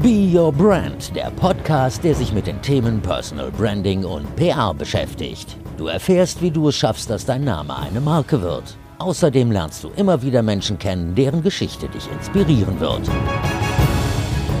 Be 0.00 0.30
Your 0.32 0.52
Brand, 0.52 1.16
der 1.16 1.32
Podcast, 1.32 2.04
der 2.04 2.14
sich 2.14 2.32
mit 2.32 2.46
den 2.46 2.62
Themen 2.62 3.02
Personal 3.02 3.50
Branding 3.50 4.04
und 4.04 4.36
PR 4.36 4.72
beschäftigt. 4.72 5.56
Du 5.76 5.88
erfährst, 5.88 6.40
wie 6.40 6.52
du 6.52 6.68
es 6.68 6.76
schaffst, 6.76 7.10
dass 7.10 7.24
dein 7.24 7.42
Name 7.42 7.76
eine 7.76 8.00
Marke 8.00 8.40
wird. 8.40 8.76
Außerdem 8.98 9.50
lernst 9.50 9.82
du 9.82 9.88
immer 9.96 10.22
wieder 10.22 10.42
Menschen 10.42 10.78
kennen, 10.78 11.16
deren 11.16 11.42
Geschichte 11.42 11.88
dich 11.88 12.08
inspirieren 12.12 12.78
wird. 12.78 13.10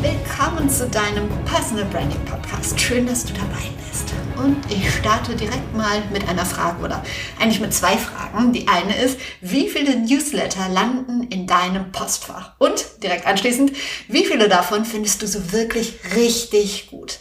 Willkommen 0.02 0.68
zu 0.68 0.88
deinem 0.88 1.28
Personal 1.44 1.84
Branding 1.84 2.24
Podcast. 2.24 2.80
Schön, 2.80 3.06
dass 3.06 3.24
du 3.24 3.32
dabei 3.34 3.68
bist. 3.88 4.12
Und 4.38 4.56
ich 4.70 4.94
starte 4.94 5.34
direkt 5.34 5.74
mal 5.74 6.00
mit 6.12 6.28
einer 6.28 6.46
Frage 6.46 6.80
oder 6.84 7.02
eigentlich 7.40 7.58
mit 7.58 7.74
zwei 7.74 7.96
Fragen. 7.96 8.52
Die 8.52 8.68
eine 8.68 8.96
ist, 8.96 9.18
wie 9.40 9.68
viele 9.68 9.96
Newsletter 9.96 10.68
landen 10.68 11.24
in 11.24 11.48
deinem 11.48 11.90
Postfach? 11.90 12.52
Und 12.58 13.02
direkt 13.02 13.26
anschließend, 13.26 13.72
wie 14.06 14.24
viele 14.24 14.48
davon 14.48 14.84
findest 14.84 15.22
du 15.22 15.26
so 15.26 15.50
wirklich 15.50 15.94
richtig 16.14 16.86
gut? 16.88 17.18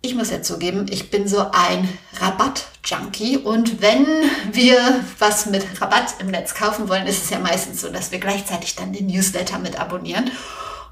Ich 0.00 0.14
muss 0.14 0.30
ja 0.30 0.40
zugeben, 0.40 0.86
ich 0.88 1.10
bin 1.10 1.26
so 1.26 1.40
ein 1.50 1.88
Rabatt-Junkie 2.20 3.38
und 3.38 3.82
wenn 3.82 4.06
wir 4.52 4.78
was 5.18 5.46
mit 5.46 5.66
Rabatt 5.80 6.14
im 6.20 6.28
Netz 6.28 6.54
kaufen 6.54 6.88
wollen, 6.88 7.08
ist 7.08 7.24
es 7.24 7.30
ja 7.30 7.40
meistens 7.40 7.80
so, 7.80 7.88
dass 7.88 8.12
wir 8.12 8.20
gleichzeitig 8.20 8.76
dann 8.76 8.92
den 8.92 9.08
Newsletter 9.08 9.58
mit 9.58 9.80
abonnieren. 9.80 10.30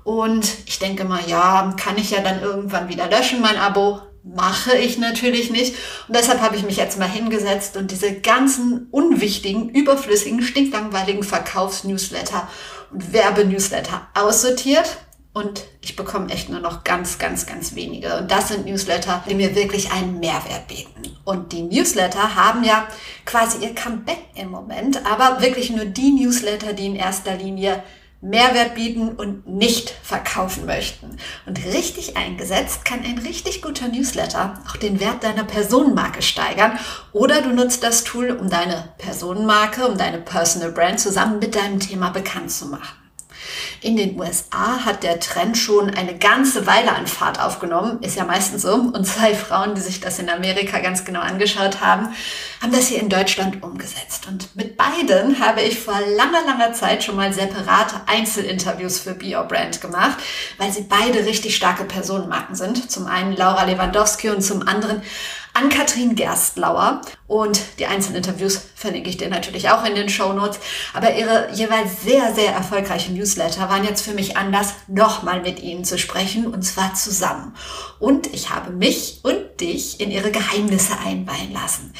Und 0.02 0.48
ich 0.66 0.80
denke 0.80 1.04
mal, 1.04 1.20
ja, 1.28 1.72
kann 1.76 1.98
ich 1.98 2.10
ja 2.10 2.20
dann 2.20 2.42
irgendwann 2.42 2.88
wieder 2.88 3.08
löschen, 3.08 3.40
mein 3.40 3.56
Abo. 3.56 4.00
Mache 4.34 4.76
ich 4.76 4.98
natürlich 4.98 5.50
nicht. 5.50 5.76
Und 6.08 6.16
deshalb 6.16 6.40
habe 6.40 6.56
ich 6.56 6.64
mich 6.64 6.76
jetzt 6.76 6.98
mal 6.98 7.08
hingesetzt 7.08 7.76
und 7.76 7.92
diese 7.92 8.12
ganzen 8.12 8.88
unwichtigen, 8.90 9.68
überflüssigen, 9.68 10.42
stinklangweiligen 10.42 11.22
Verkaufsnewsletter 11.22 12.48
und 12.90 13.12
Werbenewsletter 13.12 14.08
aussortiert. 14.14 14.98
Und 15.32 15.64
ich 15.80 15.96
bekomme 15.96 16.32
echt 16.32 16.48
nur 16.48 16.60
noch 16.60 16.82
ganz, 16.82 17.18
ganz, 17.18 17.46
ganz 17.46 17.74
wenige. 17.74 18.16
Und 18.16 18.30
das 18.30 18.48
sind 18.48 18.64
Newsletter, 18.64 19.22
die 19.28 19.34
mir 19.34 19.54
wirklich 19.54 19.92
einen 19.92 20.18
Mehrwert 20.18 20.66
bieten. 20.66 21.14
Und 21.24 21.52
die 21.52 21.62
Newsletter 21.62 22.34
haben 22.34 22.64
ja 22.64 22.88
quasi 23.26 23.62
ihr 23.62 23.74
Comeback 23.74 24.18
im 24.34 24.50
Moment, 24.50 25.04
aber 25.04 25.42
wirklich 25.42 25.70
nur 25.70 25.84
die 25.84 26.12
Newsletter, 26.12 26.72
die 26.72 26.86
in 26.86 26.96
erster 26.96 27.36
Linie 27.36 27.82
Mehrwert 28.20 28.74
bieten 28.74 29.10
und 29.10 29.46
nicht 29.46 29.90
verkaufen 29.90 30.66
möchten. 30.66 31.16
Und 31.44 31.64
richtig 31.66 32.16
eingesetzt 32.16 32.84
kann 32.84 33.04
ein 33.04 33.18
richtig 33.18 33.62
guter 33.62 33.88
Newsletter 33.88 34.54
auch 34.68 34.76
den 34.76 35.00
Wert 35.00 35.22
deiner 35.22 35.44
Personenmarke 35.44 36.22
steigern 36.22 36.78
oder 37.12 37.42
du 37.42 37.50
nutzt 37.50 37.82
das 37.82 38.04
Tool, 38.04 38.30
um 38.30 38.48
deine 38.48 38.88
Personenmarke, 38.98 39.86
um 39.86 39.98
deine 39.98 40.18
Personal 40.18 40.72
Brand 40.72 40.98
zusammen 40.98 41.38
mit 41.38 41.54
deinem 41.54 41.78
Thema 41.78 42.10
bekannt 42.10 42.50
zu 42.50 42.66
machen. 42.66 43.05
In 43.86 43.96
den 43.96 44.18
USA 44.18 44.84
hat 44.84 45.04
der 45.04 45.20
Trend 45.20 45.56
schon 45.56 45.90
eine 45.90 46.18
ganze 46.18 46.66
Weile 46.66 46.92
an 46.96 47.06
Fahrt 47.06 47.40
aufgenommen, 47.40 48.00
ist 48.02 48.16
ja 48.16 48.24
meistens 48.24 48.62
so. 48.62 48.74
Und 48.74 49.06
zwei 49.06 49.32
Frauen, 49.32 49.76
die 49.76 49.80
sich 49.80 50.00
das 50.00 50.18
in 50.18 50.28
Amerika 50.28 50.80
ganz 50.80 51.04
genau 51.04 51.20
angeschaut 51.20 51.80
haben, 51.80 52.08
haben 52.60 52.72
das 52.72 52.88
hier 52.88 52.98
in 52.98 53.08
Deutschland 53.08 53.62
umgesetzt. 53.62 54.26
Und 54.26 54.56
mit 54.56 54.76
beiden 54.76 55.38
habe 55.38 55.62
ich 55.62 55.78
vor 55.78 56.00
langer, 56.16 56.44
langer 56.44 56.72
Zeit 56.72 57.04
schon 57.04 57.14
mal 57.14 57.32
separate 57.32 57.94
Einzelinterviews 58.06 58.98
für 58.98 59.14
Be 59.14 59.36
Your 59.36 59.44
Brand 59.44 59.80
gemacht, 59.80 60.18
weil 60.58 60.72
sie 60.72 60.82
beide 60.82 61.24
richtig 61.24 61.54
starke 61.54 61.84
Personenmarken 61.84 62.56
sind. 62.56 62.90
Zum 62.90 63.06
einen 63.06 63.36
Laura 63.36 63.62
Lewandowski 63.62 64.30
und 64.30 64.42
zum 64.42 64.66
anderen 64.66 65.00
Ann-Kathrin 65.56 66.14
Gerstlauer. 66.14 67.00
Und 67.26 67.60
die 67.78 67.86
einzelnen 67.86 68.18
Interviews 68.18 68.60
verlinke 68.76 69.08
ich 69.08 69.16
dir 69.16 69.28
natürlich 69.28 69.70
auch 69.70 69.84
in 69.84 69.94
den 69.94 70.08
Show 70.08 70.32
Notes. 70.32 70.60
Aber 70.94 71.16
ihre 71.16 71.48
jeweils 71.52 72.02
sehr, 72.02 72.32
sehr 72.34 72.52
erfolgreichen 72.52 73.14
Newsletter 73.14 73.68
waren 73.68 73.84
jetzt 73.84 74.02
für 74.02 74.12
mich 74.12 74.36
Anlass, 74.36 74.74
nochmal 74.86 75.40
mit 75.40 75.60
ihnen 75.60 75.84
zu 75.84 75.98
sprechen 75.98 76.46
und 76.46 76.62
zwar 76.62 76.94
zusammen. 76.94 77.54
Und 77.98 78.32
ich 78.32 78.50
habe 78.50 78.70
mich 78.70 79.20
und 79.22 79.60
dich 79.60 80.00
in 80.00 80.10
ihre 80.10 80.30
Geheimnisse 80.30 80.92
einweihen 81.04 81.52
lassen. 81.52 81.92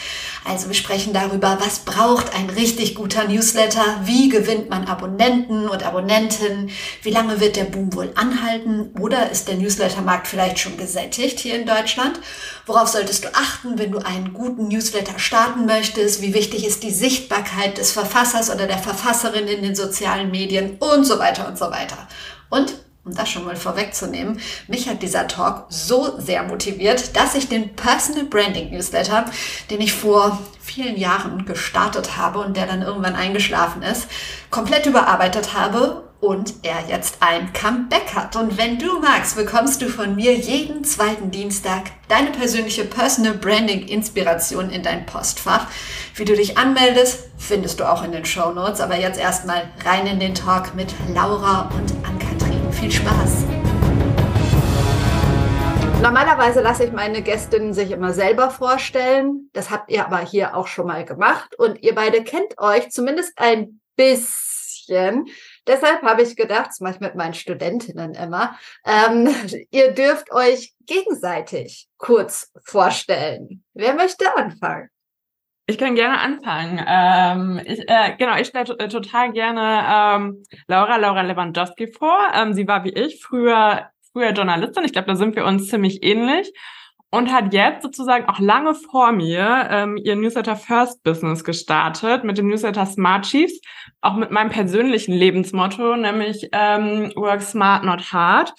Also 0.45 0.69
wir 0.69 0.75
sprechen 0.75 1.13
darüber, 1.13 1.59
was 1.61 1.81
braucht 1.81 2.35
ein 2.35 2.51
richtig 2.51 2.95
guter 2.95 3.25
Newsletter, 3.25 3.83
wie 4.05 4.29
gewinnt 4.29 4.71
man 4.71 4.87
Abonnenten 4.87 5.69
und 5.69 5.83
Abonnentinnen, 5.83 6.71
wie 7.03 7.11
lange 7.11 7.41
wird 7.41 7.57
der 7.57 7.65
Boom 7.65 7.95
wohl 7.95 8.13
anhalten 8.15 8.93
oder 9.01 9.31
ist 9.31 9.49
der 9.49 9.57
Newslettermarkt 9.57 10.29
vielleicht 10.29 10.59
schon 10.59 10.77
gesättigt 10.77 11.41
hier 11.41 11.59
in 11.59 11.67
Deutschland? 11.67 12.21
Worauf 12.67 12.89
solltest 12.89 13.25
du 13.25 13.29
achten, 13.33 13.79
wenn 13.79 13.93
du 13.93 13.99
einen 13.99 14.35
guten 14.35 14.67
Newsletter 14.67 15.21
starten 15.21 15.67
möchtest? 15.67 16.21
Wie 16.21 16.35
wichtig 16.35 16.67
ist 16.67 16.83
die 16.83 16.91
Sichtbarkeit 16.91 17.79
des 17.79 17.93
Verfassers 17.93 18.51
oder 18.51 18.67
der 18.67 18.79
Verfasserin 18.79 19.47
in 19.47 19.63
den 19.63 19.77
sozialen 19.77 20.33
Medien 20.33 20.77
und 20.81 21.05
so 21.05 21.21
weiter 21.21 21.47
und 21.47 21.57
so 21.57 21.71
weiter. 21.71 22.09
Und 22.51 22.75
um 23.05 23.15
das 23.15 23.29
schon 23.29 23.45
mal 23.45 23.55
vorwegzunehmen, 23.55 24.41
mich 24.67 24.89
hat 24.89 25.01
dieser 25.01 25.29
Talk 25.29 25.67
so 25.69 26.19
sehr 26.19 26.43
motiviert, 26.43 27.15
dass 27.15 27.37
ich 27.37 27.49
den 27.49 27.77
Personal 27.77 28.25
Branding 28.25 28.73
Newsletter, 28.73 29.27
den 29.71 29.81
ich 29.81 29.93
vor 29.93 30.37
vielen 30.61 30.97
Jahren 30.97 31.47
gestartet 31.47 32.17
habe 32.17 32.41
und 32.41 32.57
der 32.57 32.67
dann 32.67 32.83
irgendwann 32.83 33.15
eingeschlafen 33.15 33.83
ist, 33.83 34.09
komplett 34.51 34.87
überarbeitet 34.87 35.55
habe 35.55 36.06
und 36.27 36.55
er 36.65 36.89
jetzt 36.89 37.19
ein 37.21 37.53
Comeback 37.53 38.13
hat. 38.17 38.35
Und 38.35 38.59
wenn 38.59 38.81
du 38.81 38.99
magst, 38.99 39.37
bekommst 39.37 39.81
du 39.81 39.89
von 39.89 40.17
mir 40.17 40.35
jeden 40.35 40.83
zweiten 40.83 41.31
Dienstag 41.31 41.85
deine 42.09 42.31
persönliche 42.31 42.85
Personal 42.85 43.35
Branding 43.35 43.87
Inspiration 43.87 44.71
in 44.71 44.83
dein 44.83 45.07
Postfach. 45.07 45.69
Wie 46.17 46.25
du 46.25 46.35
dich 46.35 46.59
anmeldest, 46.59 47.29
findest 47.39 47.79
du 47.79 47.85
auch 47.89 48.03
in 48.03 48.11
den 48.11 48.25
Show 48.25 48.51
Notes. 48.51 48.81
Aber 48.81 48.99
jetzt 48.99 49.21
erstmal 49.21 49.71
rein 49.85 50.09
in 50.09 50.19
den 50.19 50.35
Talk 50.35 50.75
mit 50.75 50.93
Laura 51.15 51.71
und 51.77 51.93
Ann-Kathrin. 52.05 52.73
Viel 52.73 52.91
Spaß! 52.91 53.45
Normalerweise 56.03 56.61
lasse 56.61 56.85
ich 56.85 56.93
meine 56.93 57.23
Gästinnen 57.23 57.73
sich 57.73 57.93
immer 57.93 58.13
selber 58.13 58.51
vorstellen. 58.51 59.49
Das 59.53 59.71
habt 59.71 59.93
ihr 59.93 60.05
aber 60.05 60.19
hier 60.19 60.57
auch 60.57 60.67
schon 60.67 60.89
mal 60.89 61.05
gemacht. 61.05 61.57
Und 61.57 61.85
ihr 61.85 61.95
beide 61.95 62.25
kennt 62.25 62.59
euch 62.59 62.91
zumindest 62.91 63.35
ein 63.37 63.81
bisschen. 63.95 65.27
Deshalb 65.67 66.03
habe 66.03 66.23
ich 66.23 66.37
gedacht, 66.37 66.69
das 66.69 66.81
mache 66.81 66.95
ich 66.95 67.01
mit 67.01 67.15
meinen 67.15 67.35
Studentinnen 67.35 68.15
immer, 68.15 68.57
ähm, 68.85 69.29
ihr 69.71 69.93
dürft 69.93 70.33
euch 70.33 70.75
gegenseitig 70.87 71.89
kurz 71.99 72.53
vorstellen. 72.65 73.65
Wer 73.75 73.95
möchte 73.95 74.25
anfangen? 74.37 74.89
Ich 75.69 75.79
kann 75.79 75.97
gerne 75.97 76.21
anfangen. 76.21 76.81
Ähm, 76.87 77.61
ich, 77.65 77.81
äh, 77.89 78.15
genau, 78.17 78.37
ich 78.37 78.47
stelle 78.47 78.79
äh, 78.79 78.89
total 78.89 79.33
gerne 79.33 79.85
ähm, 79.91 80.45
Laura, 80.69 80.97
Laura 80.97 81.23
Lewandowski 81.23 81.93
vor. 81.93 82.17
Ähm, 82.35 82.55
sie 82.55 82.69
war 82.69 82.85
wie 82.85 82.93
ich 82.93 83.21
früher, 83.21 83.91
früher 84.13 84.31
Journalistin. 84.31 84.85
Ich 84.85 84.93
glaube, 84.93 85.09
da 85.09 85.17
sind 85.17 85.35
wir 85.35 85.45
uns 85.45 85.67
ziemlich 85.67 86.05
ähnlich 86.05 86.53
und 87.11 87.33
hat 87.33 87.53
jetzt 87.55 87.83
sozusagen 87.83 88.27
auch 88.27 88.39
lange 88.39 88.75
vor 88.75 89.13
mir 89.13 89.69
ähm, 89.71 89.97
ihr 89.97 90.17
Newsletter 90.17 90.57
First 90.57 91.03
Business 91.03 91.45
gestartet 91.45 92.25
mit 92.25 92.39
dem 92.39 92.49
Newsletter 92.49 92.87
Smart 92.87 93.25
Chiefs, 93.25 93.61
auch 94.01 94.17
mit 94.17 94.31
meinem 94.31 94.51
persönlichen 94.51 95.13
Lebensmotto, 95.13 95.97
nämlich 95.97 96.49
ähm, 96.53 97.13
Work 97.17 97.43
Smart, 97.43 97.85
Not 97.85 98.13
Hard. 98.13 98.53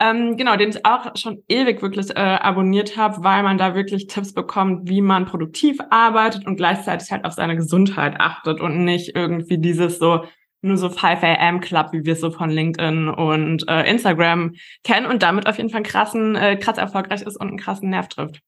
Ähm, 0.00 0.36
genau, 0.36 0.56
den 0.56 0.70
ich 0.70 0.84
auch 0.84 1.16
schon 1.16 1.44
ewig 1.48 1.80
wirklich 1.80 2.10
äh, 2.10 2.18
abonniert 2.18 2.96
habe, 2.96 3.22
weil 3.22 3.44
man 3.44 3.58
da 3.58 3.76
wirklich 3.76 4.08
Tipps 4.08 4.34
bekommt, 4.34 4.88
wie 4.88 5.00
man 5.00 5.24
produktiv 5.24 5.78
arbeitet 5.90 6.46
und 6.46 6.56
gleichzeitig 6.56 7.12
halt 7.12 7.24
auf 7.24 7.32
seine 7.34 7.54
Gesundheit 7.54 8.18
achtet 8.18 8.60
und 8.60 8.84
nicht 8.84 9.14
irgendwie 9.14 9.58
dieses 9.58 9.98
so, 9.98 10.24
nur 10.64 10.76
so 10.76 10.88
5 10.88 11.22
AM 11.22 11.60
Club, 11.60 11.92
wie 11.92 12.04
wir 12.04 12.14
es 12.14 12.20
so 12.20 12.30
von 12.30 12.50
LinkedIn 12.50 13.08
und 13.08 13.68
äh, 13.68 13.88
Instagram 13.88 14.54
kennen 14.82 15.06
und 15.06 15.22
damit 15.22 15.46
auf 15.46 15.58
jeden 15.58 15.70
Fall 15.70 15.82
krassen, 15.82 16.34
äh, 16.34 16.56
krass 16.56 16.78
erfolgreich 16.78 17.22
ist 17.22 17.36
und 17.36 17.48
einen 17.48 17.58
krassen 17.58 17.90
Nerv 17.90 18.08
trifft. 18.08 18.40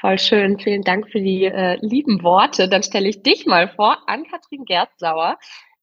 Voll 0.00 0.18
schön. 0.18 0.58
Vielen 0.58 0.82
Dank 0.82 1.10
für 1.10 1.20
die 1.20 1.44
äh, 1.44 1.78
lieben 1.80 2.22
Worte. 2.22 2.68
Dann 2.68 2.82
stelle 2.82 3.08
ich 3.08 3.22
dich 3.22 3.46
mal 3.46 3.68
vor. 3.68 3.98
Ann-Kathrin 4.06 4.64
Gerstlauer 4.64 5.38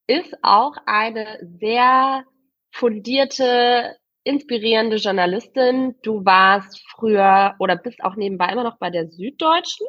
ist 0.05 0.35
auch 0.43 0.75
eine 0.85 1.39
sehr 1.59 2.23
fundierte, 2.71 3.95
inspirierende 4.23 4.97
Journalistin. 4.97 5.95
Du 6.03 6.23
warst 6.25 6.83
früher 6.91 7.55
oder 7.57 7.75
bist 7.75 8.03
auch 8.03 8.15
nebenbei 8.15 8.49
immer 8.51 8.63
noch 8.63 8.77
bei 8.77 8.89
der 8.89 9.07
Süddeutschen 9.07 9.87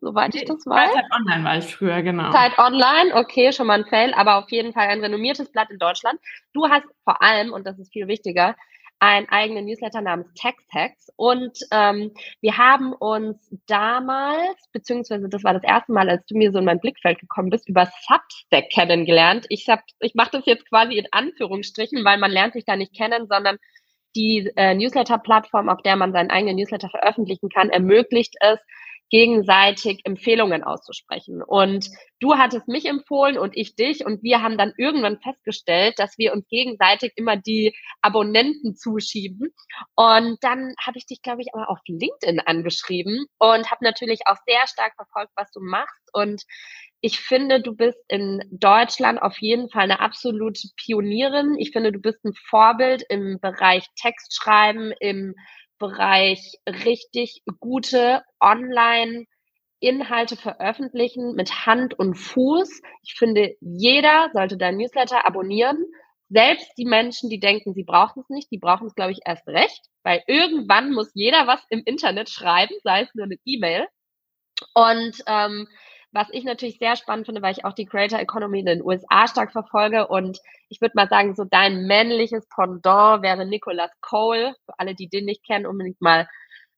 soweit 0.00 0.34
ich 0.34 0.44
das 0.44 0.64
weiß. 0.66 0.92
Zeit 0.92 1.04
Online 1.14 1.44
war 1.44 1.58
ich 1.58 1.74
früher, 1.74 2.02
genau. 2.02 2.30
Zeit 2.30 2.58
Online, 2.58 3.14
okay, 3.14 3.52
schon 3.52 3.66
mal 3.66 3.80
ein 3.80 3.86
Fail, 3.86 4.14
aber 4.14 4.36
auf 4.36 4.50
jeden 4.50 4.72
Fall 4.72 4.88
ein 4.88 5.00
renommiertes 5.00 5.50
Blatt 5.50 5.70
in 5.70 5.78
Deutschland. 5.78 6.20
Du 6.52 6.68
hast 6.68 6.86
vor 7.04 7.22
allem, 7.22 7.52
und 7.52 7.66
das 7.66 7.78
ist 7.78 7.92
viel 7.92 8.08
wichtiger, 8.08 8.54
einen 9.00 9.28
eigenen 9.28 9.66
Newsletter 9.66 10.00
namens 10.00 10.32
Text 10.34 10.66
Hacks. 10.72 11.08
Und 11.16 11.58
ähm, 11.70 12.12
wir 12.40 12.58
haben 12.58 12.92
uns 12.92 13.48
damals, 13.66 14.56
beziehungsweise 14.72 15.28
das 15.28 15.44
war 15.44 15.54
das 15.54 15.62
erste 15.62 15.92
Mal, 15.92 16.08
als 16.08 16.26
du 16.26 16.36
mir 16.36 16.50
so 16.50 16.58
in 16.58 16.64
mein 16.64 16.80
Blickfeld 16.80 17.20
gekommen 17.20 17.50
bist, 17.50 17.68
über 17.68 17.86
Substack 17.86 18.70
kennengelernt. 18.70 19.46
Ich, 19.50 19.68
hab, 19.68 19.80
ich 20.00 20.14
mache 20.14 20.30
das 20.32 20.46
jetzt 20.46 20.68
quasi 20.68 20.98
in 20.98 21.06
Anführungsstrichen, 21.12 22.04
weil 22.04 22.18
man 22.18 22.30
lernt 22.30 22.54
sich 22.54 22.64
da 22.64 22.76
nicht 22.76 22.94
kennen, 22.94 23.28
sondern 23.28 23.58
die 24.16 24.50
äh, 24.56 24.74
Newsletter-Plattform, 24.74 25.68
auf 25.68 25.82
der 25.82 25.96
man 25.96 26.12
seinen 26.12 26.30
eigenen 26.30 26.56
Newsletter 26.56 26.88
veröffentlichen 26.88 27.50
kann, 27.50 27.70
ermöglicht 27.70 28.34
es, 28.40 28.58
gegenseitig 29.10 30.00
Empfehlungen 30.04 30.62
auszusprechen. 30.62 31.42
Und 31.42 31.88
du 32.20 32.34
hattest 32.34 32.68
mich 32.68 32.86
empfohlen 32.86 33.38
und 33.38 33.56
ich 33.56 33.74
dich 33.74 34.04
und 34.04 34.22
wir 34.22 34.42
haben 34.42 34.58
dann 34.58 34.72
irgendwann 34.76 35.20
festgestellt, 35.20 35.98
dass 35.98 36.18
wir 36.18 36.32
uns 36.32 36.46
gegenseitig 36.48 37.12
immer 37.16 37.36
die 37.36 37.74
Abonnenten 38.02 38.76
zuschieben. 38.76 39.54
Und 39.94 40.38
dann 40.42 40.74
habe 40.80 40.98
ich 40.98 41.06
dich, 41.06 41.22
glaube 41.22 41.42
ich, 41.42 41.54
aber 41.54 41.70
auf 41.70 41.78
LinkedIn 41.86 42.40
angeschrieben 42.40 43.26
und 43.38 43.70
habe 43.70 43.84
natürlich 43.84 44.20
auch 44.26 44.36
sehr 44.46 44.66
stark 44.66 44.94
verfolgt, 44.96 45.32
was 45.36 45.50
du 45.52 45.60
machst. 45.60 46.10
Und 46.12 46.42
ich 47.00 47.20
finde, 47.20 47.62
du 47.62 47.76
bist 47.76 47.98
in 48.08 48.42
Deutschland 48.50 49.22
auf 49.22 49.38
jeden 49.38 49.70
Fall 49.70 49.84
eine 49.84 50.00
absolute 50.00 50.68
Pionierin. 50.76 51.56
Ich 51.58 51.70
finde, 51.70 51.92
du 51.92 52.00
bist 52.00 52.24
ein 52.24 52.34
Vorbild 52.34 53.04
im 53.08 53.38
Bereich 53.40 53.86
Textschreiben, 54.00 54.92
im 54.98 55.34
Bereich 55.78 56.58
richtig 56.66 57.42
gute 57.60 58.22
Online- 58.40 59.26
Inhalte 59.80 60.36
veröffentlichen 60.36 61.34
mit 61.34 61.66
Hand 61.66 61.98
und 61.98 62.14
Fuß. 62.14 62.82
Ich 63.02 63.14
finde, 63.14 63.54
jeder 63.60 64.30
sollte 64.32 64.56
dein 64.56 64.76
Newsletter 64.76 65.26
abonnieren. 65.26 65.84
Selbst 66.28 66.70
die 66.76 66.84
Menschen, 66.84 67.30
die 67.30 67.40
denken, 67.40 67.72
sie 67.74 67.84
brauchen 67.84 68.20
es 68.20 68.28
nicht, 68.28 68.50
die 68.50 68.58
brauchen 68.58 68.86
es, 68.88 68.94
glaube 68.94 69.12
ich, 69.12 69.20
erst 69.24 69.46
recht, 69.48 69.80
weil 70.02 70.22
irgendwann 70.26 70.92
muss 70.92 71.10
jeder 71.14 71.46
was 71.46 71.64
im 71.70 71.82
Internet 71.84 72.28
schreiben, 72.28 72.74
sei 72.82 73.02
es 73.02 73.14
nur 73.14 73.24
eine 73.24 73.36
E-Mail. 73.44 73.86
Und 74.74 75.22
ähm, 75.26 75.68
was 76.12 76.28
ich 76.32 76.44
natürlich 76.44 76.78
sehr 76.78 76.96
spannend 76.96 77.26
finde, 77.26 77.42
weil 77.42 77.52
ich 77.52 77.64
auch 77.64 77.74
die 77.74 77.84
Creator 77.84 78.18
Economy 78.18 78.60
in 78.60 78.66
den 78.66 78.82
USA 78.82 79.26
stark 79.28 79.52
verfolge 79.52 80.08
und 80.08 80.38
ich 80.68 80.80
würde 80.80 80.92
mal 80.94 81.08
sagen, 81.08 81.34
so 81.34 81.44
dein 81.44 81.86
männliches 81.86 82.46
Pendant 82.48 83.22
wäre 83.22 83.46
Nicholas 83.46 83.90
Cole. 84.00 84.54
Für 84.64 84.78
alle, 84.78 84.94
die 84.94 85.08
den 85.08 85.24
nicht 85.24 85.44
kennen, 85.46 85.66
unbedingt 85.66 86.00
mal 86.00 86.26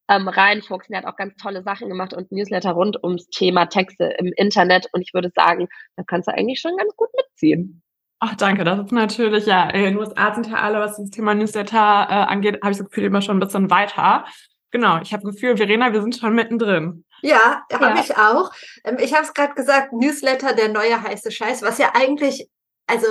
ähm, 0.09 0.29
reinfuchsen. 0.29 0.95
Er 0.95 1.03
hat 1.03 1.07
auch 1.07 1.17
ganz 1.17 1.37
tolle 1.37 1.63
Sachen 1.63 1.89
gemacht 1.89 2.13
und 2.13 2.33
Newsletter 2.33 2.73
rund 2.73 3.03
ums 3.03 3.29
Thema 3.29 3.67
Texte 3.67 4.17
im 4.19 4.33
Internet. 4.37 4.89
Und 4.93 5.03
ich 5.03 5.15
würde 5.15 5.31
sagen, 5.35 5.69
da 5.97 6.03
kannst 6.07 6.29
du 6.29 6.35
eigentlich 6.35 6.61
schon 6.61 6.77
ganz 6.77 6.95
gut 6.97 7.09
mitziehen. 7.17 7.83
Ach, 8.19 8.35
danke. 8.35 8.65
Das 8.65 8.81
ist 8.81 8.93
natürlich, 8.93 9.47
ja, 9.47 9.71
in 9.71 9.83
den 9.83 9.97
USA 9.97 10.35
sind 10.35 10.49
ja 10.49 10.57
alle, 10.57 10.81
was 10.81 10.97
das 10.97 11.11
Thema 11.11 11.35
Newsletter 11.35 11.77
äh, 11.77 12.13
angeht, 12.31 12.61
habe 12.63 12.73
ich 12.73 12.79
das 12.79 12.87
Gefühl, 12.87 13.05
immer 13.05 13.23
schon 13.23 13.37
ein 13.37 13.41
bisschen 13.41 13.71
weiter. 13.71 14.27
Genau, 14.73 15.01
ich 15.01 15.13
habe 15.13 15.23
das 15.23 15.35
Gefühl, 15.35 15.57
Verena, 15.57 15.93
wir 15.93 16.03
sind 16.03 16.17
schon 16.17 16.35
mittendrin. 16.35 17.05
Ja, 17.23 17.65
habe 17.73 17.85
ja. 17.85 18.01
ich 18.01 18.17
auch. 18.17 18.53
Ähm, 18.85 18.99
ich 18.99 19.15
habe 19.15 19.25
es 19.25 19.35
gerade 19.35 19.55
gesagt, 19.55 19.93
Newsletter, 19.93 20.55
der 20.55 20.69
neue 20.69 21.03
heiße 21.03 21.31
Scheiß, 21.31 21.63
was 21.63 21.79
ja 21.79 21.93
eigentlich, 21.95 22.49
also 22.87 23.07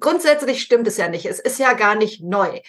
grundsätzlich 0.00 0.62
stimmt 0.62 0.86
es 0.86 0.96
ja 0.96 1.08
nicht. 1.08 1.26
Es 1.26 1.40
ist 1.40 1.58
ja 1.58 1.72
gar 1.72 1.94
nicht 1.94 2.22
neu. 2.22 2.60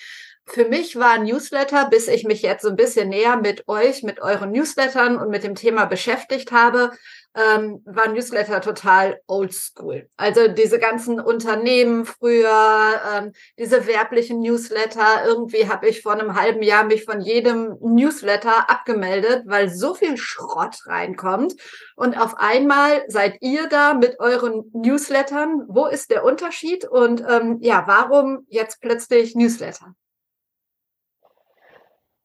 Für 0.46 0.66
mich 0.66 0.96
war 0.96 1.20
Newsletter, 1.20 1.90
bis 1.90 2.08
ich 2.08 2.24
mich 2.24 2.42
jetzt 2.42 2.64
so 2.64 2.70
ein 2.70 2.76
bisschen 2.76 3.10
näher 3.10 3.38
mit 3.38 3.68
euch, 3.68 4.02
mit 4.02 4.20
euren 4.20 4.52
Newslettern 4.52 5.18
und 5.18 5.30
mit 5.30 5.44
dem 5.44 5.54
Thema 5.54 5.86
beschäftigt 5.86 6.52
habe, 6.52 6.92
ähm, 7.36 7.82
war 7.86 8.08
Newsletter 8.08 8.60
total 8.62 9.22
oldschool. 9.28 10.10
Also 10.18 10.48
diese 10.48 10.80
ganzen 10.80 11.20
Unternehmen 11.20 12.06
früher, 12.06 13.02
ähm, 13.14 13.32
diese 13.58 13.86
werblichen 13.86 14.40
Newsletter, 14.42 15.26
irgendwie 15.26 15.70
habe 15.70 15.88
ich 15.88 16.02
vor 16.02 16.14
einem 16.14 16.36
halben 16.36 16.64
Jahr 16.64 16.84
mich 16.84 17.06
von 17.06 17.22
jedem 17.22 17.78
Newsletter 17.82 18.70
abgemeldet, 18.70 19.44
weil 19.46 19.70
so 19.70 19.94
viel 19.94 20.18
Schrott 20.18 20.78
reinkommt. 20.86 21.56
Und 21.96 22.20
auf 22.20 22.36
einmal 22.38 23.04
seid 23.08 23.38
ihr 23.42 23.68
da 23.70 23.94
mit 23.94 24.20
euren 24.20 24.70
Newslettern. 24.74 25.66
Wo 25.68 25.86
ist 25.86 26.10
der 26.12 26.24
Unterschied? 26.24 26.86
Und 26.86 27.24
ähm, 27.30 27.58
ja, 27.62 27.84
warum 27.86 28.46
jetzt 28.50 28.82
plötzlich 28.82 29.36
Newsletter? 29.36 29.94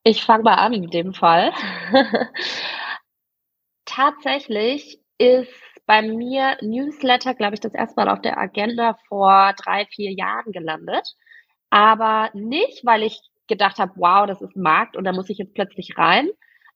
Ich 0.02 0.24
fange 0.24 0.44
mal 0.44 0.54
an 0.54 0.72
in 0.72 0.90
dem 0.90 1.14
Fall. 1.14 1.52
Tatsächlich 3.84 5.00
ist 5.18 5.52
bei 5.86 6.02
mir 6.02 6.56
Newsletter, 6.62 7.34
glaube 7.34 7.54
ich, 7.54 7.60
das 7.60 7.74
erste 7.74 7.96
Mal 7.96 8.08
auf 8.08 8.22
der 8.22 8.38
Agenda 8.38 8.96
vor 9.08 9.52
drei, 9.62 9.86
vier 9.86 10.12
Jahren 10.12 10.52
gelandet. 10.52 11.14
Aber 11.70 12.30
nicht, 12.34 12.84
weil 12.84 13.02
ich 13.02 13.20
gedacht 13.48 13.78
habe, 13.78 13.92
wow, 13.96 14.26
das 14.26 14.40
ist 14.40 14.56
Markt 14.56 14.96
und 14.96 15.04
da 15.04 15.12
muss 15.12 15.28
ich 15.28 15.38
jetzt 15.38 15.54
plötzlich 15.54 15.98
rein. 15.98 16.28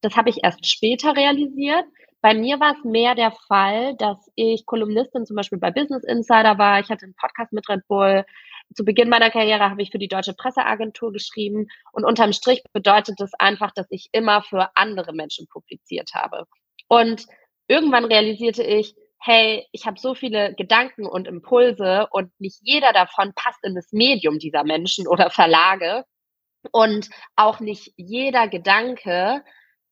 Das 0.02 0.16
habe 0.16 0.28
ich 0.30 0.44
erst 0.44 0.66
später 0.66 1.16
realisiert. 1.16 1.84
Bei 2.20 2.34
mir 2.34 2.60
war 2.60 2.74
es 2.76 2.84
mehr 2.84 3.14
der 3.14 3.32
Fall, 3.46 3.96
dass 3.96 4.30
ich 4.34 4.66
Kolumnistin 4.66 5.24
zum 5.24 5.36
Beispiel 5.36 5.58
bei 5.58 5.70
Business 5.70 6.04
Insider 6.04 6.58
war. 6.58 6.80
Ich 6.80 6.90
hatte 6.90 7.04
einen 7.04 7.14
Podcast 7.14 7.52
mit 7.52 7.68
Red 7.68 7.86
Bull 7.88 8.24
zu 8.74 8.84
Beginn 8.84 9.08
meiner 9.08 9.30
Karriere 9.30 9.70
habe 9.70 9.82
ich 9.82 9.90
für 9.90 9.98
die 9.98 10.08
Deutsche 10.08 10.34
Presseagentur 10.34 11.12
geschrieben 11.12 11.68
und 11.92 12.04
unterm 12.04 12.32
Strich 12.32 12.62
bedeutet 12.72 13.18
das 13.18 13.32
einfach, 13.38 13.72
dass 13.72 13.86
ich 13.90 14.08
immer 14.12 14.42
für 14.42 14.70
andere 14.76 15.14
Menschen 15.14 15.46
publiziert 15.48 16.10
habe. 16.14 16.46
Und 16.88 17.26
irgendwann 17.68 18.04
realisierte 18.04 18.62
ich, 18.62 18.94
hey, 19.20 19.66
ich 19.72 19.86
habe 19.86 19.98
so 19.98 20.14
viele 20.14 20.54
Gedanken 20.54 21.06
und 21.06 21.26
Impulse 21.28 22.08
und 22.10 22.30
nicht 22.40 22.58
jeder 22.62 22.92
davon 22.92 23.32
passt 23.34 23.64
in 23.64 23.74
das 23.74 23.92
Medium 23.92 24.38
dieser 24.38 24.64
Menschen 24.64 25.06
oder 25.06 25.30
Verlage. 25.30 26.04
Und 26.72 27.08
auch 27.36 27.60
nicht 27.60 27.92
jeder 27.96 28.48
Gedanke 28.48 29.42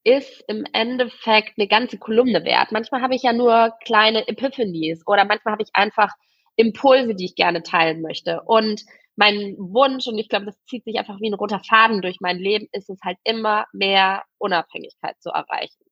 ist 0.05 0.45
im 0.49 0.65
Endeffekt 0.73 1.59
eine 1.59 1.69
ganze 1.69 1.99
Kolumne 1.99 2.45
wert. 2.45 2.73
Manchmal 2.73 3.03
habe 3.03 3.15
ich 3.17 3.23
ja 3.23 3.33
nur 3.33 3.73
kleine 3.85 4.29
Epiphanies 4.29 5.03
oder 5.07 5.25
manchmal 5.25 5.53
habe 5.53 5.65
ich 5.65 5.71
einfach 5.75 6.13
Impulse, 6.57 7.15
die 7.15 7.27
ich 7.27 7.35
gerne 7.35 7.63
teilen 7.63 8.03
möchte. 8.03 8.43
Und 8.43 8.83
mein 9.17 9.57
Wunsch, 9.59 10.07
und 10.07 10.19
ich 10.19 10.29
glaube, 10.29 10.47
das 10.47 10.63
zieht 10.67 10.85
sich 10.85 10.99
einfach 10.99 11.21
wie 11.21 11.31
ein 11.31 11.35
roter 11.35 11.61
Faden 11.61 12.03
durch 12.03 12.19
mein 12.21 12.39
Leben, 12.39 12.69
ist 12.73 12.91
es 12.91 13.01
halt 13.03 13.19
immer 13.25 13.67
mehr 13.73 14.25
Unabhängigkeit 14.39 15.17
zu 15.21 15.31
erreichen. 15.31 15.86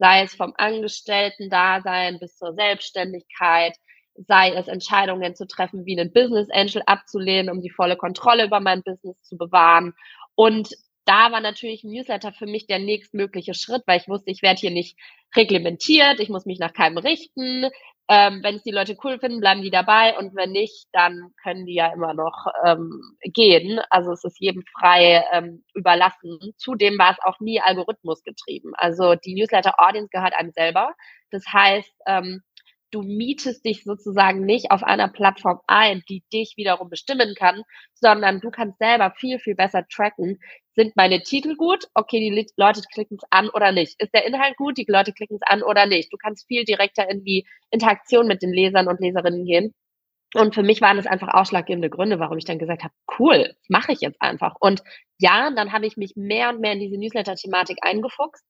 Sei 0.00 0.22
es 0.22 0.34
vom 0.34 0.54
Angestellten-Dasein 0.56 2.18
bis 2.20 2.38
zur 2.38 2.54
Selbstständigkeit, 2.54 3.76
sei 4.16 4.54
es 4.54 4.66
Entscheidungen 4.66 5.36
zu 5.36 5.46
treffen, 5.46 5.84
wie 5.84 6.00
einen 6.00 6.12
Business 6.12 6.48
Angel 6.50 6.82
abzulehnen, 6.86 7.54
um 7.54 7.60
die 7.60 7.70
volle 7.70 7.98
Kontrolle 7.98 8.46
über 8.46 8.60
mein 8.60 8.82
Business 8.82 9.22
zu 9.22 9.36
bewahren. 9.36 9.92
Und 10.34 10.70
da 11.04 11.32
war 11.32 11.40
natürlich 11.40 11.84
ein 11.84 11.90
Newsletter 11.90 12.32
für 12.32 12.46
mich 12.46 12.66
der 12.66 12.78
nächstmögliche 12.78 13.54
Schritt, 13.54 13.82
weil 13.86 14.00
ich 14.00 14.08
wusste, 14.08 14.30
ich 14.30 14.42
werde 14.42 14.60
hier 14.60 14.70
nicht 14.70 14.98
reglementiert, 15.34 16.20
ich 16.20 16.28
muss 16.28 16.46
mich 16.46 16.58
nach 16.58 16.72
keinem 16.72 16.98
richten, 16.98 17.70
ähm, 18.12 18.40
wenn 18.42 18.56
es 18.56 18.64
die 18.64 18.72
Leute 18.72 18.96
cool 19.04 19.20
finden, 19.20 19.38
bleiben 19.38 19.62
die 19.62 19.70
dabei 19.70 20.18
und 20.18 20.34
wenn 20.34 20.50
nicht, 20.50 20.88
dann 20.92 21.32
können 21.44 21.64
die 21.64 21.74
ja 21.74 21.92
immer 21.92 22.12
noch 22.12 22.46
ähm, 22.66 23.00
gehen. 23.22 23.80
Also 23.88 24.10
es 24.10 24.24
ist 24.24 24.40
jedem 24.40 24.64
frei 24.80 25.24
ähm, 25.32 25.62
überlassen. 25.74 26.40
Zudem 26.56 26.98
war 26.98 27.12
es 27.12 27.18
auch 27.22 27.38
nie 27.38 27.60
Algorithmus 27.60 28.24
getrieben. 28.24 28.72
Also 28.74 29.14
die 29.14 29.34
Newsletter-Audience 29.34 30.08
gehört 30.10 30.34
einem 30.34 30.50
selber. 30.50 30.92
Das 31.30 31.44
heißt, 31.52 31.92
ähm, 32.06 32.42
du 32.90 33.02
mietest 33.02 33.64
dich 33.64 33.84
sozusagen 33.84 34.44
nicht 34.44 34.70
auf 34.70 34.82
einer 34.82 35.08
Plattform 35.08 35.60
ein, 35.66 36.02
die 36.08 36.22
dich 36.32 36.54
wiederum 36.56 36.90
bestimmen 36.90 37.34
kann, 37.36 37.62
sondern 37.94 38.40
du 38.40 38.50
kannst 38.50 38.78
selber 38.78 39.12
viel, 39.16 39.38
viel 39.38 39.54
besser 39.54 39.86
tracken. 39.88 40.38
Sind 40.74 40.96
meine 40.96 41.22
Titel 41.22 41.56
gut? 41.56 41.84
Okay, 41.94 42.18
die 42.20 42.46
Leute 42.56 42.82
klicken 42.92 43.18
es 43.20 43.28
an 43.30 43.48
oder 43.50 43.72
nicht. 43.72 44.00
Ist 44.00 44.14
der 44.14 44.26
Inhalt 44.26 44.56
gut? 44.56 44.78
Die 44.78 44.86
Leute 44.88 45.12
klicken 45.12 45.36
es 45.36 45.42
an 45.46 45.62
oder 45.62 45.86
nicht. 45.86 46.12
Du 46.12 46.16
kannst 46.16 46.46
viel 46.46 46.64
direkter 46.64 47.08
in 47.08 47.24
die 47.24 47.46
Interaktion 47.70 48.26
mit 48.26 48.42
den 48.42 48.52
Lesern 48.52 48.88
und 48.88 49.00
Leserinnen 49.00 49.44
gehen. 49.44 49.74
Und 50.34 50.54
für 50.54 50.62
mich 50.62 50.80
waren 50.80 50.98
es 50.98 51.06
einfach 51.06 51.34
ausschlaggebende 51.34 51.90
Gründe, 51.90 52.20
warum 52.20 52.38
ich 52.38 52.44
dann 52.44 52.60
gesagt 52.60 52.84
habe, 52.84 52.94
cool, 53.18 53.52
mache 53.68 53.92
ich 53.92 54.00
jetzt 54.00 54.22
einfach. 54.22 54.54
Und 54.60 54.82
ja, 55.18 55.50
dann 55.50 55.72
habe 55.72 55.86
ich 55.86 55.96
mich 55.96 56.14
mehr 56.14 56.50
und 56.50 56.60
mehr 56.60 56.72
in 56.72 56.80
diese 56.80 56.98
Newsletter-Thematik 56.98 57.78
eingefuchst 57.82 58.44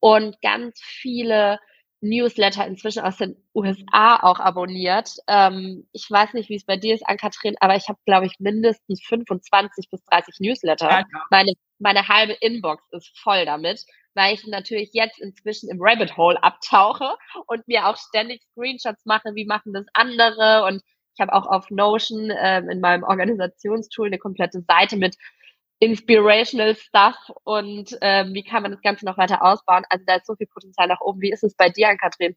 und 0.00 0.40
ganz 0.40 0.80
viele 0.82 1.58
Newsletter 2.00 2.66
inzwischen 2.66 3.02
aus 3.02 3.16
den 3.16 3.36
USA 3.54 4.16
auch 4.22 4.38
abonniert. 4.38 5.10
Ähm, 5.28 5.88
ich 5.92 6.06
weiß 6.10 6.34
nicht, 6.34 6.48
wie 6.50 6.56
es 6.56 6.66
bei 6.66 6.76
dir 6.76 6.94
ist, 6.94 7.06
Ann-Kathrin, 7.06 7.56
aber 7.60 7.76
ich 7.76 7.88
habe, 7.88 7.98
glaube 8.04 8.26
ich, 8.26 8.34
mindestens 8.38 9.02
25 9.06 9.90
bis 9.90 10.04
30 10.04 10.36
Newsletter. 10.40 10.90
Ja, 10.90 10.98
ja. 11.00 11.24
Meine, 11.30 11.52
meine 11.78 12.08
halbe 12.08 12.34
Inbox 12.40 12.82
ist 12.92 13.18
voll 13.18 13.44
damit, 13.46 13.84
weil 14.14 14.34
ich 14.34 14.46
natürlich 14.46 14.90
jetzt 14.92 15.18
inzwischen 15.20 15.70
im 15.70 15.78
Rabbit 15.80 16.16
Hole 16.16 16.42
abtauche 16.42 17.16
und 17.46 17.66
mir 17.66 17.86
auch 17.86 17.96
ständig 17.96 18.42
Screenshots 18.52 19.04
mache, 19.04 19.34
wie 19.34 19.46
machen 19.46 19.72
das 19.72 19.86
andere 19.94 20.64
und 20.66 20.82
ich 21.14 21.20
habe 21.20 21.32
auch 21.32 21.46
auf 21.46 21.70
Notion 21.70 22.30
ähm, 22.38 22.68
in 22.68 22.80
meinem 22.80 23.02
Organisationstool 23.02 24.08
eine 24.08 24.18
komplette 24.18 24.60
Seite 24.68 24.98
mit 24.98 25.16
inspirational 25.78 26.74
Stuff 26.74 27.16
und 27.44 27.96
ähm, 28.00 28.32
wie 28.32 28.44
kann 28.44 28.62
man 28.62 28.72
das 28.72 28.80
Ganze 28.80 29.04
noch 29.04 29.18
weiter 29.18 29.42
ausbauen? 29.44 29.84
Also 29.90 30.04
da 30.06 30.16
ist 30.16 30.26
so 30.26 30.34
viel 30.34 30.46
Potenzial 30.46 30.88
nach 30.88 31.00
oben. 31.00 31.20
Wie 31.20 31.32
ist 31.32 31.44
es 31.44 31.54
bei 31.54 31.68
dir, 31.68 31.96
Katrin? 31.96 32.34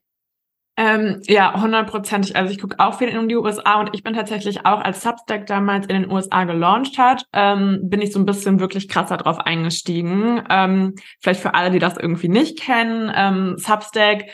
Ähm, 0.76 1.20
ja, 1.26 1.60
hundertprozentig. 1.60 2.36
Also 2.36 2.52
ich 2.52 2.58
gucke 2.58 2.78
auch 2.78 2.96
viel 2.96 3.08
in 3.08 3.28
die 3.28 3.36
USA 3.36 3.80
und 3.80 3.90
ich 3.92 4.02
bin 4.02 4.14
tatsächlich 4.14 4.64
auch, 4.64 4.80
als 4.80 5.02
Substack 5.02 5.46
damals 5.46 5.86
in 5.86 6.02
den 6.02 6.10
USA 6.10 6.44
gelauncht 6.44 6.96
hat, 6.96 7.24
ähm, 7.34 7.80
bin 7.82 8.00
ich 8.00 8.12
so 8.12 8.18
ein 8.18 8.24
bisschen 8.24 8.60
wirklich 8.60 8.88
krasser 8.88 9.18
drauf 9.18 9.38
eingestiegen. 9.40 10.42
Ähm, 10.48 10.94
vielleicht 11.20 11.40
für 11.40 11.54
alle, 11.54 11.70
die 11.70 11.80
das 11.80 11.98
irgendwie 11.98 12.28
nicht 12.28 12.58
kennen, 12.58 13.12
ähm, 13.14 13.58
Substack 13.58 14.30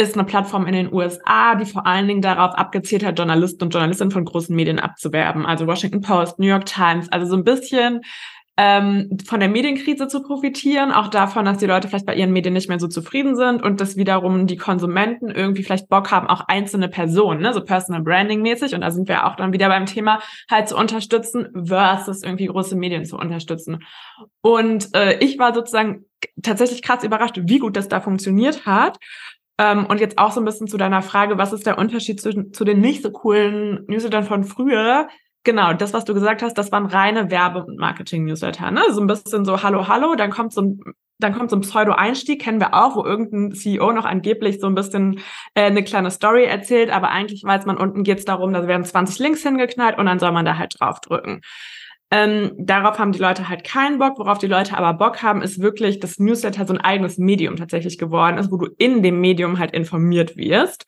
ist 0.00 0.14
eine 0.14 0.24
Plattform 0.24 0.66
in 0.66 0.72
den 0.72 0.92
USA, 0.92 1.54
die 1.54 1.66
vor 1.66 1.86
allen 1.86 2.08
Dingen 2.08 2.22
darauf 2.22 2.54
abgezielt 2.54 3.04
hat, 3.04 3.18
Journalisten 3.18 3.64
und 3.64 3.70
Journalistinnen 3.70 4.10
von 4.10 4.24
großen 4.24 4.54
Medien 4.54 4.78
abzuwerben. 4.78 5.44
Also 5.44 5.66
Washington 5.66 6.00
Post, 6.00 6.38
New 6.38 6.46
York 6.46 6.66
Times, 6.66 7.10
also 7.12 7.26
so 7.26 7.36
ein 7.36 7.44
bisschen 7.44 8.00
ähm, 8.56 9.16
von 9.26 9.40
der 9.40 9.48
Medienkrise 9.48 10.08
zu 10.08 10.22
profitieren, 10.22 10.92
auch 10.92 11.08
davon, 11.08 11.46
dass 11.46 11.58
die 11.58 11.66
Leute 11.66 11.88
vielleicht 11.88 12.04
bei 12.04 12.14
ihren 12.14 12.32
Medien 12.32 12.52
nicht 12.52 12.68
mehr 12.68 12.78
so 12.78 12.88
zufrieden 12.88 13.34
sind 13.34 13.62
und 13.62 13.80
dass 13.80 13.96
wiederum 13.96 14.46
die 14.46 14.58
Konsumenten 14.58 15.30
irgendwie 15.30 15.62
vielleicht 15.62 15.88
Bock 15.88 16.10
haben, 16.10 16.26
auch 16.26 16.42
einzelne 16.46 16.88
Personen, 16.88 17.40
ne, 17.40 17.54
so 17.54 17.64
Personal 17.64 18.02
Branding 18.02 18.42
mäßig, 18.42 18.74
und 18.74 18.82
da 18.82 18.90
sind 18.90 19.08
wir 19.08 19.26
auch 19.26 19.36
dann 19.36 19.54
wieder 19.54 19.68
beim 19.68 19.86
Thema, 19.86 20.20
halt 20.50 20.68
zu 20.68 20.76
unterstützen 20.76 21.48
versus 21.54 22.22
irgendwie 22.22 22.46
große 22.46 22.76
Medien 22.76 23.06
zu 23.06 23.16
unterstützen. 23.16 23.82
Und 24.42 24.94
äh, 24.94 25.18
ich 25.20 25.38
war 25.38 25.54
sozusagen 25.54 26.04
tatsächlich 26.42 26.82
krass 26.82 27.02
überrascht, 27.02 27.40
wie 27.42 27.60
gut 27.60 27.76
das 27.76 27.88
da 27.88 28.00
funktioniert 28.00 28.66
hat. 28.66 28.98
Ähm, 29.60 29.84
und 29.84 30.00
jetzt 30.00 30.16
auch 30.16 30.32
so 30.32 30.40
ein 30.40 30.46
bisschen 30.46 30.68
zu 30.68 30.78
deiner 30.78 31.02
Frage, 31.02 31.36
was 31.36 31.52
ist 31.52 31.66
der 31.66 31.76
Unterschied 31.76 32.18
zu, 32.18 32.50
zu 32.50 32.64
den 32.64 32.80
nicht 32.80 33.02
so 33.02 33.10
coolen 33.10 33.84
Newslettern 33.88 34.24
von 34.24 34.44
früher? 34.44 35.06
Genau, 35.44 35.74
das, 35.74 35.92
was 35.92 36.06
du 36.06 36.14
gesagt 36.14 36.42
hast, 36.42 36.56
das 36.56 36.72
waren 36.72 36.86
reine 36.86 37.30
Werbe- 37.30 37.64
und 37.64 37.78
Marketing-Newsletter. 37.78 38.70
Ne? 38.70 38.82
So 38.90 39.02
ein 39.02 39.06
bisschen 39.06 39.44
so 39.44 39.62
Hallo, 39.62 39.86
Hallo, 39.86 40.14
dann 40.14 40.30
kommt 40.30 40.54
so 40.54 40.62
ein 40.62 40.80
dann 41.18 41.34
kommt 41.34 41.50
so 41.50 41.56
ein 41.56 41.60
Pseudo-Einstieg, 41.60 42.40
kennen 42.40 42.60
wir 42.60 42.72
auch, 42.72 42.96
wo 42.96 43.04
irgendein 43.04 43.52
CEO 43.54 43.92
noch 43.92 44.06
angeblich 44.06 44.58
so 44.58 44.66
ein 44.66 44.74
bisschen 44.74 45.20
äh, 45.52 45.64
eine 45.64 45.84
kleine 45.84 46.10
Story 46.10 46.44
erzählt, 46.44 46.88
aber 46.88 47.10
eigentlich 47.10 47.44
weiß 47.44 47.66
man, 47.66 47.76
unten 47.76 48.04
geht 48.04 48.20
es 48.20 48.24
darum, 48.24 48.54
da 48.54 48.66
werden 48.66 48.86
20 48.86 49.18
Links 49.18 49.42
hingeknallt 49.42 49.98
und 49.98 50.06
dann 50.06 50.18
soll 50.18 50.32
man 50.32 50.46
da 50.46 50.56
halt 50.56 50.76
draufdrücken. 50.80 51.42
Ähm, 52.10 52.52
darauf 52.58 52.98
haben 52.98 53.12
die 53.12 53.20
Leute 53.20 53.48
halt 53.48 53.64
keinen 53.64 53.98
Bock. 53.98 54.18
Worauf 54.18 54.38
die 54.38 54.48
Leute 54.48 54.76
aber 54.76 54.94
Bock 54.94 55.22
haben, 55.22 55.42
ist 55.42 55.60
wirklich, 55.60 56.00
dass 56.00 56.18
Newsletter 56.18 56.66
so 56.66 56.74
ein 56.74 56.80
eigenes 56.80 57.18
Medium 57.18 57.56
tatsächlich 57.56 57.98
geworden 57.98 58.38
ist, 58.38 58.50
wo 58.50 58.56
du 58.56 58.68
in 58.78 59.02
dem 59.02 59.20
Medium 59.20 59.58
halt 59.58 59.72
informiert 59.72 60.36
wirst. 60.36 60.86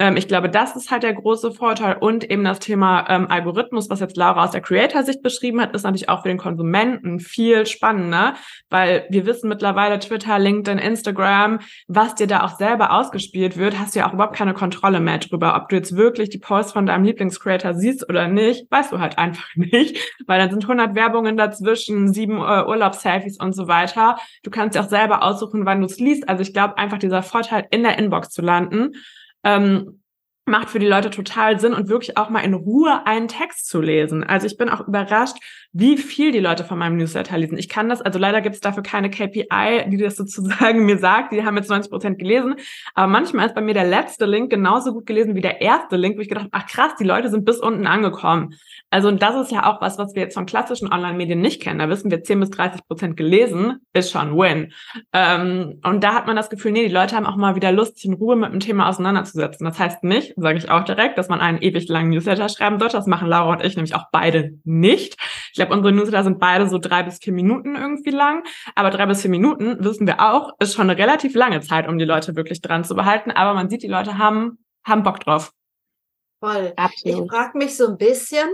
Ähm, 0.00 0.16
ich 0.16 0.26
glaube, 0.26 0.48
das 0.48 0.74
ist 0.74 0.90
halt 0.90 1.04
der 1.04 1.14
große 1.14 1.52
Vorteil 1.52 1.96
und 2.00 2.28
eben 2.28 2.42
das 2.42 2.58
Thema 2.58 3.08
ähm, 3.08 3.26
Algorithmus, 3.30 3.88
was 3.90 4.00
jetzt 4.00 4.16
Laura 4.16 4.44
aus 4.44 4.50
der 4.50 4.60
Creator-Sicht 4.60 5.22
beschrieben 5.22 5.60
hat, 5.60 5.72
ist 5.72 5.84
natürlich 5.84 6.08
auch 6.08 6.22
für 6.22 6.28
den 6.28 6.38
Konsumenten 6.38 7.20
viel 7.20 7.64
spannender, 7.66 8.34
weil 8.70 9.06
wir 9.10 9.24
wissen 9.24 9.48
mittlerweile 9.48 10.00
Twitter, 10.00 10.38
LinkedIn, 10.38 10.78
Instagram, 10.78 11.60
was 11.86 12.16
dir 12.16 12.26
da 12.26 12.42
auch 12.42 12.56
selber 12.56 12.92
ausgespielt 12.92 13.56
wird, 13.56 13.78
hast 13.78 13.94
du 13.94 14.00
ja 14.00 14.08
auch 14.08 14.14
überhaupt 14.14 14.34
keine 14.34 14.52
Kontrolle 14.54 14.98
mehr 14.98 15.18
drüber. 15.18 15.54
Ob 15.54 15.68
du 15.68 15.76
jetzt 15.76 15.96
wirklich 15.96 16.28
die 16.28 16.38
Posts 16.38 16.72
von 16.72 16.86
deinem 16.86 17.04
Lieblingscreator 17.04 17.74
siehst 17.74 18.08
oder 18.08 18.26
nicht, 18.26 18.68
weißt 18.72 18.90
du 18.90 18.98
halt 18.98 19.18
einfach 19.18 19.46
nicht, 19.54 19.96
weil 20.26 20.40
dann 20.40 20.50
sind 20.50 20.64
100 20.64 20.96
Werbungen 20.96 21.36
dazwischen, 21.36 22.12
sieben 22.12 22.38
äh, 22.38 22.64
Urlaubsselfies 22.66 23.38
und 23.38 23.54
so 23.54 23.68
weiter. 23.68 24.16
Du 24.42 24.50
kannst 24.50 24.74
ja 24.74 24.82
auch 24.82 24.88
selber 24.88 25.22
aussuchen, 25.22 25.66
wann 25.66 25.80
du 25.80 25.86
es 25.86 26.00
liest. 26.00 26.28
Also 26.28 26.42
ich 26.42 26.52
glaube 26.52 26.78
einfach 26.78 26.98
dieser 26.98 27.22
Vorteil, 27.22 27.66
in 27.70 27.84
der 27.84 27.96
Inbox 27.96 28.30
zu 28.30 28.42
landen 28.42 28.90
ähm, 29.44 30.00
macht 30.46 30.70
für 30.70 30.78
die 30.78 30.86
Leute 30.86 31.10
total 31.10 31.58
Sinn 31.58 31.72
und 31.72 31.88
wirklich 31.88 32.16
auch 32.16 32.28
mal 32.28 32.40
in 32.40 32.54
Ruhe 32.54 33.06
einen 33.06 33.28
Text 33.28 33.66
zu 33.66 33.80
lesen. 33.80 34.24
Also 34.24 34.46
ich 34.46 34.58
bin 34.58 34.68
auch 34.68 34.86
überrascht, 34.86 35.36
wie 35.76 35.98
viel 35.98 36.30
die 36.30 36.38
Leute 36.38 36.62
von 36.62 36.78
meinem 36.78 36.96
Newsletter 36.96 37.36
lesen. 37.36 37.58
Ich 37.58 37.68
kann 37.68 37.88
das, 37.88 38.00
also 38.00 38.18
leider 38.18 38.40
gibt 38.40 38.54
es 38.54 38.60
dafür 38.60 38.84
keine 38.84 39.10
KPI, 39.10 39.88
die 39.88 39.96
das 39.96 40.14
sozusagen 40.14 40.84
mir 40.86 40.98
sagt, 40.98 41.32
die 41.32 41.44
haben 41.44 41.56
jetzt 41.56 41.68
90 41.68 41.90
Prozent 41.90 42.18
gelesen, 42.20 42.54
aber 42.94 43.08
manchmal 43.08 43.46
ist 43.46 43.56
bei 43.56 43.60
mir 43.60 43.74
der 43.74 43.84
letzte 43.84 44.24
Link 44.24 44.50
genauso 44.50 44.92
gut 44.92 45.04
gelesen 45.04 45.34
wie 45.34 45.40
der 45.40 45.60
erste 45.60 45.96
Link, 45.96 46.16
wo 46.16 46.20
ich 46.20 46.28
gedacht 46.28 46.46
ach 46.52 46.66
krass, 46.66 46.92
die 46.98 47.04
Leute 47.04 47.28
sind 47.28 47.44
bis 47.44 47.58
unten 47.58 47.88
angekommen. 47.88 48.54
Also 48.90 49.08
und 49.08 49.20
das 49.20 49.34
ist 49.34 49.50
ja 49.50 49.66
auch 49.66 49.80
was, 49.80 49.98
was 49.98 50.14
wir 50.14 50.22
jetzt 50.22 50.34
von 50.34 50.46
klassischen 50.46 50.92
Online-Medien 50.92 51.40
nicht 51.40 51.60
kennen. 51.60 51.80
Da 51.80 51.88
wissen 51.88 52.12
wir 52.12 52.22
10 52.22 52.38
bis 52.38 52.50
30 52.50 52.86
Prozent 52.86 53.16
gelesen, 53.16 53.80
ist 53.92 54.12
schon 54.12 54.36
Win. 54.38 54.72
Ähm, 55.12 55.80
und 55.82 56.04
da 56.04 56.14
hat 56.14 56.28
man 56.28 56.36
das 56.36 56.50
Gefühl, 56.50 56.70
nee, 56.70 56.86
die 56.86 56.94
Leute 56.94 57.16
haben 57.16 57.26
auch 57.26 57.34
mal 57.34 57.56
wieder 57.56 57.72
Lust, 57.72 57.96
sich 57.96 58.04
in 58.04 58.14
Ruhe 58.14 58.36
mit 58.36 58.52
dem 58.52 58.60
Thema 58.60 58.88
auseinanderzusetzen. 58.88 59.64
Das 59.64 59.80
heißt 59.80 60.04
nicht, 60.04 60.34
sage 60.36 60.58
ich 60.58 60.70
auch 60.70 60.84
direkt, 60.84 61.18
dass 61.18 61.28
man 61.28 61.40
einen 61.40 61.60
ewig 61.60 61.88
langen 61.88 62.10
Newsletter 62.10 62.48
schreiben 62.48 62.78
sollte. 62.78 62.96
Das 62.96 63.08
machen 63.08 63.26
Laura 63.26 63.54
und 63.54 63.64
ich 63.64 63.74
nämlich 63.74 63.96
auch 63.96 64.04
beide 64.12 64.52
nicht. 64.62 65.16
Ich 65.52 65.63
glaube, 65.66 65.78
unsere 65.78 65.94
Newsletter 65.94 66.24
sind 66.24 66.38
beide 66.38 66.68
so 66.68 66.78
drei 66.78 67.02
bis 67.02 67.18
vier 67.18 67.32
Minuten 67.32 67.76
irgendwie 67.76 68.10
lang. 68.10 68.44
Aber 68.74 68.90
drei 68.90 69.06
bis 69.06 69.22
vier 69.22 69.30
Minuten, 69.30 69.82
wissen 69.84 70.06
wir 70.06 70.20
auch, 70.20 70.52
ist 70.58 70.74
schon 70.74 70.90
eine 70.90 70.98
relativ 70.98 71.34
lange 71.34 71.60
Zeit, 71.60 71.88
um 71.88 71.98
die 71.98 72.04
Leute 72.04 72.36
wirklich 72.36 72.60
dran 72.60 72.84
zu 72.84 72.94
behalten. 72.94 73.30
Aber 73.30 73.54
man 73.54 73.70
sieht, 73.70 73.82
die 73.82 73.88
Leute 73.88 74.18
haben, 74.18 74.64
haben 74.84 75.02
Bock 75.02 75.20
drauf. 75.20 75.52
Voll. 76.40 76.72
Absolut. 76.76 77.24
Ich 77.24 77.30
frage 77.30 77.58
mich 77.58 77.76
so 77.76 77.88
ein 77.88 77.96
bisschen, 77.96 78.48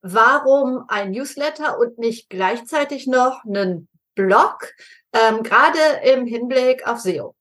warum 0.00 0.84
ein 0.88 1.10
Newsletter 1.10 1.78
und 1.78 1.98
nicht 1.98 2.28
gleichzeitig 2.30 3.06
noch 3.06 3.44
einen 3.44 3.88
Blog, 4.14 4.72
ähm, 5.12 5.42
gerade 5.42 5.78
im 6.04 6.26
Hinblick 6.26 6.86
auf 6.86 7.00
SEO? 7.00 7.34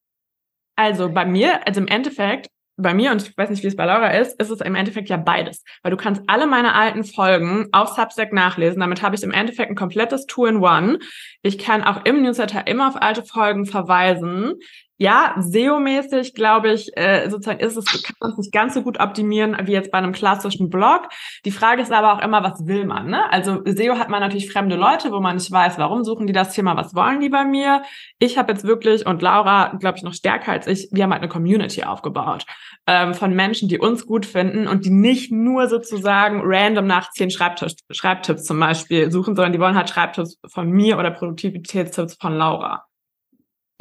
Also 0.75 1.09
bei 1.09 1.25
mir, 1.25 1.67
also 1.67 1.81
im 1.81 1.87
Endeffekt 1.87 2.47
bei 2.81 2.93
mir, 2.93 3.11
und 3.11 3.21
ich 3.21 3.37
weiß 3.37 3.49
nicht, 3.49 3.63
wie 3.63 3.67
es 3.67 3.75
bei 3.75 3.85
Laura 3.85 4.09
ist, 4.09 4.39
ist 4.41 4.49
es 4.49 4.61
im 4.61 4.75
Endeffekt 4.75 5.09
ja 5.09 5.17
beides. 5.17 5.63
Weil 5.83 5.91
du 5.91 5.97
kannst 5.97 6.21
alle 6.27 6.47
meine 6.47 6.75
alten 6.75 7.03
Folgen 7.03 7.67
auf 7.71 7.89
Substack 7.89 8.33
nachlesen. 8.33 8.79
Damit 8.79 9.01
habe 9.01 9.15
ich 9.15 9.23
im 9.23 9.31
Endeffekt 9.31 9.69
ein 9.69 9.75
komplettes 9.75 10.25
Two-in-One. 10.25 10.99
Ich 11.41 11.57
kann 11.57 11.83
auch 11.83 12.05
im 12.05 12.21
Newsletter 12.21 12.67
immer 12.67 12.87
auf 12.87 13.01
alte 13.01 13.23
Folgen 13.23 13.65
verweisen 13.65 14.55
ja, 15.01 15.33
SEO-mäßig, 15.39 16.35
glaube 16.35 16.71
ich, 16.73 16.95
äh, 16.95 17.27
sozusagen 17.27 17.59
ist 17.59 17.75
es, 17.75 17.85
kann 18.03 18.15
man 18.19 18.29
es 18.33 18.37
nicht 18.37 18.51
ganz 18.51 18.75
so 18.75 18.83
gut 18.83 18.99
optimieren 18.99 19.57
wie 19.63 19.71
jetzt 19.71 19.89
bei 19.89 19.97
einem 19.97 20.11
klassischen 20.11 20.69
Blog. 20.69 21.09
Die 21.43 21.49
Frage 21.49 21.81
ist 21.81 21.91
aber 21.91 22.13
auch 22.13 22.21
immer, 22.21 22.43
was 22.43 22.67
will 22.67 22.85
man? 22.85 23.07
Ne? 23.07 23.27
Also 23.31 23.63
SEO 23.65 23.97
hat 23.97 24.09
man 24.09 24.19
natürlich 24.19 24.51
fremde 24.51 24.75
Leute, 24.75 25.11
wo 25.11 25.19
man 25.19 25.37
nicht 25.37 25.51
weiß, 25.51 25.79
warum 25.79 26.03
suchen 26.03 26.27
die 26.27 26.33
das 26.33 26.53
Thema, 26.53 26.77
was 26.77 26.93
wollen 26.93 27.19
die 27.19 27.29
bei 27.29 27.45
mir. 27.45 27.81
Ich 28.19 28.37
habe 28.37 28.51
jetzt 28.51 28.63
wirklich, 28.63 29.07
und 29.07 29.23
Laura, 29.23 29.75
glaube 29.79 29.97
ich, 29.97 30.03
noch 30.03 30.13
stärker 30.13 30.51
als 30.51 30.67
ich, 30.67 30.89
wir 30.91 31.03
haben 31.03 31.13
halt 31.13 31.23
eine 31.23 31.31
Community 31.31 31.81
aufgebaut 31.81 32.45
ähm, 32.85 33.15
von 33.15 33.33
Menschen, 33.33 33.69
die 33.69 33.79
uns 33.79 34.05
gut 34.05 34.27
finden 34.27 34.67
und 34.67 34.85
die 34.85 34.91
nicht 34.91 35.31
nur 35.31 35.67
sozusagen 35.67 36.41
random 36.43 36.85
nach 36.85 37.09
zehn 37.09 37.31
Schreibtipps, 37.31 37.77
Schreibtipps 37.89 38.43
zum 38.43 38.59
Beispiel 38.59 39.09
suchen, 39.09 39.35
sondern 39.35 39.51
die 39.51 39.59
wollen 39.59 39.75
halt 39.75 39.89
Schreibtipps 39.89 40.37
von 40.45 40.69
mir 40.69 40.99
oder 40.99 41.09
Produktivitätstipps 41.09 42.17
von 42.21 42.35
Laura. 42.35 42.85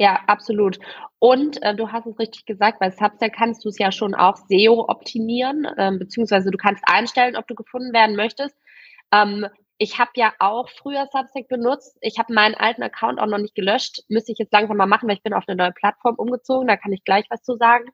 Ja, 0.01 0.19
absolut. 0.25 0.79
Und 1.23 1.61
äh, 1.61 1.75
du 1.75 1.91
hast 1.91 2.07
es 2.07 2.17
richtig 2.17 2.47
gesagt, 2.47 2.79
bei 2.79 2.89
Substack 2.89 3.33
kannst 3.33 3.63
du 3.63 3.69
es 3.69 3.77
ja 3.77 3.91
schon 3.91 4.15
auch 4.15 4.37
SEO 4.49 4.85
optimieren, 4.87 5.67
ähm, 5.77 5.99
beziehungsweise 5.99 6.49
du 6.49 6.57
kannst 6.57 6.83
einstellen, 6.87 7.35
ob 7.35 7.45
du 7.45 7.53
gefunden 7.53 7.93
werden 7.93 8.15
möchtest. 8.15 8.55
Ähm, 9.13 9.45
ich 9.77 9.99
habe 9.99 10.09
ja 10.15 10.33
auch 10.39 10.67
früher 10.69 11.07
Substack 11.11 11.47
benutzt. 11.47 11.95
Ich 12.01 12.17
habe 12.17 12.33
meinen 12.33 12.55
alten 12.55 12.81
Account 12.81 13.19
auch 13.19 13.27
noch 13.27 13.37
nicht 13.37 13.53
gelöscht. 13.53 14.01
Müsste 14.07 14.31
ich 14.31 14.39
jetzt 14.39 14.51
langsam 14.51 14.77
mal 14.77 14.87
machen, 14.87 15.07
weil 15.07 15.15
ich 15.15 15.21
bin 15.21 15.35
auf 15.35 15.43
eine 15.47 15.55
neue 15.55 15.71
Plattform 15.71 16.15
umgezogen. 16.15 16.67
Da 16.67 16.75
kann 16.75 16.91
ich 16.91 17.03
gleich 17.03 17.25
was 17.29 17.43
zu 17.43 17.55
sagen. 17.55 17.85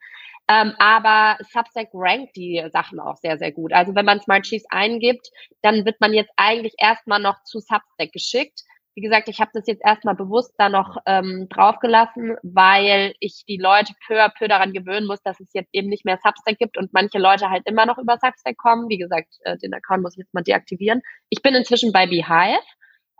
Ähm, 0.47 0.73
aber 0.79 1.37
Substack 1.51 1.89
rankt 1.93 2.33
die 2.37 2.65
Sachen 2.71 3.01
auch 3.01 3.17
sehr, 3.17 3.37
sehr 3.37 3.51
gut. 3.51 3.73
Also 3.73 3.93
wenn 3.93 4.05
man 4.05 4.21
Smart 4.21 4.43
Chiefs 4.43 4.65
eingibt, 4.69 5.29
dann 5.61 5.83
wird 5.83 5.99
man 5.99 6.13
jetzt 6.13 6.31
eigentlich 6.37 6.75
erstmal 6.77 7.19
noch 7.19 7.43
zu 7.43 7.59
Substack 7.59 8.13
geschickt. 8.13 8.63
Wie 8.97 9.01
gesagt, 9.01 9.29
ich 9.29 9.39
habe 9.39 9.51
das 9.53 9.67
jetzt 9.67 9.85
erstmal 9.85 10.15
bewusst 10.15 10.55
da 10.57 10.69
noch 10.69 10.97
ähm, 11.05 11.45
draufgelassen, 11.51 12.35
weil 12.41 13.13
ich 13.19 13.43
die 13.47 13.57
Leute 13.57 13.93
peu 14.07 14.19
à 14.19 14.27
peu 14.27 14.47
daran 14.47 14.73
gewöhnen 14.73 15.05
muss, 15.05 15.21
dass 15.21 15.39
es 15.39 15.53
jetzt 15.53 15.69
eben 15.71 15.87
nicht 15.87 16.03
mehr 16.03 16.17
Substack 16.17 16.57
gibt 16.57 16.79
und 16.79 16.93
manche 16.93 17.19
Leute 17.19 17.51
halt 17.51 17.61
immer 17.67 17.85
noch 17.85 17.99
über 17.99 18.17
Substack 18.17 18.57
kommen. 18.57 18.89
Wie 18.89 18.97
gesagt, 18.97 19.35
äh, 19.43 19.55
den 19.59 19.75
Account 19.75 20.01
muss 20.01 20.13
ich 20.13 20.23
jetzt 20.23 20.33
mal 20.33 20.41
deaktivieren. 20.41 21.03
Ich 21.29 21.43
bin 21.43 21.53
inzwischen 21.53 21.91
bei 21.91 22.07
Beehive. 22.07 22.57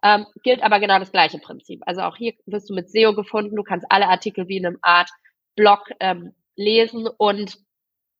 Ähm, 0.04 0.26
gilt 0.42 0.64
aber 0.64 0.80
genau 0.80 0.98
das 0.98 1.12
gleiche 1.12 1.38
Prinzip. 1.38 1.84
Also 1.86 2.02
auch 2.02 2.18
hier 2.18 2.34
wirst 2.48 2.72
du 2.72 2.74
mit 2.74 2.90
SEO 2.90 3.14
gefunden. 3.14 3.56
Du 3.56 3.62
kannst 3.62 3.86
alle 3.90 4.08
Artikel 4.08 4.48
wie 4.48 4.58
in 4.58 4.66
einem 4.66 4.80
Art 4.82 5.12
Blog 5.56 5.92
ähm, 6.00 6.34
lesen 6.56 7.08
und 7.20 7.56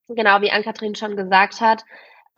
genau 0.06 0.42
wie 0.42 0.52
Ann-Kathrin 0.52 0.94
schon 0.94 1.16
gesagt 1.16 1.60
hat, 1.60 1.82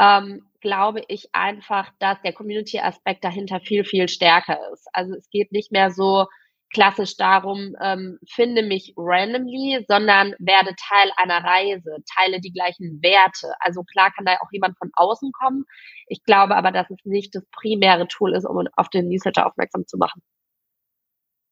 ähm, 0.00 0.42
glaube 0.60 1.02
ich 1.08 1.28
einfach, 1.32 1.92
dass 1.98 2.20
der 2.22 2.32
Community-Aspekt 2.32 3.22
dahinter 3.22 3.60
viel, 3.60 3.84
viel 3.84 4.08
stärker 4.08 4.58
ist. 4.72 4.88
Also 4.92 5.14
es 5.14 5.28
geht 5.30 5.52
nicht 5.52 5.72
mehr 5.72 5.90
so 5.90 6.26
klassisch 6.72 7.16
darum, 7.16 7.74
ähm, 7.82 8.18
finde 8.28 8.62
mich 8.62 8.94
randomly, 8.96 9.84
sondern 9.88 10.34
werde 10.38 10.74
Teil 10.76 11.10
einer 11.16 11.44
Reise, 11.44 11.96
teile 12.16 12.40
die 12.40 12.52
gleichen 12.52 13.02
Werte. 13.02 13.52
Also 13.58 13.82
klar 13.82 14.10
kann 14.12 14.24
da 14.24 14.36
auch 14.40 14.52
jemand 14.52 14.78
von 14.78 14.90
außen 14.94 15.32
kommen. 15.32 15.64
Ich 16.06 16.22
glaube 16.24 16.56
aber, 16.56 16.70
dass 16.70 16.88
es 16.90 16.98
nicht 17.04 17.34
das 17.34 17.44
primäre 17.50 18.06
Tool 18.08 18.34
ist, 18.34 18.46
um 18.46 18.68
auf 18.76 18.88
den 18.88 19.08
Newsletter 19.08 19.46
aufmerksam 19.46 19.86
zu 19.86 19.98
machen. 19.98 20.22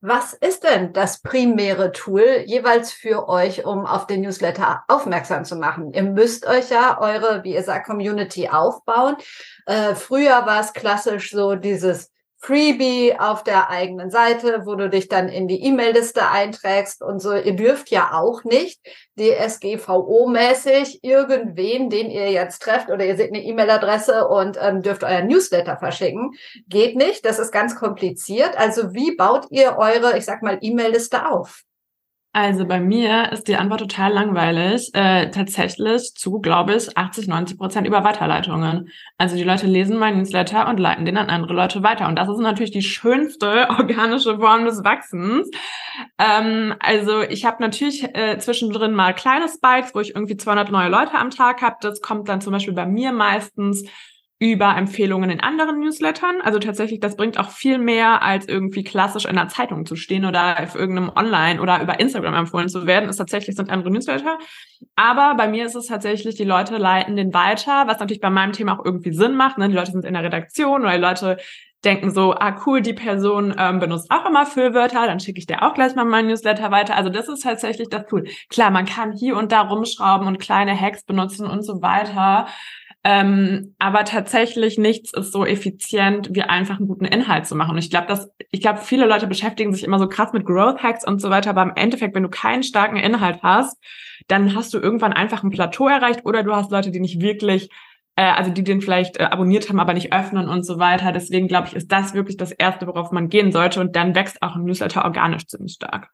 Was 0.00 0.32
ist 0.32 0.62
denn 0.62 0.92
das 0.92 1.22
primäre 1.22 1.90
Tool 1.90 2.44
jeweils 2.46 2.92
für 2.92 3.28
euch, 3.28 3.66
um 3.66 3.84
auf 3.84 4.06
den 4.06 4.20
Newsletter 4.20 4.84
aufmerksam 4.86 5.44
zu 5.44 5.56
machen? 5.56 5.92
Ihr 5.92 6.04
müsst 6.04 6.46
euch 6.46 6.70
ja 6.70 7.00
eure, 7.00 7.42
wie 7.42 7.54
ihr 7.54 7.64
sagt, 7.64 7.86
Community 7.86 8.48
aufbauen. 8.48 9.16
Äh, 9.66 9.96
früher 9.96 10.46
war 10.46 10.60
es 10.60 10.72
klassisch 10.72 11.32
so 11.32 11.56
dieses 11.56 12.12
Freebie 12.40 13.18
auf 13.18 13.42
der 13.42 13.68
eigenen 13.68 14.11
Seite, 14.11 14.62
wo 14.64 14.76
du 14.76 14.88
dich 14.88 15.09
dann 15.09 15.28
in 15.28 15.49
die 15.49 15.62
E-Mail-Liste 15.64 16.28
einträgst 16.28 17.02
und 17.02 17.21
so. 17.21 17.35
Ihr 17.35 17.57
dürft 17.57 17.90
ja 17.90 18.12
auch 18.12 18.45
nicht 18.45 18.80
DSGVO-mäßig 19.18 21.00
irgendwen, 21.02 21.90
den 21.90 22.11
ihr 22.11 22.30
jetzt 22.30 22.62
trefft, 22.62 22.90
oder 22.90 23.04
ihr 23.04 23.16
seht 23.16 23.35
eine 23.35 23.42
E-Mail-Adresse 23.42 24.28
und 24.28 24.57
ähm, 24.61 24.83
dürft 24.83 25.02
euer 25.02 25.23
Newsletter 25.23 25.76
verschicken. 25.78 26.33
Geht 26.68 26.97
nicht. 26.97 27.25
Das 27.25 27.40
ist 27.40 27.50
ganz 27.50 27.75
kompliziert. 27.75 28.57
Also 28.57 28.95
wie 28.95 29.16
baut 29.16 29.47
ihr 29.50 29.76
eure, 29.76 30.16
ich 30.16 30.25
sag 30.25 30.42
mal, 30.42 30.59
E-Mail-Liste 30.61 31.28
auf? 31.28 31.64
Also 32.40 32.66
bei 32.66 32.78
mir 32.78 33.33
ist 33.33 33.49
die 33.49 33.57
Antwort 33.57 33.80
total 33.80 34.12
langweilig. 34.12 34.90
Äh, 34.95 35.33
tatsächlich 35.33 36.14
zu, 36.14 36.38
glaube 36.38 36.76
ich, 36.76 36.97
80, 36.97 37.26
90 37.26 37.59
Prozent 37.59 37.85
über 37.85 38.04
Weiterleitungen. 38.04 38.90
Also 39.16 39.35
die 39.35 39.42
Leute 39.42 39.66
lesen 39.66 39.99
meinen 39.99 40.18
Newsletter 40.18 40.68
und 40.68 40.78
leiten 40.78 41.04
den 41.04 41.16
an 41.16 41.30
andere 41.30 41.52
Leute 41.52 41.83
weiter. 41.83 42.07
Und 42.07 42.14
das 42.16 42.28
ist 42.28 42.38
natürlich 42.38 42.71
die 42.71 42.83
schönste 42.83 43.68
organische 43.71 44.38
Form 44.38 44.66
des 44.66 44.85
Wachsens. 44.85 45.50
Ähm, 46.16 46.76
also 46.78 47.23
ich 47.23 47.45
habe 47.45 47.61
natürlich 47.61 48.04
äh, 48.16 48.38
zwischendrin 48.38 48.95
mal 48.95 49.14
kleine 49.14 49.49
Spikes, 49.49 49.92
wo 49.97 49.99
ich 49.99 50.14
irgendwie 50.14 50.37
200 50.37 50.71
neue 50.71 50.90
Leute 50.90 51.14
am 51.14 51.30
Tag 51.30 51.61
habe. 51.61 51.78
Das 51.80 52.00
kommt 52.00 52.28
dann 52.28 52.40
zum 52.40 52.52
Beispiel 52.52 52.75
bei 52.75 52.87
mir 52.87 53.11
meistens 53.11 53.83
über 54.40 54.76
Empfehlungen 54.76 55.30
in 55.30 55.40
anderen 55.40 55.80
Newslettern. 55.80 56.40
Also 56.42 56.61
tatsächlich, 56.61 57.00
das 57.00 57.16
bringt 57.16 57.38
auch 57.38 57.50
viel 57.50 57.78
mehr, 57.78 58.23
als 58.23 58.47
irgendwie 58.47 58.85
klassisch 58.85 59.25
in 59.25 59.37
einer 59.37 59.49
Zeitung 59.49 59.85
zu 59.85 59.97
stehen 59.97 60.25
oder 60.25 60.62
auf 60.62 60.76
irgendeinem 60.76 61.11
Online 61.14 61.61
oder 61.61 61.83
über 61.83 61.99
Instagram 61.99 62.35
empfohlen 62.35 62.68
zu 62.68 62.87
werden. 62.87 63.09
Ist 63.09 63.16
tatsächlich 63.16 63.57
sind 63.57 63.71
andere 63.71 63.90
Newsletter. 63.90 64.38
Aber 64.95 65.35
bei 65.35 65.49
mir 65.49 65.66
ist 65.66 65.75
es 65.75 65.87
tatsächlich, 65.87 66.37
die 66.37 66.45
Leute 66.45 66.76
leiten 66.76 67.16
den 67.16 67.35
weiter, 67.35 67.88
was 67.88 67.99
natürlich 67.99 68.21
bei 68.21 68.30
meinem 68.30 68.52
Thema 68.52 68.78
auch 68.78 68.85
irgendwie 68.85 69.12
Sinn 69.12 69.35
macht. 69.35 69.59
Ne? 69.59 69.68
Die 69.68 69.75
Leute 69.75 69.90
sind 69.90 70.04
in 70.04 70.14
der 70.14 70.23
Redaktion 70.23 70.83
oder 70.83 70.92
die 70.92 71.02
Leute 71.02 71.38
denken 71.85 72.11
so, 72.11 72.35
ah 72.35 72.61
cool, 72.66 72.80
die 72.80 72.92
Person 72.92 73.54
ähm, 73.57 73.78
benutzt 73.78 74.11
auch 74.11 74.26
immer 74.26 74.47
Füllwörter, 74.47 75.07
dann 75.07 75.21
schicke 75.21 75.38
ich 75.38 75.47
dir 75.47 75.62
auch 75.62 75.75
gleich 75.75 75.95
mal 75.95 76.04
mein 76.04 76.26
Newsletter 76.26 76.71
weiter. 76.71 76.97
Also 76.97 77.09
das 77.09 77.28
ist 77.28 77.45
tatsächlich 77.45 77.88
das 77.88 78.07
Tool. 78.07 78.25
Klar, 78.49 78.71
man 78.71 78.85
kann 78.85 79.12
hier 79.12 79.37
und 79.37 79.52
da 79.52 79.61
rumschrauben 79.62 80.26
und 80.26 80.38
kleine 80.38 80.78
Hacks 80.78 81.04
benutzen 81.04 81.47
und 81.47 81.62
so 81.62 81.80
weiter. 81.80 82.49
Ähm, 83.04 83.74
aber 83.78 84.04
tatsächlich 84.04 84.76
nichts 84.76 85.12
ist 85.14 85.32
so 85.32 85.46
effizient, 85.46 86.30
wie 86.32 86.42
einfach 86.42 86.78
einen 86.78 86.88
guten 86.88 87.04
Inhalt 87.04 87.46
zu 87.46 87.54
machen. 87.54 87.72
Und 87.72 87.78
ich 87.78 87.90
glaube, 87.90 88.08
dass, 88.08 88.30
ich 88.50 88.60
glaube, 88.60 88.80
viele 88.80 89.06
Leute 89.06 89.26
beschäftigen 89.26 89.72
sich 89.72 89.84
immer 89.84 89.98
so 89.98 90.08
krass 90.08 90.32
mit 90.32 90.44
Growth 90.44 90.82
Hacks 90.82 91.06
und 91.06 91.20
so 91.20 91.30
weiter, 91.30 91.50
aber 91.50 91.62
im 91.62 91.72
Endeffekt, 91.76 92.14
wenn 92.14 92.24
du 92.24 92.28
keinen 92.28 92.64
starken 92.64 92.96
Inhalt 92.96 93.40
hast, 93.42 93.78
dann 94.26 94.54
hast 94.54 94.74
du 94.74 94.78
irgendwann 94.78 95.12
einfach 95.12 95.42
ein 95.42 95.50
Plateau 95.50 95.88
erreicht 95.88 96.26
oder 96.26 96.42
du 96.42 96.54
hast 96.54 96.72
Leute, 96.72 96.90
die 96.90 97.00
nicht 97.00 97.20
wirklich 97.20 97.70
äh, 98.18 98.22
also 98.22 98.50
die 98.50 98.64
den 98.64 98.80
vielleicht 98.80 99.18
äh, 99.18 99.24
abonniert 99.24 99.68
haben, 99.68 99.78
aber 99.78 99.94
nicht 99.94 100.12
öffnen 100.12 100.48
und 100.48 100.66
so 100.66 100.80
weiter. 100.80 101.12
Deswegen 101.12 101.46
glaube 101.46 101.68
ich, 101.68 101.76
ist 101.76 101.92
das 101.92 102.14
wirklich 102.14 102.36
das 102.36 102.50
Erste, 102.50 102.88
worauf 102.88 103.12
man 103.12 103.28
gehen 103.28 103.52
sollte. 103.52 103.80
Und 103.80 103.94
dann 103.94 104.16
wächst 104.16 104.42
auch 104.42 104.56
ein 104.56 104.64
Newsletter 104.64 105.04
organisch 105.04 105.46
ziemlich 105.46 105.74
stark. 105.74 106.10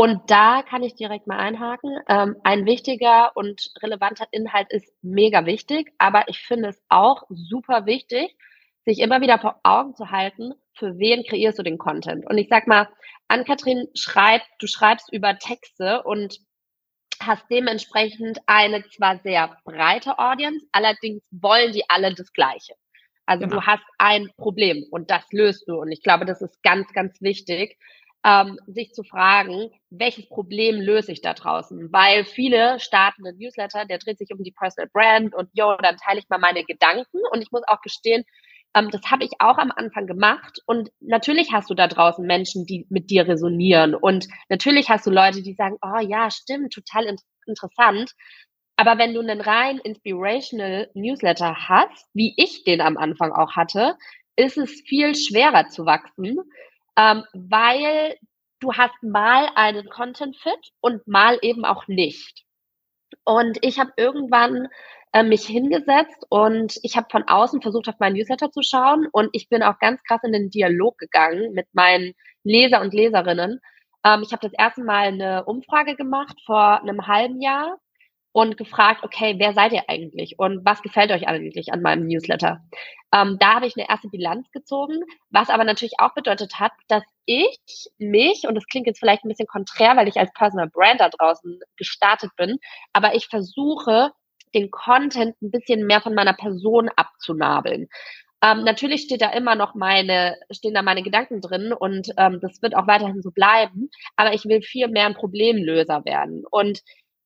Und 0.00 0.30
da 0.30 0.62
kann 0.62 0.82
ich 0.82 0.94
direkt 0.94 1.26
mal 1.26 1.36
einhaken. 1.36 1.98
Ähm, 2.08 2.36
ein 2.42 2.64
wichtiger 2.64 3.36
und 3.36 3.70
relevanter 3.82 4.26
Inhalt 4.30 4.68
ist 4.70 4.90
mega 5.02 5.44
wichtig, 5.44 5.92
aber 5.98 6.26
ich 6.28 6.38
finde 6.38 6.70
es 6.70 6.82
auch 6.88 7.24
super 7.28 7.84
wichtig, 7.84 8.34
sich 8.86 9.00
immer 9.00 9.20
wieder 9.20 9.38
vor 9.38 9.60
Augen 9.62 9.94
zu 9.94 10.10
halten, 10.10 10.54
für 10.72 10.98
wen 10.98 11.22
kreierst 11.22 11.58
du 11.58 11.62
den 11.62 11.76
Content. 11.76 12.24
Und 12.26 12.38
ich 12.38 12.48
sag 12.48 12.66
mal, 12.66 12.88
Ann-Kathrin 13.28 13.88
schreibt, 13.92 14.46
du 14.58 14.66
schreibst 14.66 15.12
über 15.12 15.36
Texte 15.36 16.02
und 16.02 16.38
hast 17.20 17.44
dementsprechend 17.50 18.38
eine 18.46 18.82
zwar 18.88 19.18
sehr 19.18 19.54
breite 19.66 20.18
Audience, 20.18 20.64
allerdings 20.72 21.22
wollen 21.30 21.72
die 21.72 21.84
alle 21.88 22.14
das 22.14 22.32
Gleiche. 22.32 22.72
Also 23.26 23.44
genau. 23.44 23.60
du 23.60 23.66
hast 23.66 23.84
ein 23.98 24.30
Problem 24.38 24.86
und 24.90 25.10
das 25.10 25.30
löst 25.30 25.68
du. 25.68 25.78
Und 25.78 25.92
ich 25.92 26.02
glaube, 26.02 26.24
das 26.24 26.40
ist 26.40 26.62
ganz, 26.62 26.90
ganz 26.94 27.20
wichtig, 27.20 27.76
ähm, 28.24 28.58
sich 28.66 28.92
zu 28.92 29.02
fragen, 29.02 29.70
welches 29.90 30.28
Problem 30.28 30.80
löse 30.80 31.12
ich 31.12 31.22
da 31.22 31.34
draußen? 31.34 31.92
Weil 31.92 32.24
viele 32.24 32.78
starten 32.80 33.26
einen 33.26 33.38
Newsletter, 33.38 33.84
der 33.86 33.98
dreht 33.98 34.18
sich 34.18 34.30
um 34.32 34.42
die 34.42 34.52
Personal 34.52 34.90
Brand 34.92 35.34
und 35.34 35.48
yo, 35.52 35.76
dann 35.76 35.96
teile 35.96 36.18
ich 36.20 36.28
mal 36.28 36.38
meine 36.38 36.64
Gedanken. 36.64 37.20
Und 37.32 37.42
ich 37.42 37.50
muss 37.50 37.62
auch 37.66 37.80
gestehen, 37.80 38.24
ähm, 38.74 38.90
das 38.90 39.02
habe 39.10 39.24
ich 39.24 39.32
auch 39.38 39.58
am 39.58 39.72
Anfang 39.74 40.06
gemacht. 40.06 40.60
Und 40.66 40.90
natürlich 41.00 41.52
hast 41.52 41.70
du 41.70 41.74
da 41.74 41.88
draußen 41.88 42.26
Menschen, 42.26 42.66
die 42.66 42.86
mit 42.90 43.10
dir 43.10 43.26
resonieren. 43.26 43.94
Und 43.94 44.28
natürlich 44.48 44.88
hast 44.90 45.06
du 45.06 45.10
Leute, 45.10 45.42
die 45.42 45.54
sagen, 45.54 45.76
oh 45.82 46.00
ja, 46.00 46.30
stimmt, 46.30 46.72
total 46.72 47.04
in 47.04 47.16
interessant. 47.46 48.12
Aber 48.76 48.96
wenn 48.96 49.12
du 49.12 49.20
einen 49.20 49.40
rein 49.40 49.78
inspirational 49.78 50.90
Newsletter 50.94 51.68
hast, 51.68 52.06
wie 52.14 52.34
ich 52.36 52.64
den 52.64 52.80
am 52.80 52.96
Anfang 52.96 53.32
auch 53.32 53.56
hatte, 53.56 53.96
ist 54.36 54.56
es 54.56 54.82
viel 54.86 55.14
schwerer 55.14 55.68
zu 55.68 55.84
wachsen, 55.84 56.38
ähm, 56.96 57.24
weil 57.32 58.16
du 58.60 58.72
hast 58.74 59.02
mal 59.02 59.48
einen 59.54 59.88
Content 59.88 60.36
Fit 60.36 60.72
und 60.80 61.06
mal 61.06 61.38
eben 61.42 61.64
auch 61.64 61.88
nicht. 61.88 62.44
Und 63.24 63.58
ich 63.62 63.78
habe 63.78 63.92
irgendwann 63.96 64.68
äh, 65.12 65.22
mich 65.22 65.46
hingesetzt 65.46 66.24
und 66.28 66.78
ich 66.82 66.96
habe 66.96 67.08
von 67.10 67.24
außen 67.26 67.62
versucht, 67.62 67.88
auf 67.88 67.98
meinen 67.98 68.14
Newsletter 68.14 68.50
zu 68.50 68.62
schauen 68.62 69.08
und 69.12 69.30
ich 69.32 69.48
bin 69.48 69.62
auch 69.62 69.78
ganz 69.78 70.00
krass 70.04 70.20
in 70.22 70.32
den 70.32 70.50
Dialog 70.50 70.98
gegangen 70.98 71.52
mit 71.52 71.66
meinen 71.72 72.14
Leser 72.44 72.80
und 72.80 72.94
Leserinnen. 72.94 73.60
Ähm, 74.04 74.22
ich 74.22 74.32
habe 74.32 74.46
das 74.46 74.52
erste 74.56 74.82
Mal 74.84 75.08
eine 75.08 75.44
Umfrage 75.46 75.96
gemacht 75.96 76.36
vor 76.46 76.80
einem 76.80 77.06
halben 77.06 77.40
Jahr 77.40 77.78
und 78.32 78.56
gefragt, 78.56 79.02
okay, 79.02 79.34
wer 79.38 79.54
seid 79.54 79.72
ihr 79.72 79.88
eigentlich 79.88 80.38
und 80.38 80.64
was 80.64 80.82
gefällt 80.82 81.10
euch 81.10 81.26
eigentlich 81.26 81.72
an 81.72 81.82
meinem 81.82 82.06
Newsletter? 82.06 82.60
Ähm, 83.12 83.38
da 83.40 83.54
habe 83.54 83.66
ich 83.66 83.76
eine 83.76 83.88
erste 83.88 84.08
Bilanz 84.08 84.50
gezogen, 84.52 85.00
was 85.30 85.50
aber 85.50 85.64
natürlich 85.64 85.94
auch 85.98 86.14
bedeutet 86.14 86.60
hat, 86.60 86.72
dass 86.88 87.02
ich 87.26 87.58
mich, 87.98 88.44
und 88.46 88.54
das 88.54 88.66
klingt 88.66 88.86
jetzt 88.86 89.00
vielleicht 89.00 89.24
ein 89.24 89.28
bisschen 89.28 89.48
konträr, 89.48 89.96
weil 89.96 90.08
ich 90.08 90.16
als 90.16 90.32
Personal 90.32 90.68
Brand 90.68 91.00
da 91.00 91.08
draußen 91.08 91.58
gestartet 91.76 92.30
bin, 92.36 92.58
aber 92.92 93.14
ich 93.14 93.26
versuche, 93.26 94.12
den 94.54 94.70
Content 94.70 95.40
ein 95.42 95.50
bisschen 95.50 95.86
mehr 95.86 96.00
von 96.00 96.14
meiner 96.14 96.34
Person 96.34 96.88
abzunabeln. 96.96 97.88
Ähm, 98.42 98.64
natürlich 98.64 99.02
steht 99.02 99.20
da 99.20 99.30
immer 99.30 99.54
noch 99.54 99.74
meine, 99.74 100.36
stehen 100.50 100.72
da 100.74 100.82
meine 100.82 101.02
Gedanken 101.02 101.40
drin 101.40 101.72
und 101.72 102.08
ähm, 102.16 102.38
das 102.40 102.62
wird 102.62 102.74
auch 102.74 102.86
weiterhin 102.86 103.22
so 103.22 103.30
bleiben, 103.30 103.90
aber 104.16 104.32
ich 104.32 104.46
will 104.46 104.62
viel 104.62 104.88
mehr 104.88 105.06
ein 105.06 105.14
Problemlöser 105.14 106.04
werden. 106.04 106.44
Und 106.50 106.80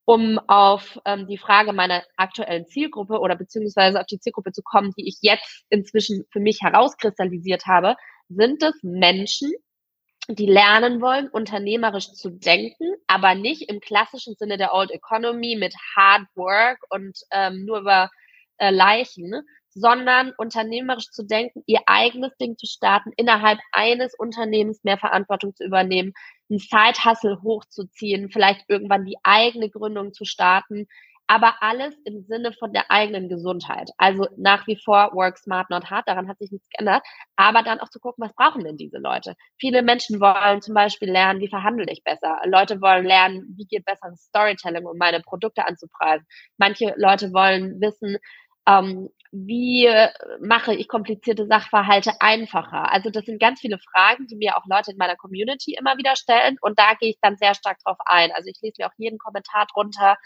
um 0.05 0.38
auf 0.49 0.99
ähm, 1.05 1.27
die 1.27 1.38
Frage 1.38 1.73
meiner 1.73 2.03
aktuellen 2.17 2.67
Zielgruppe 2.67 3.19
oder 3.21 3.37
beziehungsweise 3.37 4.01
auf 4.01 4.07
die 4.07 4.19
Zielgruppe 4.19 4.53
zu 4.53 4.62
kommen, 4.62 4.93
die 4.99 5.09
ich 5.09 5.19
jetzt 5.23 5.64
inzwischen 5.71 6.25
für 6.31 6.40
mich 6.40 6.59
herauskristallisiert 6.61 7.67
habe, 7.67 7.97
sind 8.29 8.62
es 8.62 8.75
Menschen, 8.83 9.53
die 10.29 10.47
lernen 10.47 11.01
wollen, 11.01 11.29
unternehmerisch 11.29 12.12
zu 12.12 12.31
denken, 12.31 12.95
aber 13.07 13.35
nicht 13.35 13.69
im 13.71 13.81
klassischen 13.81 14.35
Sinne 14.37 14.57
der 14.57 14.73
Old 14.73 14.90
Economy 14.90 15.57
mit 15.57 15.75
Hard 15.97 16.27
Work 16.35 16.79
und 16.90 17.19
ähm, 17.31 17.64
nur 17.64 17.81
über 17.81 18.11
äh, 18.59 18.71
Leichen, 18.71 19.43
sondern 19.71 20.33
unternehmerisch 20.38 21.11
zu 21.11 21.25
denken, 21.25 21.62
ihr 21.67 21.81
eigenes 21.87 22.37
Ding 22.37 22.57
zu 22.57 22.67
starten, 22.67 23.11
innerhalb 23.17 23.59
eines 23.73 24.14
Unternehmens 24.14 24.85
mehr 24.85 24.99
Verantwortung 24.99 25.55
zu 25.55 25.64
übernehmen, 25.64 26.12
einen 26.50 26.59
Side-Hustle 26.59 27.40
hochzuziehen, 27.42 28.30
vielleicht 28.30 28.64
irgendwann 28.68 29.04
die 29.04 29.16
eigene 29.22 29.70
Gründung 29.70 30.12
zu 30.12 30.24
starten, 30.24 30.87
aber 31.26 31.54
alles 31.62 31.94
im 32.04 32.22
Sinne 32.22 32.52
von 32.52 32.72
der 32.72 32.90
eigenen 32.90 33.28
Gesundheit. 33.28 33.90
Also 33.96 34.26
nach 34.37 34.66
wie 34.66 34.76
vor 34.76 35.11
work 35.14 35.38
smart, 35.38 35.70
not 35.70 35.90
hard, 35.90 36.07
daran 36.07 36.28
hat 36.28 36.38
sich 36.38 36.50
nichts 36.52 36.68
geändert, 36.68 37.02
aber 37.37 37.62
dann 37.62 37.80
auch 37.80 37.88
zu 37.88 37.98
gucken, 37.98 38.24
was 38.24 38.35
brauchen 38.35 38.62
denn 38.64 38.76
diese 38.76 38.98
Leute? 38.98 39.35
Viele 39.59 39.83
Menschen 39.83 40.20
wollen 40.20 40.61
zum 40.61 40.74
Beispiel 40.74 41.11
lernen, 41.11 41.40
wie 41.40 41.48
verhandle 41.48 41.87
ich 41.90 42.04
besser. 42.04 42.40
Leute 42.44 42.80
wollen 42.83 43.07
lernen, 43.07 43.54
wie 43.57 43.64
geht 43.64 43.87
besseres 43.87 44.22
Storytelling, 44.24 44.85
um 44.87 44.98
meine 44.98 45.20
Produkte 45.20 45.66
anzupreisen. 45.66 46.26
Manche 46.59 46.92
Leute 46.96 47.33
wollen 47.33 47.80
wissen, 47.80 48.18
ähm, 48.68 49.09
wie 49.35 49.88
mache 50.40 50.75
ich 50.75 50.87
komplizierte 50.87 51.47
Sachverhalte 51.47 52.12
einfacher? 52.20 52.92
Also 52.92 53.11
das 53.11 53.25
sind 53.25 53.40
ganz 53.40 53.61
viele 53.61 53.79
Fragen, 53.79 54.29
die 54.29 54.37
mir 54.37 54.57
auch 54.57 54.64
Leute 54.66 54.92
in 54.92 54.97
meiner 54.97 55.16
Community 55.16 55.75
immer 55.75 55.99
wieder 55.99 56.14
stellen 56.14 56.57
und 56.61 56.79
da 56.79 56.94
gehe 56.94 57.11
ich 57.11 57.18
dann 57.20 57.37
sehr 57.37 57.55
stark 57.55 57.79
drauf 57.85 57.97
ein. 58.07 58.31
Also 58.33 58.49
ich 58.49 58.61
lese 58.62 58.77
mir 58.79 58.87
auch 58.87 58.94
jeden 58.97 59.18
Kommentar 59.18 59.66
drunter, 59.73 60.16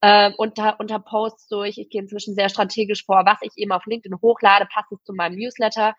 äh, 0.00 0.32
unter, 0.38 0.80
unter 0.80 0.98
Posts 0.98 1.48
durch. 1.48 1.76
Ich 1.76 1.90
gehe 1.90 2.00
inzwischen 2.00 2.34
sehr 2.34 2.48
strategisch 2.48 3.04
vor, 3.04 3.26
was 3.26 3.38
ich 3.42 3.52
eben 3.56 3.72
auf 3.72 3.84
LinkedIn 3.84 4.20
hochlade, 4.22 4.66
passt 4.72 4.90
es 4.92 5.02
zu 5.04 5.12
meinem 5.12 5.36
Newsletter. 5.36 5.94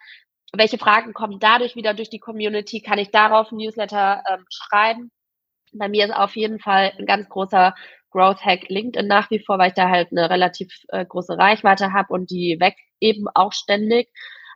Welche 0.54 0.80
Fragen 0.80 1.14
kommen 1.14 1.40
dadurch 1.40 1.76
wieder 1.76 1.94
durch 1.94 2.10
die 2.10 2.20
Community? 2.20 2.82
Kann 2.82 2.98
ich 2.98 3.12
darauf 3.12 3.52
ein 3.52 3.58
Newsletter 3.58 4.24
ähm, 4.30 4.46
schreiben? 4.50 5.12
Bei 5.78 5.90
mir 5.90 6.06
ist 6.06 6.14
auf 6.14 6.36
jeden 6.36 6.60
Fall 6.60 6.94
ein 6.98 7.06
ganz 7.06 7.30
großer 7.30 7.76
Growth 8.12 8.44
Hack 8.44 8.70
LinkedIn 8.70 9.08
nach 9.08 9.30
wie 9.32 9.40
vor, 9.40 9.58
weil 9.60 9.70
ich 9.70 9.74
da 9.74 9.90
halt 9.90 10.12
eine 10.12 10.30
relativ 10.30 10.74
äh, 10.90 11.06
große 11.06 11.38
Reichweite 11.38 11.94
habe 11.94 12.14
und 12.14 12.30
die 12.32 12.58
wächst 12.60 12.84
eben 13.00 13.28
auch 13.34 13.54
ständig. 13.54 14.10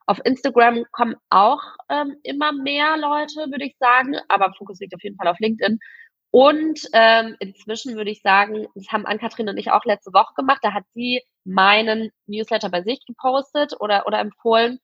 Auf 0.08 0.20
Instagram 0.26 0.84
kommen 0.92 1.16
auch 1.30 1.62
ähm, 1.90 2.16
immer 2.24 2.52
mehr 2.52 2.98
Leute, 2.98 3.52
würde 3.52 3.66
ich 3.66 3.78
sagen, 3.80 4.16
aber 4.30 4.54
Fokus 4.58 4.80
liegt 4.80 4.96
auf 4.96 5.04
jeden 5.04 5.16
Fall 5.18 5.28
auf 5.28 5.40
LinkedIn. 5.40 5.80
Und 6.32 6.88
ähm, 6.94 7.36
inzwischen 7.40 7.96
würde 7.96 8.10
ich 8.10 8.22
sagen, 8.22 8.68
das 8.74 8.88
haben 8.90 9.06
Ann-Kathrin 9.06 9.50
und 9.50 9.58
ich 9.58 9.70
auch 9.72 9.84
letzte 9.84 10.14
Woche 10.14 10.34
gemacht. 10.36 10.60
Da 10.62 10.74
hat 10.74 10.86
sie 10.94 11.22
meinen 11.44 12.10
Newsletter 12.26 12.70
bei 12.70 12.82
sich 12.84 13.06
gepostet 13.06 13.74
oder, 13.80 14.08
oder 14.08 14.20
empfohlen. 14.20 14.80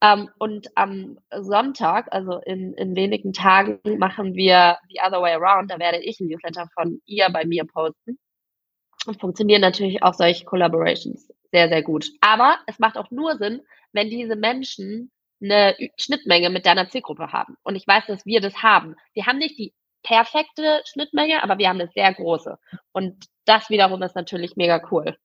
Ähm, 0.00 0.30
und 0.38 0.68
am 0.76 1.18
Sonntag, 1.32 2.12
also 2.12 2.38
in, 2.38 2.72
in 2.74 2.94
wenigen 2.94 3.32
Tagen, 3.32 3.80
machen 3.98 4.34
wir 4.34 4.78
the 4.88 5.00
other 5.04 5.20
way 5.20 5.34
around. 5.34 5.70
Da 5.70 5.78
werde 5.78 5.98
ich 5.98 6.20
ein 6.20 6.28
Newsletter 6.28 6.68
von 6.74 7.00
ihr 7.06 7.28
bei 7.30 7.44
mir 7.44 7.64
posten. 7.64 8.18
Und 9.06 9.20
funktionieren 9.20 9.60
natürlich 9.60 10.02
auch 10.02 10.14
solche 10.14 10.44
Collaborations 10.44 11.28
sehr, 11.50 11.68
sehr 11.68 11.82
gut. 11.82 12.10
Aber 12.20 12.58
es 12.66 12.78
macht 12.78 12.96
auch 12.96 13.10
nur 13.10 13.36
Sinn, 13.36 13.62
wenn 13.92 14.10
diese 14.10 14.36
Menschen 14.36 15.10
eine 15.40 15.76
Schnittmenge 15.96 16.50
mit 16.50 16.66
deiner 16.66 16.88
Zielgruppe 16.88 17.32
haben. 17.32 17.56
Und 17.62 17.76
ich 17.76 17.86
weiß, 17.86 18.06
dass 18.06 18.26
wir 18.26 18.40
das 18.40 18.62
haben. 18.62 18.96
Wir 19.14 19.26
haben 19.26 19.38
nicht 19.38 19.58
die 19.58 19.72
perfekte 20.02 20.82
Schnittmenge, 20.84 21.42
aber 21.42 21.58
wir 21.58 21.68
haben 21.68 21.80
eine 21.80 21.90
sehr 21.94 22.12
große. 22.12 22.58
Und 22.92 23.26
das 23.44 23.70
wiederum 23.70 24.02
ist 24.02 24.16
natürlich 24.16 24.56
mega 24.56 24.82
cool. 24.90 25.16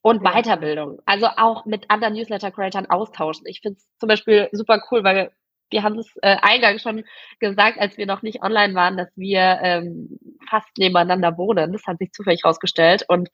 Und 0.00 0.24
ja. 0.24 0.32
Weiterbildung. 0.32 1.00
Also 1.06 1.26
auch 1.36 1.64
mit 1.64 1.90
anderen 1.90 2.14
Newsletter-Creatern 2.14 2.86
austauschen. 2.86 3.46
Ich 3.46 3.60
finde 3.60 3.78
es 3.78 3.86
zum 3.98 4.08
Beispiel 4.08 4.48
super 4.52 4.82
cool, 4.90 5.04
weil 5.04 5.30
wir 5.70 5.82
haben 5.82 5.98
es 5.98 6.14
äh, 6.22 6.36
eingangs 6.42 6.82
schon 6.82 7.04
gesagt, 7.40 7.78
als 7.78 7.96
wir 7.96 8.06
noch 8.06 8.22
nicht 8.22 8.42
online 8.42 8.74
waren, 8.74 8.96
dass 8.96 9.08
wir 9.16 9.58
ähm, 9.62 10.18
fast 10.48 10.68
nebeneinander 10.78 11.38
wohnen. 11.38 11.72
Das 11.72 11.86
hat 11.86 11.98
sich 11.98 12.12
zufällig 12.12 12.44
rausgestellt. 12.44 13.04
Und 13.08 13.30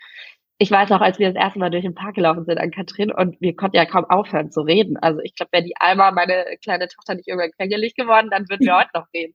ich 0.59 0.71
weiß 0.71 0.90
auch, 0.92 1.01
als 1.01 1.18
wir 1.18 1.33
das 1.33 1.42
erste 1.42 1.59
Mal 1.59 1.71
durch 1.71 1.85
den 1.85 1.94
Park 1.94 2.14
gelaufen 2.16 2.44
sind 2.44 2.59
an 2.59 2.71
Katrin 2.71 3.12
und 3.12 3.40
wir 3.40 3.55
konnten 3.55 3.77
ja 3.77 3.87
kaum 3.87 4.05
aufhören 4.07 4.51
zu 4.51 4.62
reden. 4.62 4.97
Also 4.97 5.21
ich 5.23 5.35
glaube, 5.35 5.53
wäre 5.53 5.64
die 5.64 5.77
Alma, 5.79 6.11
meine 6.11 6.44
kleine 6.62 6.88
Tochter, 6.88 7.14
nicht 7.14 7.29
irgendwann 7.29 7.53
quengelig 7.53 7.94
geworden, 7.94 8.29
dann 8.31 8.49
würden 8.49 8.66
wir 8.66 8.77
heute 8.79 8.90
noch 8.94 9.07
reden. 9.14 9.35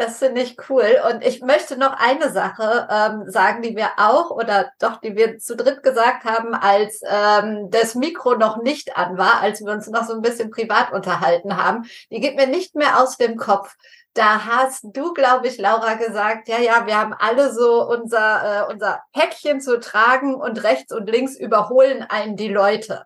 Das 0.00 0.18
finde 0.18 0.40
ich 0.40 0.56
cool. 0.70 0.98
Und 1.10 1.22
ich 1.22 1.42
möchte 1.42 1.76
noch 1.76 1.92
eine 1.92 2.32
Sache 2.32 2.88
ähm, 2.90 3.30
sagen, 3.30 3.60
die 3.60 3.76
wir 3.76 3.90
auch 3.98 4.30
oder 4.30 4.72
doch, 4.78 4.96
die 4.96 5.14
wir 5.14 5.36
zu 5.36 5.56
dritt 5.56 5.82
gesagt 5.82 6.24
haben, 6.24 6.54
als 6.54 7.02
ähm, 7.06 7.68
das 7.70 7.94
Mikro 7.94 8.34
noch 8.34 8.62
nicht 8.62 8.96
an 8.96 9.18
war, 9.18 9.42
als 9.42 9.62
wir 9.62 9.70
uns 9.70 9.88
noch 9.88 10.06
so 10.06 10.14
ein 10.14 10.22
bisschen 10.22 10.50
privat 10.50 10.94
unterhalten 10.94 11.62
haben. 11.62 11.84
Die 12.10 12.20
geht 12.20 12.36
mir 12.36 12.46
nicht 12.46 12.74
mehr 12.74 12.98
aus 12.98 13.18
dem 13.18 13.36
Kopf. 13.36 13.76
Da 14.14 14.46
hast 14.46 14.84
du, 14.84 15.12
glaube 15.12 15.48
ich, 15.48 15.58
Laura, 15.58 15.92
gesagt, 15.94 16.48
ja, 16.48 16.58
ja, 16.58 16.86
wir 16.86 16.96
haben 16.96 17.12
alle 17.12 17.52
so 17.52 17.86
unser, 17.86 18.68
äh, 18.68 18.72
unser 18.72 19.02
Päckchen 19.12 19.60
zu 19.60 19.80
tragen 19.80 20.34
und 20.34 20.64
rechts 20.64 20.94
und 20.94 21.10
links 21.10 21.36
überholen 21.36 22.06
einen 22.08 22.36
die 22.36 22.48
Leute. 22.48 23.04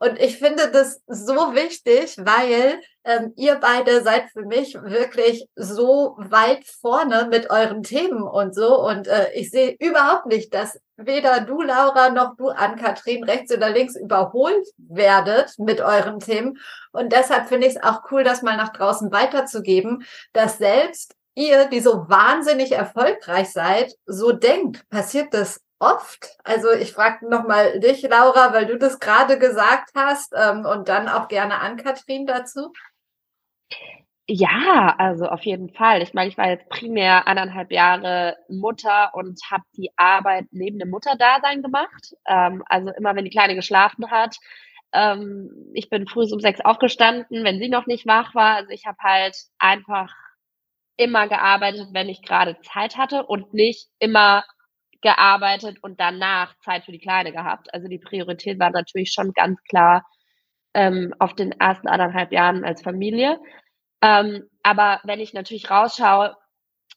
Und 0.00 0.18
ich 0.20 0.38
finde 0.38 0.70
das 0.70 1.02
so 1.06 1.54
wichtig, 1.54 2.16
weil 2.18 2.80
ähm, 3.04 3.32
ihr 3.36 3.56
beide 3.56 4.02
seid 4.02 4.30
für 4.30 4.44
mich 4.44 4.74
wirklich 4.74 5.46
so 5.56 6.16
weit 6.18 6.66
vorne 6.80 7.26
mit 7.30 7.50
euren 7.50 7.82
Themen 7.82 8.22
und 8.22 8.54
so. 8.54 8.80
Und 8.80 9.08
äh, 9.08 9.32
ich 9.34 9.50
sehe 9.50 9.76
überhaupt 9.80 10.26
nicht, 10.26 10.54
dass 10.54 10.78
weder 10.96 11.40
du, 11.40 11.62
Laura, 11.62 12.10
noch 12.10 12.36
du, 12.36 12.48
Ann-Kathrin, 12.48 13.24
rechts 13.24 13.52
oder 13.52 13.70
links 13.70 13.96
überholt 13.96 14.66
werdet 14.76 15.58
mit 15.58 15.80
euren 15.80 16.20
Themen. 16.20 16.58
Und 16.92 17.12
deshalb 17.12 17.48
finde 17.48 17.66
ich 17.66 17.76
es 17.76 17.82
auch 17.82 18.02
cool, 18.10 18.22
das 18.22 18.42
mal 18.42 18.56
nach 18.56 18.72
draußen 18.72 19.10
weiterzugeben, 19.10 20.04
dass 20.32 20.58
selbst 20.58 21.14
ihr, 21.34 21.66
die 21.66 21.80
so 21.80 22.08
wahnsinnig 22.08 22.72
erfolgreich 22.72 23.50
seid, 23.50 23.94
so 24.06 24.32
denkt. 24.32 24.88
Passiert 24.90 25.32
das 25.32 25.60
oft? 25.80 26.36
Also 26.44 26.70
ich 26.72 26.92
frage 26.92 27.28
nochmal 27.28 27.80
dich, 27.80 28.02
Laura, 28.02 28.52
weil 28.52 28.66
du 28.66 28.78
das 28.78 28.98
gerade 28.98 29.38
gesagt 29.38 29.90
hast 29.94 30.32
ähm, 30.36 30.64
und 30.64 30.88
dann 30.88 31.08
auch 31.08 31.28
gerne 31.28 31.60
an 31.60 31.76
Kathrin 31.76 32.26
dazu. 32.26 32.72
Ja, 34.30 34.94
also 34.98 35.24
auf 35.24 35.42
jeden 35.44 35.70
Fall. 35.70 36.02
Ich 36.02 36.12
meine, 36.12 36.28
ich 36.28 36.36
war 36.36 36.50
jetzt 36.50 36.68
primär 36.68 37.26
anderthalb 37.26 37.72
Jahre 37.72 38.36
Mutter 38.50 39.14
und 39.14 39.40
habe 39.50 39.64
die 39.74 39.90
Arbeit 39.96 40.44
neben 40.50 40.78
dem 40.78 40.90
Mutterdasein 40.90 41.62
gemacht. 41.62 42.14
Ähm, 42.26 42.62
also 42.66 42.90
immer, 42.90 43.16
wenn 43.16 43.24
die 43.24 43.30
Kleine 43.30 43.54
geschlafen 43.54 44.10
hat. 44.10 44.36
Ähm, 44.92 45.70
ich 45.72 45.88
bin 45.88 46.06
früh 46.06 46.26
um 46.30 46.40
sechs 46.40 46.60
aufgestanden, 46.60 47.42
wenn 47.42 47.58
sie 47.58 47.70
noch 47.70 47.86
nicht 47.86 48.06
wach 48.06 48.34
war. 48.34 48.56
Also 48.56 48.70
ich 48.70 48.84
habe 48.86 48.98
halt 49.02 49.34
einfach 49.58 50.14
immer 50.98 51.28
gearbeitet, 51.28 51.88
wenn 51.92 52.10
ich 52.10 52.20
gerade 52.22 52.60
Zeit 52.60 52.98
hatte 52.98 53.24
und 53.24 53.54
nicht 53.54 53.88
immer 53.98 54.44
gearbeitet 55.00 55.78
und 55.82 56.00
danach 56.00 56.56
Zeit 56.60 56.84
für 56.84 56.92
die 56.92 56.98
Kleine 57.00 57.32
gehabt. 57.32 57.72
Also 57.72 57.88
die 57.88 57.98
Priorität 57.98 58.58
war 58.58 58.70
natürlich 58.70 59.12
schon 59.12 59.32
ganz 59.32 59.62
klar 59.64 60.04
ähm, 60.74 61.14
auf 61.18 61.34
den 61.34 61.52
ersten 61.52 61.88
anderthalb 61.88 62.32
Jahren 62.32 62.64
als 62.64 62.82
Familie. 62.82 63.38
Ähm, 64.02 64.44
aber 64.62 65.00
wenn 65.04 65.20
ich 65.20 65.32
natürlich 65.34 65.70
rausschaue, 65.70 66.36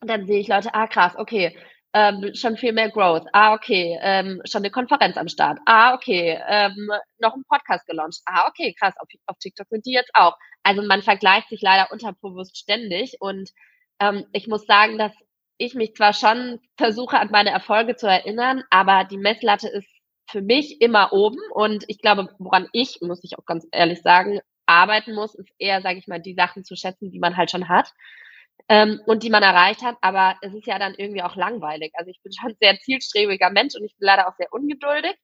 dann 0.02 0.26
sehe 0.26 0.40
ich 0.40 0.48
Leute, 0.48 0.74
ah 0.74 0.88
krass, 0.88 1.16
okay, 1.18 1.56
ähm, 1.94 2.32
schon 2.36 2.58
viel 2.58 2.74
mehr 2.74 2.90
Growth. 2.90 3.28
Ah, 3.34 3.54
okay, 3.54 4.00
ähm, 4.02 4.42
schon 4.46 4.62
eine 4.62 4.72
Konferenz 4.72 5.18
am 5.18 5.28
Start. 5.28 5.60
Ah, 5.66 5.94
okay, 5.94 6.40
ähm, 6.48 6.90
noch 7.20 7.36
ein 7.36 7.44
Podcast 7.48 7.86
gelauncht. 7.86 8.22
Ah, 8.26 8.48
okay, 8.48 8.74
krass, 8.80 8.96
auf, 8.98 9.08
auf 9.28 9.38
TikTok 9.40 9.68
sind 9.70 9.86
die 9.86 9.94
jetzt 9.94 10.12
auch. 10.14 10.38
Also 10.64 10.82
man 10.84 11.02
vergleicht 11.02 11.50
sich 11.50 11.62
leider 11.62 11.92
unterbewusst 11.92 12.58
ständig 12.58 13.18
und 13.20 13.50
ähm, 14.00 14.26
ich 14.32 14.48
muss 14.48 14.66
sagen, 14.66 14.98
dass 14.98 15.12
ich 15.62 15.76
mich 15.76 15.96
zwar 15.96 16.14
schon 16.14 16.60
versuche, 16.78 17.20
an 17.20 17.30
meine 17.32 17.52
Erfolge 17.52 17.96
zu 17.96 18.08
erinnern, 18.08 18.64
aber 18.70 19.06
die 19.06 19.18
Messlatte 19.18 19.68
ist 19.70 19.88
für 20.30 20.42
mich 20.42 20.82
immer 20.82 21.14
oben. 21.14 21.40
Und 21.54 21.84
ich 21.88 22.00
glaube, 22.00 22.30
woran 22.40 22.68
ich, 22.74 23.00
muss 23.02 23.24
ich 23.24 23.38
auch 23.38 23.46
ganz 23.46 23.68
ehrlich 23.72 24.02
sagen, 24.02 24.40
arbeiten 24.66 25.14
muss, 25.14 25.36
ist 25.36 25.52
eher, 25.60 25.82
sage 25.82 26.00
ich 26.00 26.08
mal, 26.08 26.22
die 26.22 26.34
Sachen 26.34 26.64
zu 26.64 26.76
schätzen, 26.76 27.12
die 27.12 27.20
man 27.20 27.38
halt 27.38 27.52
schon 27.52 27.70
hat 27.70 27.94
ähm, 28.70 29.02
und 29.06 29.24
die 29.24 29.30
man 29.30 29.44
erreicht 29.44 29.84
hat. 29.84 29.98
Aber 30.02 30.38
es 30.42 30.54
ist 30.54 30.68
ja 30.68 30.80
dann 30.80 30.96
irgendwie 30.96 31.24
auch 31.24 31.36
langweilig. 31.36 31.92
Also 31.96 32.12
ich 32.12 32.22
bin 32.24 32.32
schon 32.34 32.52
ein 32.52 32.58
sehr 32.62 32.80
zielstrebiger 32.80 33.50
Mensch 33.50 33.76
und 33.76 33.84
ich 33.86 33.96
bin 33.98 34.06
leider 34.08 34.28
auch 34.28 34.36
sehr 34.38 34.52
ungeduldig. 34.54 35.16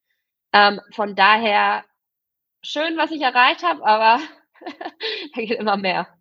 Ähm, 0.53 0.81
von 0.93 1.15
daher 1.15 1.85
schön, 2.63 2.97
was 2.97 3.11
ich 3.11 3.21
erreicht 3.21 3.63
habe, 3.63 3.85
aber 3.85 4.21
da 5.35 5.41
geht 5.41 5.59
immer 5.59 5.77
mehr. 5.77 6.16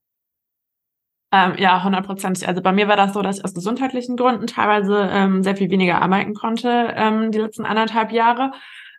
Ähm, 1.37 1.55
ja, 1.59 1.85
hundertprozentig. 1.85 2.49
Also 2.49 2.63
bei 2.63 2.73
mir 2.73 2.89
war 2.89 2.97
das 2.97 3.13
so, 3.13 3.21
dass 3.21 3.39
ich 3.39 3.45
aus 3.45 3.53
gesundheitlichen 3.53 4.17
Gründen 4.17 4.47
teilweise 4.47 5.11
ähm, 5.13 5.43
sehr 5.43 5.55
viel 5.55 5.71
weniger 5.71 6.01
arbeiten 6.01 6.33
konnte 6.33 6.95
ähm, 6.97 7.31
die 7.31 7.39
letzten 7.39 7.67
anderthalb 7.67 8.11
Jahre. 8.11 8.53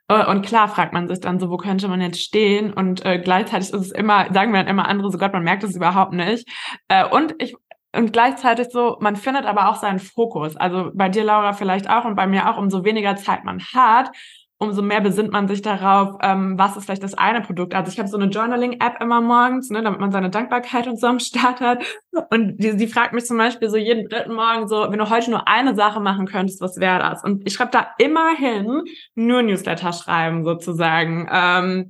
Äh, 0.07 0.23
und 0.25 0.45
klar 0.45 0.67
fragt 0.67 0.93
man 0.93 1.07
sich 1.07 1.19
dann 1.19 1.39
so, 1.39 1.49
wo 1.49 1.57
könnte 1.57 1.87
man 1.87 1.99
jetzt 1.99 2.21
stehen? 2.21 2.71
Und 2.73 3.03
äh, 3.05 3.17
gleichzeitig 3.19 3.69
ist 3.69 3.87
es 3.87 3.91
immer, 3.91 4.31
sagen 4.31 4.51
wir 4.51 4.59
dann 4.59 4.67
immer 4.67 4.87
andere, 4.87 5.11
so 5.11 5.17
Gott, 5.17 5.33
man 5.33 5.43
merkt 5.43 5.63
es 5.63 5.75
überhaupt 5.75 6.13
nicht. 6.13 6.47
Äh, 6.89 7.05
und 7.07 7.35
ich 7.41 7.55
und 7.95 8.13
gleichzeitig 8.13 8.67
so, 8.71 8.97
man 8.99 9.15
findet 9.15 9.45
aber 9.45 9.69
auch 9.69 9.77
seinen 9.77 9.97
Fokus. 9.97 10.55
Also 10.57 10.91
bei 10.93 11.09
dir, 11.09 11.23
Laura, 11.23 11.53
vielleicht 11.53 11.89
auch 11.89 12.05
und 12.05 12.15
bei 12.15 12.27
mir 12.27 12.49
auch, 12.49 12.57
umso 12.57 12.83
weniger 12.83 13.15
Zeit 13.15 13.45
man 13.45 13.59
hat, 13.73 14.11
umso 14.59 14.81
mehr 14.81 15.01
besinnt 15.01 15.31
man 15.31 15.47
sich 15.47 15.61
darauf, 15.61 16.17
ähm, 16.21 16.57
was 16.57 16.75
ist 16.75 16.85
vielleicht 16.85 17.03
das 17.03 17.13
eine 17.13 17.41
Produkt. 17.41 17.75
Also 17.75 17.91
ich 17.91 17.99
habe 17.99 18.09
so 18.09 18.17
eine 18.17 18.27
Journaling-App 18.27 19.01
immer 19.01 19.21
morgens, 19.21 19.69
ne, 19.69 19.83
damit 19.83 19.99
man 19.99 20.11
seine 20.11 20.29
Dankbarkeit 20.29 20.87
und 20.87 20.99
so 20.99 21.07
am 21.07 21.19
Start 21.19 21.61
hat. 21.61 21.83
Und 22.31 22.57
die, 22.57 22.75
die 22.75 22.87
fragt 22.87 23.13
mich 23.13 23.25
zum 23.25 23.37
Beispiel 23.37 23.69
so 23.69 23.77
jeden 23.77 24.09
dritten 24.09 24.33
Morgen 24.33 24.67
so, 24.67 24.87
wenn 24.89 24.97
du 24.97 25.09
heute 25.09 25.29
nur 25.29 25.47
eine 25.47 25.75
Sache 25.75 25.99
machen 25.99 26.25
könntest, 26.25 26.59
was 26.61 26.77
wäre 26.79 26.99
das? 26.99 27.23
Und 27.23 27.45
ich 27.45 27.53
schreibe 27.53 27.71
da 27.71 27.87
immerhin 27.99 28.83
nur 29.13 29.43
Newsletter 29.43 29.93
schreiben 29.93 30.43
sozusagen. 30.43 31.29
Ähm, 31.31 31.89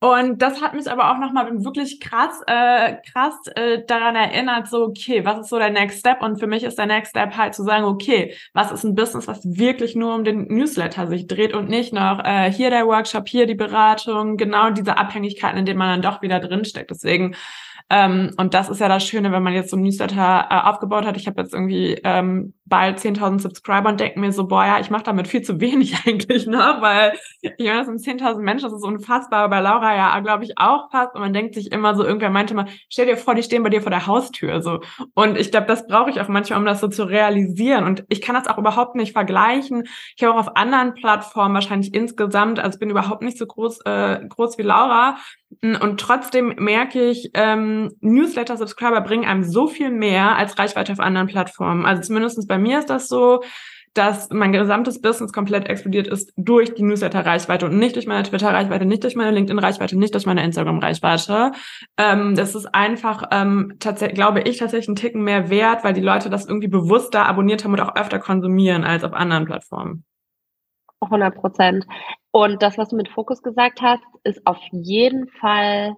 und 0.00 0.40
das 0.40 0.62
hat 0.62 0.74
mich 0.74 0.88
aber 0.88 1.10
auch 1.10 1.18
nochmal 1.18 1.50
wirklich 1.64 1.98
krass, 1.98 2.40
äh, 2.46 2.96
krass 3.12 3.34
äh, 3.56 3.84
daran 3.84 4.14
erinnert, 4.14 4.68
so, 4.68 4.84
okay, 4.84 5.24
was 5.24 5.40
ist 5.40 5.48
so 5.48 5.58
der 5.58 5.70
Next 5.70 5.98
Step? 5.98 6.22
Und 6.22 6.38
für 6.38 6.46
mich 6.46 6.62
ist 6.62 6.78
der 6.78 6.86
Next 6.86 7.10
Step 7.10 7.36
halt 7.36 7.54
zu 7.54 7.64
sagen, 7.64 7.84
okay, 7.84 8.34
was 8.54 8.70
ist 8.70 8.84
ein 8.84 8.94
Business, 8.94 9.26
was 9.26 9.40
wirklich 9.44 9.96
nur 9.96 10.14
um 10.14 10.22
den 10.22 10.46
Newsletter 10.46 11.08
sich 11.08 11.26
dreht 11.26 11.52
und 11.52 11.68
nicht 11.68 11.92
noch 11.92 12.24
äh, 12.24 12.52
hier 12.52 12.70
der 12.70 12.86
Workshop, 12.86 13.28
hier 13.28 13.46
die 13.46 13.56
Beratung, 13.56 14.36
genau 14.36 14.70
diese 14.70 14.96
Abhängigkeiten, 14.96 15.58
in 15.58 15.66
denen 15.66 15.80
man 15.80 16.00
dann 16.00 16.12
doch 16.12 16.22
wieder 16.22 16.38
drinsteckt. 16.38 16.90
Deswegen 16.90 17.34
ähm, 17.90 18.32
und 18.36 18.52
das 18.52 18.68
ist 18.68 18.80
ja 18.80 18.88
das 18.88 19.04
Schöne, 19.06 19.32
wenn 19.32 19.42
man 19.42 19.54
jetzt 19.54 19.70
so 19.70 19.76
ein 19.76 19.82
Newsletter 19.82 20.48
äh, 20.50 20.68
aufgebaut 20.68 21.06
hat. 21.06 21.16
Ich 21.16 21.26
habe 21.26 21.40
jetzt 21.40 21.54
irgendwie 21.54 21.98
ähm, 22.04 22.52
bald 22.66 22.98
10.000 22.98 23.40
Subscriber 23.40 23.88
und 23.88 23.98
denke 23.98 24.20
mir 24.20 24.30
so, 24.30 24.46
boah, 24.46 24.64
ja, 24.66 24.78
ich 24.78 24.90
mache 24.90 25.04
damit 25.04 25.26
viel 25.26 25.40
zu 25.40 25.58
wenig 25.58 25.96
eigentlich 26.06 26.46
noch, 26.46 26.82
weil 26.82 27.14
ich 27.40 27.52
meine, 27.58 27.78
das 27.78 27.86
sind 27.86 28.20
10.000 28.20 28.40
Menschen, 28.40 28.64
das 28.64 28.74
ist 28.74 28.84
unfassbar. 28.84 29.48
Bei 29.48 29.60
Laura 29.60 29.96
ja, 29.96 30.20
glaube 30.20 30.44
ich, 30.44 30.58
auch 30.58 30.90
fast. 30.90 31.14
Und 31.14 31.22
man 31.22 31.32
denkt 31.32 31.54
sich 31.54 31.72
immer 31.72 31.94
so, 31.94 32.04
irgendwer 32.04 32.28
meinte 32.28 32.54
mal, 32.54 32.66
stell 32.90 33.06
dir 33.06 33.16
vor, 33.16 33.34
die 33.34 33.42
stehen 33.42 33.62
bei 33.62 33.70
dir 33.70 33.80
vor 33.80 33.90
der 33.90 34.06
Haustür. 34.06 34.60
so. 34.60 34.80
Und 35.14 35.38
ich 35.38 35.50
glaube, 35.50 35.66
das 35.66 35.86
brauche 35.86 36.10
ich 36.10 36.20
auch 36.20 36.28
manchmal, 36.28 36.58
um 36.58 36.66
das 36.66 36.80
so 36.80 36.88
zu 36.88 37.04
realisieren. 37.04 37.84
Und 37.84 38.04
ich 38.10 38.20
kann 38.20 38.34
das 38.34 38.48
auch 38.48 38.58
überhaupt 38.58 38.96
nicht 38.96 39.12
vergleichen. 39.14 39.84
Ich 40.14 40.22
habe 40.22 40.34
auch 40.34 40.40
auf 40.40 40.56
anderen 40.56 40.92
Plattformen 40.92 41.54
wahrscheinlich 41.54 41.94
insgesamt, 41.94 42.58
also 42.58 42.78
bin 42.78 42.90
überhaupt 42.90 43.22
nicht 43.22 43.38
so 43.38 43.46
groß, 43.46 43.80
äh, 43.86 44.26
groß 44.28 44.58
wie 44.58 44.62
Laura. 44.62 45.16
Und 45.62 45.98
trotzdem 45.98 46.54
merke 46.58 47.08
ich, 47.08 47.30
ähm, 47.34 47.90
Newsletter-Subscriber 48.00 49.00
bringen 49.00 49.24
einem 49.24 49.44
so 49.44 49.66
viel 49.66 49.90
mehr 49.90 50.36
als 50.36 50.58
Reichweite 50.58 50.92
auf 50.92 51.00
anderen 51.00 51.26
Plattformen. 51.26 51.86
Also 51.86 52.02
zumindestens 52.02 52.46
bei 52.46 52.58
mir 52.58 52.78
ist 52.80 52.90
das 52.90 53.08
so, 53.08 53.42
dass 53.94 54.30
mein 54.30 54.52
gesamtes 54.52 55.00
Business 55.00 55.32
komplett 55.32 55.68
explodiert 55.68 56.06
ist 56.06 56.32
durch 56.36 56.74
die 56.74 56.82
Newsletter-Reichweite 56.82 57.66
und 57.66 57.78
nicht 57.78 57.96
durch 57.96 58.06
meine 58.06 58.22
Twitter-Reichweite, 58.22 58.84
nicht 58.84 59.02
durch 59.02 59.16
meine 59.16 59.32
LinkedIn-Reichweite, 59.32 59.98
nicht 59.98 60.14
durch 60.14 60.26
meine 60.26 60.44
Instagram-Reichweite. 60.44 61.52
Ähm, 61.96 62.36
das 62.36 62.54
ist 62.54 62.66
einfach, 62.74 63.24
ähm, 63.32 63.74
tatsächlich, 63.80 64.14
glaube 64.14 64.42
ich, 64.42 64.58
tatsächlich 64.58 64.88
ein 64.88 64.96
Ticken 64.96 65.24
mehr 65.24 65.50
wert, 65.50 65.82
weil 65.82 65.94
die 65.94 66.00
Leute 66.00 66.30
das 66.30 66.46
irgendwie 66.46 66.68
bewusster 66.68 67.26
abonniert 67.26 67.64
haben 67.64 67.72
und 67.72 67.80
auch 67.80 67.96
öfter 67.96 68.18
konsumieren 68.18 68.84
als 68.84 69.02
auf 69.02 69.14
anderen 69.14 69.46
Plattformen. 69.46 70.04
100 71.00 71.34
Prozent. 71.34 71.86
Und 72.30 72.62
das, 72.62 72.78
was 72.78 72.88
du 72.90 72.96
mit 72.96 73.08
Fokus 73.08 73.42
gesagt 73.42 73.80
hast, 73.80 74.02
ist 74.24 74.46
auf 74.46 74.58
jeden 74.72 75.28
Fall 75.28 75.96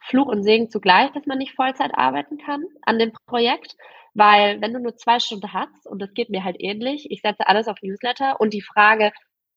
Fluch 0.00 0.26
und 0.26 0.42
Segen 0.42 0.70
zugleich, 0.70 1.10
dass 1.12 1.26
man 1.26 1.38
nicht 1.38 1.54
Vollzeit 1.54 1.92
arbeiten 1.94 2.38
kann 2.38 2.64
an 2.82 2.98
dem 2.98 3.12
Projekt. 3.26 3.76
Weil 4.14 4.60
wenn 4.60 4.74
du 4.74 4.80
nur 4.80 4.96
zwei 4.96 5.20
Stunden 5.20 5.52
hast, 5.52 5.86
und 5.86 6.00
das 6.00 6.12
geht 6.12 6.28
mir 6.28 6.44
halt 6.44 6.56
ähnlich, 6.58 7.10
ich 7.10 7.22
setze 7.22 7.46
alles 7.46 7.68
auf 7.68 7.78
Newsletter 7.82 8.40
und 8.40 8.52
die 8.52 8.60
Frage, 8.60 9.12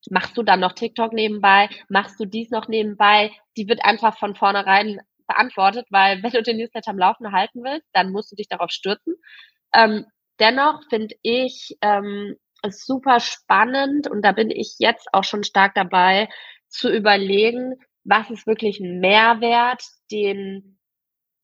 machst 0.09 0.37
du 0.37 0.43
dann 0.43 0.59
noch 0.59 0.73
TikTok 0.73 1.13
nebenbei, 1.13 1.69
machst 1.89 2.19
du 2.19 2.25
dies 2.25 2.51
noch 2.51 2.67
nebenbei, 2.67 3.31
die 3.57 3.67
wird 3.67 3.83
einfach 3.83 4.17
von 4.17 4.35
vornherein 4.35 4.99
beantwortet, 5.27 5.87
weil 5.89 6.21
wenn 6.23 6.31
du 6.31 6.43
den 6.43 6.57
Newsletter 6.57 6.91
am 6.91 6.99
Laufen 6.99 7.31
halten 7.31 7.63
willst, 7.63 7.87
dann 7.93 8.11
musst 8.11 8.31
du 8.31 8.35
dich 8.35 8.47
darauf 8.47 8.71
stürzen. 8.71 9.15
Ähm, 9.73 10.05
dennoch 10.39 10.81
finde 10.89 11.15
ich 11.23 11.75
ähm, 11.81 12.35
es 12.63 12.85
super 12.85 13.19
spannend 13.19 14.09
und 14.09 14.21
da 14.23 14.31
bin 14.31 14.49
ich 14.49 14.75
jetzt 14.79 15.07
auch 15.13 15.23
schon 15.23 15.43
stark 15.43 15.73
dabei 15.75 16.29
zu 16.67 16.89
überlegen, 16.89 17.75
was 18.03 18.29
ist 18.29 18.47
wirklich 18.47 18.79
ein 18.79 18.99
Mehrwert, 18.99 19.83
den 20.11 20.75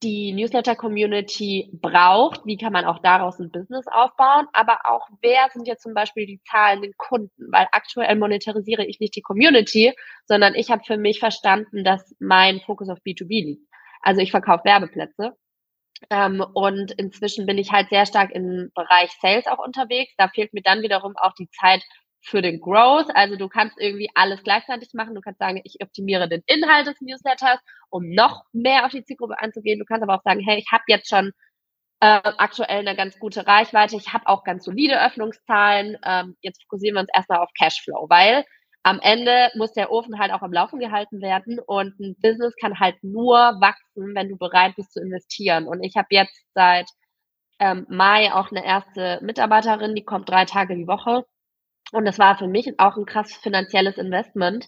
die 0.02 0.32
Newsletter-Community 0.32 1.70
braucht, 1.80 2.44
wie 2.44 2.56
kann 2.56 2.72
man 2.72 2.84
auch 2.84 2.98
daraus 3.00 3.38
ein 3.38 3.50
Business 3.50 3.86
aufbauen, 3.86 4.46
aber 4.52 4.80
auch 4.84 5.08
wer 5.20 5.48
sind 5.52 5.68
jetzt 5.68 5.82
zum 5.82 5.94
Beispiel 5.94 6.26
die 6.26 6.40
zahlenden 6.50 6.92
Kunden, 6.96 7.52
weil 7.52 7.68
aktuell 7.70 8.16
monetarisiere 8.16 8.84
ich 8.84 8.98
nicht 8.98 9.14
die 9.14 9.22
Community, 9.22 9.92
sondern 10.26 10.54
ich 10.54 10.70
habe 10.70 10.82
für 10.84 10.96
mich 10.96 11.20
verstanden, 11.20 11.84
dass 11.84 12.14
mein 12.18 12.60
Fokus 12.60 12.88
auf 12.88 12.98
B2B 13.06 13.44
liegt. 13.44 13.66
Also 14.00 14.20
ich 14.20 14.32
verkaufe 14.32 14.64
Werbeplätze 14.64 15.36
ähm, 16.10 16.44
und 16.54 16.92
inzwischen 16.92 17.46
bin 17.46 17.58
ich 17.58 17.72
halt 17.72 17.88
sehr 17.88 18.06
stark 18.06 18.30
im 18.32 18.70
Bereich 18.74 19.10
Sales 19.20 19.46
auch 19.46 19.58
unterwegs. 19.58 20.12
Da 20.16 20.28
fehlt 20.28 20.52
mir 20.52 20.62
dann 20.62 20.82
wiederum 20.82 21.16
auch 21.16 21.32
die 21.34 21.48
Zeit 21.50 21.82
für 22.20 22.40
den 22.40 22.60
Growth. 22.60 23.08
Also 23.14 23.36
du 23.36 23.48
kannst 23.48 23.78
irgendwie 23.80 24.08
alles 24.14 24.42
gleichzeitig 24.42 24.90
machen. 24.94 25.14
Du 25.14 25.20
kannst 25.20 25.40
sagen, 25.40 25.60
ich 25.64 25.76
optimiere 25.82 26.28
den 26.28 26.42
Inhalt 26.46 26.86
des 26.86 27.00
Newsletters, 27.00 27.58
um 27.90 28.08
noch 28.10 28.44
mehr 28.52 28.86
auf 28.86 28.92
die 28.92 29.04
Zielgruppe 29.04 29.40
anzugehen. 29.40 29.78
Du 29.78 29.84
kannst 29.84 30.02
aber 30.02 30.14
auch 30.14 30.22
sagen, 30.22 30.40
hey, 30.40 30.58
ich 30.58 30.70
habe 30.72 30.84
jetzt 30.86 31.08
schon 31.08 31.32
äh, 32.00 32.20
aktuell 32.38 32.80
eine 32.80 32.96
ganz 32.96 33.18
gute 33.18 33.46
Reichweite. 33.46 33.96
Ich 33.96 34.12
habe 34.12 34.26
auch 34.26 34.44
ganz 34.44 34.64
solide 34.64 35.04
Öffnungszahlen. 35.04 35.98
Ähm, 36.04 36.36
jetzt 36.40 36.62
fokussieren 36.62 36.96
wir 36.96 37.00
uns 37.00 37.10
erstmal 37.14 37.40
auf 37.40 37.50
Cashflow, 37.58 38.06
weil 38.08 38.44
am 38.82 38.98
Ende 39.00 39.50
muss 39.54 39.72
der 39.72 39.92
Ofen 39.92 40.18
halt 40.18 40.32
auch 40.32 40.42
am 40.42 40.52
Laufen 40.52 40.80
gehalten 40.80 41.20
werden 41.20 41.58
und 41.60 41.98
ein 42.00 42.16
Business 42.20 42.54
kann 42.60 42.80
halt 42.80 42.96
nur 43.02 43.36
wachsen, 43.60 44.14
wenn 44.14 44.28
du 44.28 44.36
bereit 44.36 44.74
bist 44.76 44.92
zu 44.92 45.00
investieren. 45.00 45.66
Und 45.66 45.82
ich 45.82 45.96
habe 45.96 46.08
jetzt 46.10 46.44
seit 46.54 46.88
ähm, 47.60 47.86
Mai 47.88 48.32
auch 48.32 48.50
eine 48.50 48.64
erste 48.64 49.20
Mitarbeiterin, 49.22 49.94
die 49.94 50.04
kommt 50.04 50.28
drei 50.28 50.44
Tage 50.46 50.76
die 50.76 50.88
Woche 50.88 51.24
und 51.92 52.06
das 52.06 52.18
war 52.18 52.36
für 52.38 52.48
mich 52.48 52.72
auch 52.78 52.96
ein 52.96 53.06
krass 53.06 53.34
finanzielles 53.36 53.98
Investment, 53.98 54.66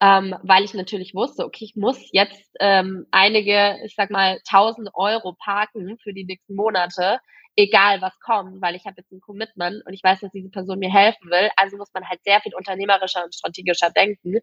ähm, 0.00 0.34
weil 0.42 0.64
ich 0.64 0.74
natürlich 0.74 1.14
wusste, 1.14 1.44
okay, 1.44 1.64
ich 1.64 1.76
muss 1.76 1.98
jetzt 2.12 2.50
ähm, 2.60 3.06
einige, 3.12 3.78
ich 3.84 3.94
sag 3.94 4.10
mal, 4.10 4.40
tausend 4.48 4.90
Euro 4.94 5.34
parken 5.42 5.96
für 6.02 6.12
die 6.12 6.24
nächsten 6.24 6.56
Monate, 6.56 7.20
egal 7.56 8.00
was 8.00 8.18
kommt, 8.20 8.60
weil 8.60 8.74
ich 8.74 8.84
habe 8.84 8.96
jetzt 8.98 9.12
ein 9.12 9.20
Commitment 9.20 9.84
und 9.86 9.92
ich 9.92 10.02
weiß, 10.02 10.20
dass 10.20 10.32
diese 10.32 10.50
Person 10.50 10.78
mir 10.78 10.92
helfen 10.92 11.30
will. 11.30 11.50
Also 11.56 11.76
muss 11.76 11.92
man 11.94 12.08
halt 12.08 12.22
sehr 12.24 12.40
viel 12.40 12.54
unternehmerischer 12.54 13.24
und 13.24 13.34
strategischer 13.34 13.90
denken 13.90 14.38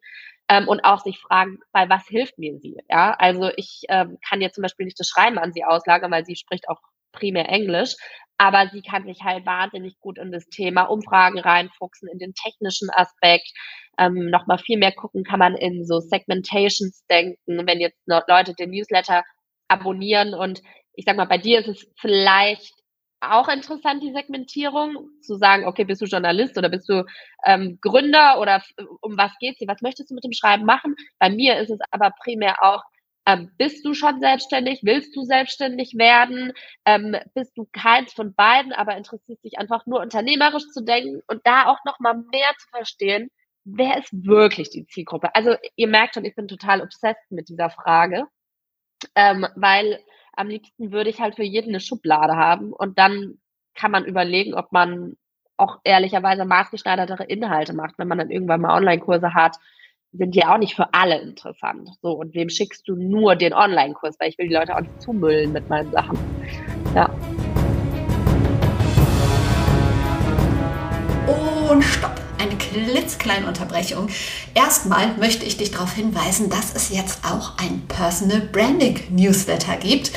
ähm, 0.49 0.67
und 0.67 0.81
auch 0.83 1.03
sich 1.03 1.19
fragen, 1.19 1.59
bei 1.71 1.89
was 1.89 2.07
hilft 2.07 2.37
mir 2.37 2.57
sie? 2.59 2.77
Ja, 2.89 3.13
also 3.13 3.49
ich 3.55 3.83
ähm, 3.89 4.17
kann 4.27 4.41
jetzt 4.41 4.55
zum 4.55 4.61
Beispiel 4.63 4.85
nicht 4.85 4.99
das 4.99 5.07
Schreiben 5.07 5.37
an 5.37 5.53
sie 5.53 5.63
auslagern, 5.63 6.11
weil 6.11 6.25
sie 6.25 6.35
spricht 6.35 6.69
auch 6.69 6.79
primär 7.11 7.49
Englisch 7.49 7.95
aber 8.41 8.67
sie 8.73 8.81
kann 8.81 9.05
sich 9.05 9.21
halt 9.21 9.45
wahnsinnig 9.45 9.99
gut 9.99 10.17
in 10.17 10.31
das 10.31 10.47
Thema 10.47 10.85
Umfragen 10.85 11.37
reinfuchsen, 11.37 12.09
in 12.11 12.17
den 12.17 12.33
technischen 12.33 12.89
Aspekt. 12.89 13.51
Ähm, 13.99 14.31
Nochmal 14.31 14.57
viel 14.57 14.79
mehr 14.79 14.91
gucken 14.93 15.23
kann 15.23 15.37
man 15.37 15.55
in 15.55 15.85
so 15.85 15.99
Segmentations 15.99 17.05
denken, 17.05 17.67
wenn 17.67 17.79
jetzt 17.79 17.99
Leute 18.07 18.55
den 18.55 18.71
Newsletter 18.71 19.23
abonnieren 19.67 20.33
und 20.33 20.63
ich 20.95 21.05
sag 21.05 21.17
mal, 21.17 21.25
bei 21.25 21.37
dir 21.37 21.59
ist 21.59 21.67
es 21.67 21.87
vielleicht 21.99 22.73
auch 23.21 23.47
interessant, 23.47 24.03
die 24.03 24.13
Segmentierung, 24.13 25.09
zu 25.21 25.35
sagen, 25.35 25.65
okay, 25.65 25.85
bist 25.85 26.01
du 26.01 26.05
Journalist 26.05 26.57
oder 26.57 26.69
bist 26.69 26.89
du 26.89 27.05
ähm, 27.45 27.77
Gründer 27.81 28.39
oder 28.39 28.63
um 29.01 29.17
was 29.17 29.31
geht's 29.39 29.59
dir, 29.59 29.67
was 29.67 29.81
möchtest 29.81 30.09
du 30.09 30.15
mit 30.15 30.23
dem 30.23 30.33
Schreiben 30.33 30.65
machen? 30.65 30.95
Bei 31.19 31.29
mir 31.29 31.59
ist 31.59 31.69
es 31.69 31.79
aber 31.91 32.11
primär 32.23 32.63
auch, 32.63 32.83
ähm, 33.27 33.51
bist 33.57 33.85
du 33.85 33.93
schon 33.93 34.19
selbstständig? 34.19 34.81
Willst 34.83 35.15
du 35.15 35.23
selbstständig 35.23 35.93
werden? 35.97 36.53
Ähm, 36.85 37.15
bist 37.35 37.55
du 37.55 37.67
keins 37.71 38.13
von 38.13 38.33
beiden, 38.33 38.73
aber 38.73 38.97
interessierst 38.97 39.43
dich 39.43 39.59
einfach 39.59 39.85
nur 39.85 40.01
unternehmerisch 40.01 40.67
zu 40.73 40.83
denken 40.83 41.21
und 41.27 41.41
da 41.45 41.67
auch 41.67 41.79
nochmal 41.85 42.15
mehr 42.15 42.51
zu 42.57 42.67
verstehen, 42.69 43.29
wer 43.63 43.97
ist 43.97 44.09
wirklich 44.25 44.71
die 44.71 44.85
Zielgruppe? 44.87 45.35
Also 45.35 45.55
ihr 45.75 45.87
merkt 45.87 46.15
schon, 46.15 46.25
ich 46.25 46.35
bin 46.35 46.47
total 46.47 46.81
obsessed 46.81 47.31
mit 47.31 47.49
dieser 47.49 47.69
Frage, 47.69 48.25
ähm, 49.15 49.47
weil 49.55 49.99
am 50.33 50.47
liebsten 50.47 50.91
würde 50.91 51.09
ich 51.09 51.19
halt 51.19 51.35
für 51.35 51.43
jeden 51.43 51.69
eine 51.69 51.79
Schublade 51.79 52.35
haben 52.35 52.73
und 52.73 52.97
dann 52.97 53.39
kann 53.73 53.91
man 53.91 54.05
überlegen, 54.05 54.53
ob 54.53 54.71
man 54.71 55.15
auch 55.57 55.79
ehrlicherweise 55.83 56.45
maßgeschneidertere 56.45 57.23
Inhalte 57.25 57.73
macht, 57.73 57.97
wenn 57.97 58.07
man 58.07 58.17
dann 58.17 58.31
irgendwann 58.31 58.61
mal 58.61 58.75
Online-Kurse 58.75 59.33
hat, 59.33 59.57
sind 60.11 60.35
ja 60.35 60.53
auch 60.53 60.57
nicht 60.57 60.75
für 60.75 60.93
alle 60.93 61.21
interessant. 61.21 61.89
So, 62.01 62.11
und 62.11 62.33
wem 62.33 62.49
schickst 62.49 62.87
du 62.87 62.95
nur 62.95 63.35
den 63.35 63.53
Online-Kurs? 63.53 64.19
Weil 64.19 64.29
ich 64.29 64.37
will 64.37 64.47
die 64.47 64.53
Leute 64.53 64.75
auch 64.75 64.81
nicht 64.81 65.01
zumüllen 65.01 65.53
mit 65.53 65.69
meinen 65.69 65.91
Sachen. 65.91 66.17
Ja. 66.95 67.09
Eine 72.73 72.85
klitzkleine 72.85 73.47
Unterbrechung. 73.47 74.09
Erstmal 74.53 75.15
möchte 75.17 75.45
ich 75.45 75.57
dich 75.57 75.71
darauf 75.71 75.93
hinweisen, 75.93 76.49
dass 76.49 76.73
es 76.73 76.89
jetzt 76.89 77.19
auch 77.25 77.57
ein 77.57 77.83
Personal 77.87 78.41
Branding 78.41 78.99
Newsletter 79.09 79.77
gibt. 79.77 80.11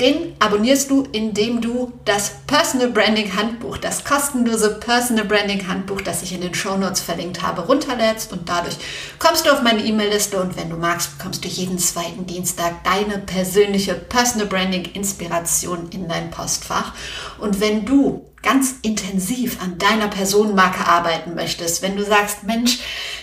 Den 0.00 0.36
abonnierst 0.38 0.90
du, 0.90 1.08
indem 1.10 1.60
du 1.60 1.92
das 2.04 2.36
Personal 2.46 2.90
Branding 2.90 3.34
Handbuch, 3.36 3.78
das 3.78 4.04
kostenlose 4.04 4.78
Personal 4.78 5.24
Branding 5.24 5.66
Handbuch, 5.66 6.00
das 6.00 6.22
ich 6.22 6.32
in 6.32 6.40
den 6.40 6.54
Show 6.54 6.76
Notes 6.76 7.00
verlinkt 7.00 7.42
habe, 7.42 7.62
runterlädst 7.62 8.32
und 8.32 8.48
dadurch 8.48 8.76
kommst 9.18 9.44
du 9.44 9.50
auf 9.50 9.62
meine 9.62 9.84
E-Mail-Liste 9.84 10.40
und 10.40 10.56
wenn 10.56 10.70
du 10.70 10.76
magst, 10.76 11.18
bekommst 11.18 11.44
du 11.44 11.48
jeden 11.48 11.80
zweiten 11.80 12.26
Dienstag 12.26 12.84
deine 12.84 13.18
persönliche 13.18 13.94
Personal 13.94 14.46
Branding 14.46 14.84
Inspiration 14.92 15.88
in 15.90 16.06
dein 16.06 16.30
Postfach. 16.30 16.92
Und 17.38 17.60
wenn 17.60 17.84
du 17.84 18.27
ganz 18.48 18.76
intensiv 18.80 19.60
an 19.60 19.76
deiner 19.76 20.08
Personenmarke 20.08 20.86
arbeiten 20.86 21.34
möchtest, 21.34 21.82
wenn 21.82 21.96
du 21.96 22.04
sagst, 22.04 22.44
Mensch, 22.44 22.78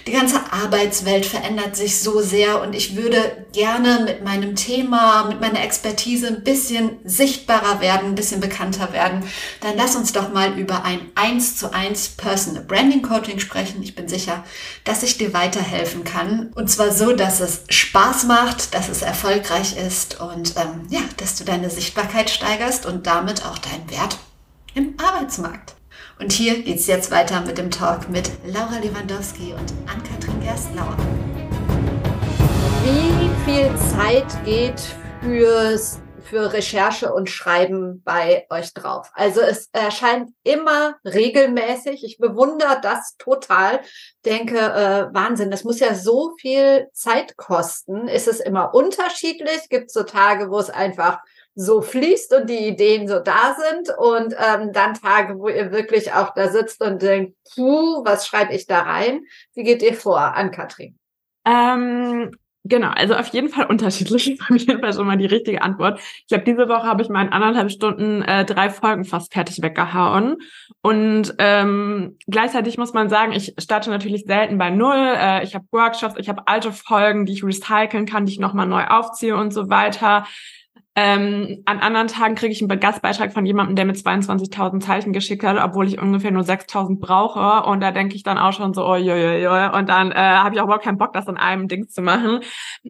die 0.05 0.11
ganze 0.11 0.39
Arbeitswelt 0.51 1.25
verändert 1.25 1.75
sich 1.75 1.99
so 1.99 2.21
sehr 2.21 2.61
und 2.61 2.75
ich 2.75 2.95
würde 2.95 3.45
gerne 3.51 4.01
mit 4.05 4.23
meinem 4.23 4.55
Thema, 4.55 5.25
mit 5.27 5.41
meiner 5.41 5.63
Expertise 5.63 6.27
ein 6.27 6.43
bisschen 6.43 6.97
sichtbarer 7.05 7.81
werden, 7.81 8.09
ein 8.09 8.15
bisschen 8.15 8.39
bekannter 8.39 8.93
werden, 8.93 9.23
dann 9.61 9.75
lass 9.75 9.95
uns 9.95 10.13
doch 10.13 10.31
mal 10.31 10.59
über 10.59 10.83
ein 10.83 10.99
1 11.15 11.57
zu 11.57 11.73
1 11.73 12.09
Personal 12.09 12.63
Branding 12.63 13.01
Coaching 13.01 13.39
sprechen. 13.39 13.81
Ich 13.81 13.95
bin 13.95 14.07
sicher, 14.07 14.43
dass 14.83 15.01
ich 15.01 15.17
dir 15.17 15.33
weiterhelfen 15.33 16.03
kann. 16.03 16.51
Und 16.53 16.69
zwar 16.69 16.91
so, 16.91 17.13
dass 17.13 17.39
es 17.39 17.63
Spaß 17.69 18.25
macht, 18.25 18.75
dass 18.75 18.89
es 18.89 19.01
erfolgreich 19.01 19.75
ist 19.75 20.21
und 20.21 20.53
ähm, 20.57 20.85
ja, 20.89 21.01
dass 21.17 21.35
du 21.35 21.45
deine 21.45 21.71
Sichtbarkeit 21.71 22.29
steigerst 22.29 22.85
und 22.85 23.07
damit 23.07 23.43
auch 23.43 23.57
deinen 23.57 23.89
Wert 23.89 24.19
im 24.75 24.93
Arbeitsmarkt. 25.01 25.75
Und 26.19 26.31
hier 26.31 26.61
geht's 26.61 26.87
jetzt 26.87 27.09
weiter 27.09 27.41
mit 27.41 27.57
dem 27.57 27.71
Talk 27.71 28.09
mit 28.09 28.29
Laura 28.45 28.77
Lewandowski 28.77 29.53
und 29.53 29.73
Ann-Kathrin 29.89 30.39
Gerstlauer. 30.41 30.97
Wie 32.83 33.49
viel 33.49 33.71
Zeit 33.97 34.25
geht 34.45 34.81
fürs, 35.21 35.99
für 36.21 36.53
Recherche 36.53 37.13
und 37.13 37.29
Schreiben 37.29 38.03
bei 38.03 38.45
euch 38.49 38.73
drauf? 38.73 39.11
Also 39.13 39.41
es 39.41 39.69
erscheint 39.71 40.31
immer 40.43 40.95
regelmäßig. 41.05 42.03
Ich 42.03 42.17
bewundere 42.17 42.79
das 42.81 43.15
total. 43.17 43.79
Denke, 44.25 44.57
äh, 44.57 45.13
Wahnsinn, 45.13 45.51
das 45.51 45.63
muss 45.63 45.79
ja 45.79 45.95
so 45.95 46.33
viel 46.39 46.89
Zeit 46.93 47.37
kosten. 47.37 48.07
Ist 48.07 48.27
es 48.27 48.41
immer 48.41 48.73
unterschiedlich? 48.73 49.69
Gibt 49.69 49.87
es 49.87 49.93
so 49.93 50.03
Tage, 50.03 50.49
wo 50.49 50.59
es 50.59 50.69
einfach 50.69 51.19
so 51.55 51.81
fließt 51.81 52.33
und 52.33 52.49
die 52.49 52.67
Ideen 52.67 53.07
so 53.07 53.19
da 53.19 53.55
sind 53.55 53.97
und 53.97 54.35
ähm, 54.37 54.73
dann 54.73 54.93
Tage, 54.93 55.39
wo 55.39 55.47
ihr 55.47 55.71
wirklich 55.71 56.11
auch 56.11 56.33
da 56.33 56.49
sitzt 56.49 56.81
und 56.83 57.01
denkt, 57.01 57.35
puh, 57.55 58.03
was 58.03 58.27
schreibe 58.27 58.53
ich 58.53 58.67
da 58.67 58.81
rein? 58.81 59.21
Wie 59.53 59.63
geht 59.63 59.81
ihr 59.81 59.93
vor, 59.93 60.19
an 60.19 60.51
Katrin? 60.51 60.99
Ähm, 61.45 62.31
genau, 62.65 62.89
also 62.89 63.15
auf 63.15 63.27
jeden 63.27 63.47
Fall 63.47 63.67
unterschiedlich. 63.67 64.31
Ist 64.33 64.41
auf 64.41 64.57
jeden 64.57 64.81
Fall 64.81 64.93
schon 64.93 65.07
mal 65.07 65.17
die 65.17 65.27
richtige 65.27 65.61
Antwort. 65.61 65.99
Ich 65.99 66.27
glaube, 66.27 66.43
diese 66.43 66.67
Woche 66.67 66.83
habe 66.83 67.01
ich 67.01 67.07
mal 67.07 67.25
in 67.25 67.31
anderthalb 67.31 67.71
Stunden 67.71 68.21
äh, 68.23 68.43
drei 68.43 68.69
Folgen 68.69 69.05
fast 69.05 69.31
fertig 69.31 69.61
weggehauen. 69.61 70.37
Und 70.81 71.35
ähm, 71.37 72.17
gleichzeitig 72.27 72.77
muss 72.77 72.91
man 72.91 73.07
sagen, 73.07 73.31
ich 73.31 73.53
starte 73.57 73.89
natürlich 73.89 74.25
selten 74.25 74.57
bei 74.57 74.71
Null. 74.71 75.15
Äh, 75.17 75.43
ich 75.45 75.55
habe 75.55 75.65
Workshops, 75.71 76.15
ich 76.17 76.27
habe 76.27 76.47
alte 76.47 76.73
Folgen, 76.73 77.25
die 77.25 77.31
ich 77.31 77.45
recyceln 77.45 78.05
kann, 78.05 78.25
die 78.25 78.33
ich 78.33 78.39
nochmal 78.39 78.67
neu 78.67 78.83
aufziehe 78.83 79.37
und 79.37 79.53
so 79.53 79.69
weiter. 79.69 80.25
Ähm, 80.97 81.61
an 81.65 81.79
anderen 81.79 82.07
Tagen 82.07 82.35
kriege 82.35 82.53
ich 82.53 82.61
einen 82.61 82.79
Gastbeitrag 82.79 83.33
von 83.33 83.45
jemandem, 83.45 83.75
der 83.75 83.83
mir 83.83 83.93
22.000 83.93 84.79
Zeichen 84.79 85.11
geschickt 85.11 85.43
hat, 85.43 85.61
obwohl 85.61 85.87
ich 85.87 85.99
ungefähr 85.99 86.31
nur 86.31 86.43
6.000 86.43 86.99
brauche. 87.01 87.67
Und 87.69 87.81
da 87.81 87.91
denke 87.91 88.15
ich 88.15 88.23
dann 88.23 88.37
auch 88.37 88.53
schon 88.53 88.73
so, 88.73 88.85
oh, 88.85 88.95
jo, 88.95 89.13
jo, 89.13 89.31
jo. 89.33 89.77
Und 89.77 89.89
dann 89.89 90.13
äh, 90.13 90.15
habe 90.15 90.55
ich 90.55 90.61
auch 90.61 90.65
überhaupt 90.65 90.85
keinen 90.85 90.97
Bock, 90.97 91.11
das 91.11 91.27
in 91.27 91.35
einem 91.35 91.67
Ding 91.67 91.89
zu 91.89 92.01
machen. 92.01 92.39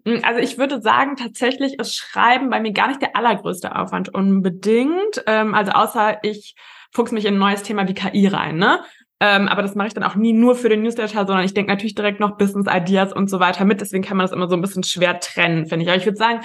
Hm, 0.05 0.21
also 0.23 0.39
ich 0.39 0.59
würde 0.59 0.81
sagen, 0.81 1.15
tatsächlich 1.15 1.79
ist 1.79 1.95
Schreiben 1.95 2.51
bei 2.51 2.59
mir 2.59 2.73
gar 2.73 2.89
nicht 2.89 3.01
der 3.01 3.15
allergrößte 3.15 3.75
Aufwand 3.75 4.13
unbedingt. 4.13 5.23
Ähm, 5.25 5.55
also 5.55 5.71
außer 5.71 6.19
ich 6.21 6.55
fuchs 6.91 7.11
mich 7.11 7.25
in 7.25 7.35
ein 7.35 7.39
neues 7.39 7.63
Thema 7.63 7.87
wie 7.87 7.95
KI 7.95 8.27
rein, 8.27 8.57
ne? 8.57 8.81
Ähm, 9.19 9.47
aber 9.47 9.63
das 9.63 9.75
mache 9.75 9.87
ich 9.87 9.93
dann 9.93 10.03
auch 10.03 10.15
nie 10.15 10.33
nur 10.33 10.55
für 10.55 10.69
den 10.69 10.83
Newsletter, 10.83 11.25
sondern 11.25 11.45
ich 11.45 11.53
denke 11.53 11.71
natürlich 11.71 11.95
direkt 11.95 12.19
noch 12.19 12.37
Business 12.37 12.67
Ideas 12.69 13.13
und 13.13 13.29
so 13.29 13.39
weiter 13.39 13.65
mit. 13.65 13.81
Deswegen 13.81 14.03
kann 14.03 14.17
man 14.17 14.25
das 14.25 14.33
immer 14.33 14.47
so 14.47 14.55
ein 14.55 14.61
bisschen 14.61 14.83
schwer 14.83 15.19
trennen, 15.19 15.65
finde 15.65 15.83
ich. 15.83 15.89
Aber 15.89 15.97
ich 15.97 16.05
würde 16.05 16.17
sagen, 16.17 16.41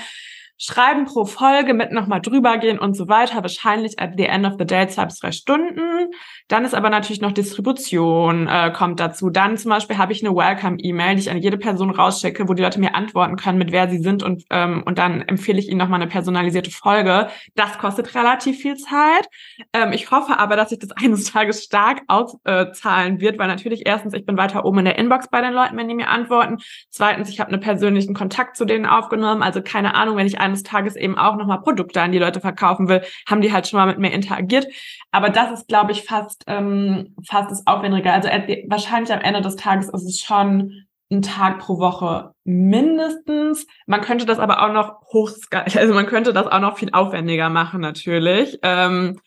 Schreiben 0.62 1.06
pro 1.06 1.24
Folge 1.24 1.72
mit 1.72 1.90
nochmal 1.90 2.20
drüber 2.20 2.58
gehen 2.58 2.78
und 2.78 2.94
so 2.94 3.08
weiter. 3.08 3.40
Wahrscheinlich 3.40 3.98
at 3.98 4.10
the 4.18 4.26
end 4.26 4.44
of 4.44 4.56
the 4.58 4.66
day 4.66 4.86
zwei 4.88 5.06
bis 5.06 5.18
drei 5.18 5.32
Stunden. 5.32 6.10
Dann 6.48 6.66
ist 6.66 6.74
aber 6.74 6.90
natürlich 6.90 7.22
noch 7.22 7.32
Distribution 7.32 8.46
äh, 8.46 8.70
kommt 8.70 9.00
dazu. 9.00 9.30
Dann 9.30 9.56
zum 9.56 9.70
Beispiel 9.70 9.96
habe 9.96 10.12
ich 10.12 10.22
eine 10.22 10.36
Welcome-E-Mail, 10.36 11.14
die 11.14 11.22
ich 11.22 11.30
an 11.30 11.38
jede 11.38 11.56
Person 11.56 11.88
rausschicke, 11.88 12.46
wo 12.46 12.52
die 12.52 12.62
Leute 12.62 12.78
mir 12.78 12.94
antworten 12.94 13.36
können, 13.36 13.56
mit 13.56 13.72
wer 13.72 13.88
sie 13.88 14.00
sind 14.00 14.22
und, 14.22 14.44
ähm, 14.50 14.82
und 14.84 14.98
dann 14.98 15.22
empfehle 15.22 15.58
ich 15.58 15.68
ihnen 15.68 15.78
nochmal 15.78 16.02
eine 16.02 16.10
personalisierte 16.10 16.70
Folge. 16.70 17.28
Das 17.54 17.78
kostet 17.78 18.14
relativ 18.14 18.58
viel 18.58 18.76
Zeit. 18.76 19.28
Ähm, 19.72 19.92
ich 19.92 20.10
hoffe 20.10 20.38
aber, 20.38 20.56
dass 20.56 20.68
sich 20.68 20.78
das 20.78 20.90
eines 21.02 21.24
Tages 21.24 21.64
stark 21.64 22.02
auszahlen 22.06 23.16
äh, 23.16 23.20
wird, 23.20 23.38
weil 23.38 23.48
natürlich 23.48 23.86
erstens, 23.86 24.12
ich 24.12 24.26
bin 24.26 24.36
weiter 24.36 24.66
oben 24.66 24.80
in 24.80 24.84
der 24.84 24.98
Inbox 24.98 25.28
bei 25.30 25.40
den 25.40 25.54
Leuten, 25.54 25.78
wenn 25.78 25.88
die 25.88 25.94
mir 25.94 26.10
antworten. 26.10 26.58
Zweitens, 26.90 27.30
ich 27.30 27.40
habe 27.40 27.50
einen 27.50 27.62
persönlichen 27.62 28.12
Kontakt 28.12 28.58
zu 28.58 28.66
denen 28.66 28.84
aufgenommen. 28.84 29.42
Also 29.42 29.62
keine 29.62 29.94
Ahnung, 29.94 30.16
wenn 30.16 30.26
ich 30.26 30.38
eines 30.50 30.62
Tages 30.62 30.96
eben 30.96 31.16
auch 31.16 31.36
nochmal 31.36 31.60
Produkte 31.62 32.00
an 32.02 32.12
die 32.12 32.18
Leute 32.18 32.40
verkaufen 32.40 32.88
will, 32.88 33.02
haben 33.28 33.40
die 33.40 33.52
halt 33.52 33.66
schon 33.66 33.78
mal 33.78 33.86
mit 33.86 33.98
mir 33.98 34.12
interagiert. 34.12 34.66
Aber 35.10 35.30
das 35.30 35.52
ist, 35.52 35.68
glaube 35.68 35.92
ich, 35.92 36.02
fast, 36.04 36.44
ähm, 36.46 37.14
fast 37.26 37.50
das 37.50 37.66
Aufwendige. 37.66 38.12
Also 38.12 38.28
äh, 38.28 38.64
wahrscheinlich 38.68 39.12
am 39.12 39.20
Ende 39.20 39.40
des 39.40 39.56
Tages 39.56 39.88
ist 39.88 40.04
es 40.04 40.20
schon 40.20 40.84
ein 41.12 41.22
Tag 41.22 41.58
pro 41.58 41.78
Woche 41.78 42.32
mindestens. 42.44 43.66
Man 43.86 44.00
könnte 44.00 44.26
das 44.26 44.38
aber 44.38 44.62
auch 44.62 44.72
noch 44.72 45.00
hochskalieren, 45.12 45.80
also 45.80 45.94
man 45.94 46.06
könnte 46.06 46.32
das 46.32 46.46
auch 46.46 46.60
noch 46.60 46.78
viel 46.78 46.90
aufwendiger 46.92 47.48
machen 47.48 47.80
natürlich. 47.80 48.58
Ähm, 48.62 49.18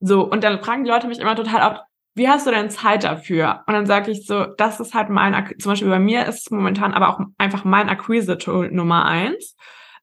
so, 0.00 0.22
und 0.22 0.44
dann 0.44 0.60
fragen 0.60 0.84
die 0.84 0.90
Leute 0.90 1.08
mich 1.08 1.18
immer 1.18 1.34
total 1.34 1.72
oft, 1.72 1.82
wie 2.16 2.28
hast 2.28 2.46
du 2.46 2.52
denn 2.52 2.70
Zeit 2.70 3.02
dafür? 3.02 3.64
Und 3.66 3.74
dann 3.74 3.86
sage 3.86 4.12
ich 4.12 4.26
so, 4.26 4.44
das 4.44 4.78
ist 4.78 4.94
halt 4.94 5.08
mein, 5.08 5.34
zum 5.58 5.72
Beispiel 5.72 5.88
bei 5.88 5.98
mir 5.98 6.26
ist 6.26 6.42
es 6.42 6.50
momentan 6.50 6.94
aber 6.94 7.08
auch 7.08 7.20
einfach 7.38 7.64
mein 7.64 7.88
Akquise-Tool 7.88 8.70
Nummer 8.70 9.04
eins. 9.04 9.56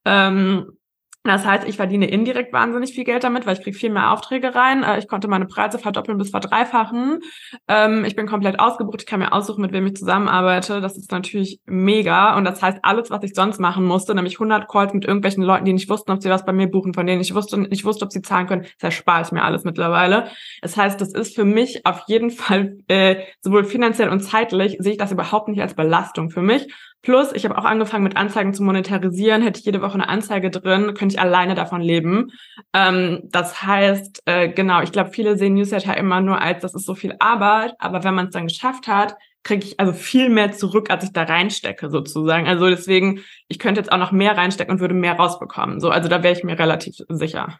Ähm, 0.05 0.77
das 1.23 1.45
heißt, 1.45 1.67
ich 1.67 1.75
verdiene 1.75 2.09
indirekt 2.09 2.51
wahnsinnig 2.51 2.93
viel 2.93 3.03
Geld 3.03 3.23
damit, 3.23 3.45
weil 3.45 3.55
ich 3.55 3.61
kriege 3.61 3.77
viel 3.77 3.91
mehr 3.91 4.11
Aufträge 4.11 4.55
rein. 4.55 4.81
Äh, 4.81 4.97
ich 4.97 5.07
konnte 5.07 5.27
meine 5.27 5.45
Preise 5.45 5.77
verdoppeln 5.77 6.17
bis 6.17 6.31
verdreifachen. 6.31 7.19
Ähm, 7.67 8.05
ich 8.05 8.15
bin 8.15 8.25
komplett 8.25 8.59
ausgebucht. 8.59 9.01
Ich 9.01 9.05
kann 9.05 9.19
mir 9.19 9.31
aussuchen, 9.31 9.61
mit 9.61 9.71
wem 9.71 9.85
ich 9.85 9.95
zusammenarbeite. 9.95 10.81
Das 10.81 10.97
ist 10.97 11.11
natürlich 11.11 11.59
mega. 11.65 12.35
Und 12.35 12.45
das 12.45 12.63
heißt, 12.63 12.79
alles, 12.81 13.11
was 13.11 13.23
ich 13.23 13.35
sonst 13.35 13.59
machen 13.59 13.85
musste, 13.85 14.15
nämlich 14.15 14.35
100 14.35 14.67
Calls 14.67 14.95
mit 14.95 15.05
irgendwelchen 15.05 15.43
Leuten, 15.43 15.65
die 15.65 15.73
nicht 15.73 15.89
wussten, 15.89 16.11
ob 16.11 16.23
sie 16.23 16.29
was 16.31 16.43
bei 16.43 16.53
mir 16.53 16.71
buchen, 16.71 16.95
von 16.95 17.05
denen 17.05 17.21
ich 17.21 17.35
wusste, 17.35 17.59
nicht 17.59 17.85
wusste, 17.85 18.05
ob 18.05 18.11
sie 18.11 18.23
zahlen 18.23 18.47
können, 18.47 18.63
das 18.79 18.95
erspare 18.95 19.21
ich 19.21 19.31
mir 19.31 19.43
alles 19.43 19.63
mittlerweile. 19.63 20.31
Das 20.63 20.75
heißt, 20.75 20.99
das 20.99 21.13
ist 21.13 21.35
für 21.35 21.45
mich 21.45 21.85
auf 21.85 22.01
jeden 22.07 22.31
Fall 22.31 22.79
äh, 22.87 23.17
sowohl 23.41 23.65
finanziell 23.65 24.09
und 24.09 24.21
zeitlich 24.21 24.77
sehe 24.79 24.93
ich 24.93 24.97
das 24.97 25.11
überhaupt 25.11 25.49
nicht 25.49 25.61
als 25.61 25.75
Belastung 25.75 26.31
für 26.31 26.41
mich. 26.41 26.67
Plus, 27.03 27.33
ich 27.33 27.45
habe 27.45 27.57
auch 27.57 27.65
angefangen 27.65 28.03
mit 28.03 28.15
Anzeigen 28.15 28.53
zu 28.53 28.61
monetarisieren, 28.61 29.41
hätte 29.41 29.59
ich 29.59 29.65
jede 29.65 29.81
Woche 29.81 29.95
eine 29.95 30.07
Anzeige 30.07 30.51
drin, 30.51 30.93
könnte 30.93 31.15
ich 31.15 31.19
alleine 31.19 31.55
davon 31.55 31.81
leben. 31.81 32.31
Ähm, 32.73 33.21
das 33.23 33.63
heißt, 33.63 34.21
äh, 34.25 34.49
genau, 34.49 34.81
ich 34.81 34.91
glaube, 34.91 35.09
viele 35.09 35.35
sehen 35.35 35.55
Newsletter 35.55 35.97
immer 35.97 36.21
nur 36.21 36.39
als, 36.39 36.61
das 36.61 36.75
ist 36.75 36.85
so 36.85 36.93
viel 36.93 37.15
Arbeit, 37.19 37.73
aber 37.79 38.03
wenn 38.03 38.13
man 38.13 38.27
es 38.27 38.33
dann 38.33 38.47
geschafft 38.47 38.87
hat, 38.87 39.15
kriege 39.43 39.65
ich 39.65 39.79
also 39.79 39.93
viel 39.93 40.29
mehr 40.29 40.51
zurück, 40.51 40.91
als 40.91 41.03
ich 41.03 41.11
da 41.11 41.23
reinstecke, 41.23 41.89
sozusagen. 41.89 42.47
Also 42.47 42.69
deswegen, 42.69 43.21
ich 43.47 43.57
könnte 43.57 43.81
jetzt 43.81 43.91
auch 43.91 43.97
noch 43.97 44.11
mehr 44.11 44.37
reinstecken 44.37 44.75
und 44.75 44.79
würde 44.79 44.93
mehr 44.93 45.13
rausbekommen. 45.13 45.79
So, 45.79 45.89
also 45.89 46.07
da 46.07 46.21
wäre 46.21 46.37
ich 46.37 46.43
mir 46.43 46.59
relativ 46.59 46.95
sicher. 47.09 47.59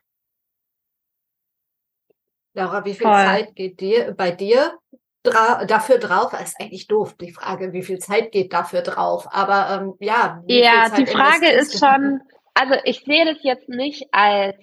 Laura, 2.54 2.86
wie 2.86 2.94
viel 2.94 3.08
Voll. 3.08 3.14
Zeit 3.14 3.56
geht 3.56 3.80
dir 3.80 4.14
bei 4.16 4.30
dir 4.30 4.78
dra 5.24 5.66
dafür 5.66 5.98
drauf? 5.98 6.32
Das 6.32 6.50
ist 6.50 6.60
eigentlich 6.60 6.88
doof, 6.88 7.16
die 7.20 7.32
Frage, 7.32 7.74
wie 7.74 7.84
viel 7.84 8.00
Zeit 8.00 8.32
geht 8.32 8.54
dafür 8.54 8.82
drauf? 8.82 9.28
Aber 9.32 9.82
ähm, 9.82 9.94
ja. 10.00 10.44
Ja, 10.48 10.90
die 10.90 11.06
Frage 11.06 11.50
ist 11.50 11.80
schon, 11.80 12.22
also 12.54 12.76
ich 12.84 13.02
sehe 13.02 13.26
das 13.26 13.44
jetzt 13.44 13.70
nicht 13.70 14.08
als 14.12 14.56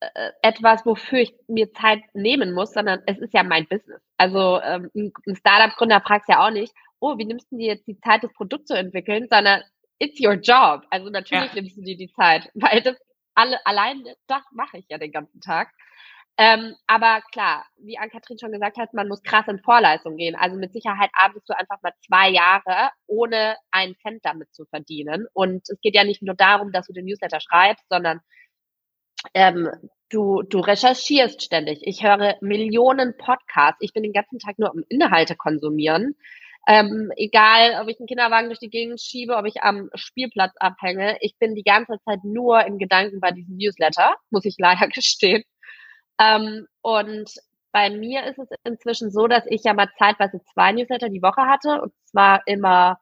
äh, 0.00 0.30
etwas, 0.42 0.84
wofür 0.86 1.20
ich 1.20 1.34
mir 1.46 1.72
Zeit 1.72 2.00
nehmen 2.14 2.52
muss, 2.52 2.72
sondern 2.72 3.02
es 3.06 3.18
ist 3.18 3.34
ja 3.34 3.42
mein 3.42 3.66
Business. 3.66 4.00
Also 4.16 4.60
ähm, 4.62 4.90
ein 4.94 5.36
Startup-Gründer 5.36 6.00
fragt 6.00 6.28
ja 6.28 6.46
auch 6.46 6.50
nicht, 6.50 6.72
oh, 7.00 7.18
wie 7.18 7.24
nimmst 7.24 7.50
du 7.50 7.56
dir 7.56 7.74
jetzt 7.74 7.86
die 7.86 7.98
Zeit, 8.00 8.22
das 8.22 8.32
Produkt 8.32 8.68
zu 8.68 8.74
entwickeln, 8.74 9.26
sondern 9.30 9.62
it's 9.98 10.20
your 10.20 10.34
job. 10.34 10.86
Also 10.90 11.10
natürlich 11.10 11.52
ja. 11.52 11.54
nimmst 11.54 11.76
du 11.76 11.82
dir 11.82 11.96
die 11.96 12.12
Zeit, 12.12 12.50
weil 12.54 12.82
das 12.82 12.96
alle 13.34 13.64
allein 13.64 14.04
das 14.26 14.42
mache 14.52 14.78
ich 14.78 14.86
ja 14.88 14.98
den 14.98 15.12
ganzen 15.12 15.40
Tag. 15.40 15.70
Ähm, 16.38 16.74
aber 16.86 17.20
klar, 17.32 17.66
wie 17.76 17.98
Ann-Kathrin 17.98 18.38
schon 18.38 18.52
gesagt 18.52 18.78
hat, 18.78 18.94
man 18.94 19.08
muss 19.08 19.22
krass 19.22 19.46
in 19.48 19.60
Vorleistung 19.60 20.16
gehen. 20.16 20.36
Also 20.36 20.56
mit 20.56 20.72
Sicherheit 20.72 21.10
arbeitest 21.12 21.48
du 21.50 21.58
einfach 21.58 21.82
mal 21.82 21.92
zwei 22.06 22.30
Jahre, 22.30 22.90
ohne 23.06 23.56
einen 23.70 23.94
Cent 23.96 24.24
damit 24.24 24.52
zu 24.54 24.64
verdienen. 24.66 25.26
Und 25.34 25.68
es 25.68 25.78
geht 25.82 25.94
ja 25.94 26.04
nicht 26.04 26.22
nur 26.22 26.34
darum, 26.34 26.72
dass 26.72 26.86
du 26.86 26.94
den 26.94 27.04
Newsletter 27.04 27.40
schreibst, 27.40 27.84
sondern 27.90 28.20
ähm, 29.34 29.68
du, 30.08 30.42
du 30.42 30.60
recherchierst 30.60 31.42
ständig. 31.42 31.80
Ich 31.82 32.02
höre 32.02 32.36
Millionen 32.40 33.16
Podcasts. 33.16 33.80
Ich 33.80 33.92
bin 33.92 34.02
den 34.02 34.12
ganzen 34.12 34.38
Tag 34.38 34.58
nur 34.58 34.70
am 34.70 34.84
Inhalte 34.88 35.36
konsumieren. 35.36 36.16
Ähm, 36.66 37.10
egal, 37.16 37.80
ob 37.80 37.88
ich 37.88 37.98
einen 37.98 38.06
Kinderwagen 38.06 38.48
durch 38.48 38.58
die 38.58 38.70
Gegend 38.70 39.00
schiebe, 39.00 39.36
ob 39.36 39.46
ich 39.46 39.62
am 39.62 39.88
Spielplatz 39.94 40.52
abhänge, 40.58 41.16
ich 41.20 41.36
bin 41.38 41.54
die 41.54 41.62
ganze 41.62 41.98
Zeit 42.04 42.20
nur 42.22 42.64
in 42.66 42.78
Gedanken 42.78 43.20
bei 43.20 43.30
diesem 43.30 43.56
Newsletter, 43.56 44.14
muss 44.30 44.44
ich 44.44 44.56
leider 44.58 44.88
gestehen. 44.94 45.42
Ähm, 46.20 46.66
und 46.82 47.32
bei 47.72 47.90
mir 47.90 48.24
ist 48.26 48.38
es 48.38 48.48
inzwischen 48.64 49.10
so, 49.10 49.26
dass 49.26 49.44
ich 49.46 49.64
ja 49.64 49.74
mal 49.74 49.88
zeitweise 49.98 50.40
zwei 50.52 50.72
Newsletter 50.72 51.08
die 51.08 51.22
Woche 51.22 51.42
hatte 51.42 51.80
und 51.82 51.92
zwar 52.04 52.42
immer 52.46 52.98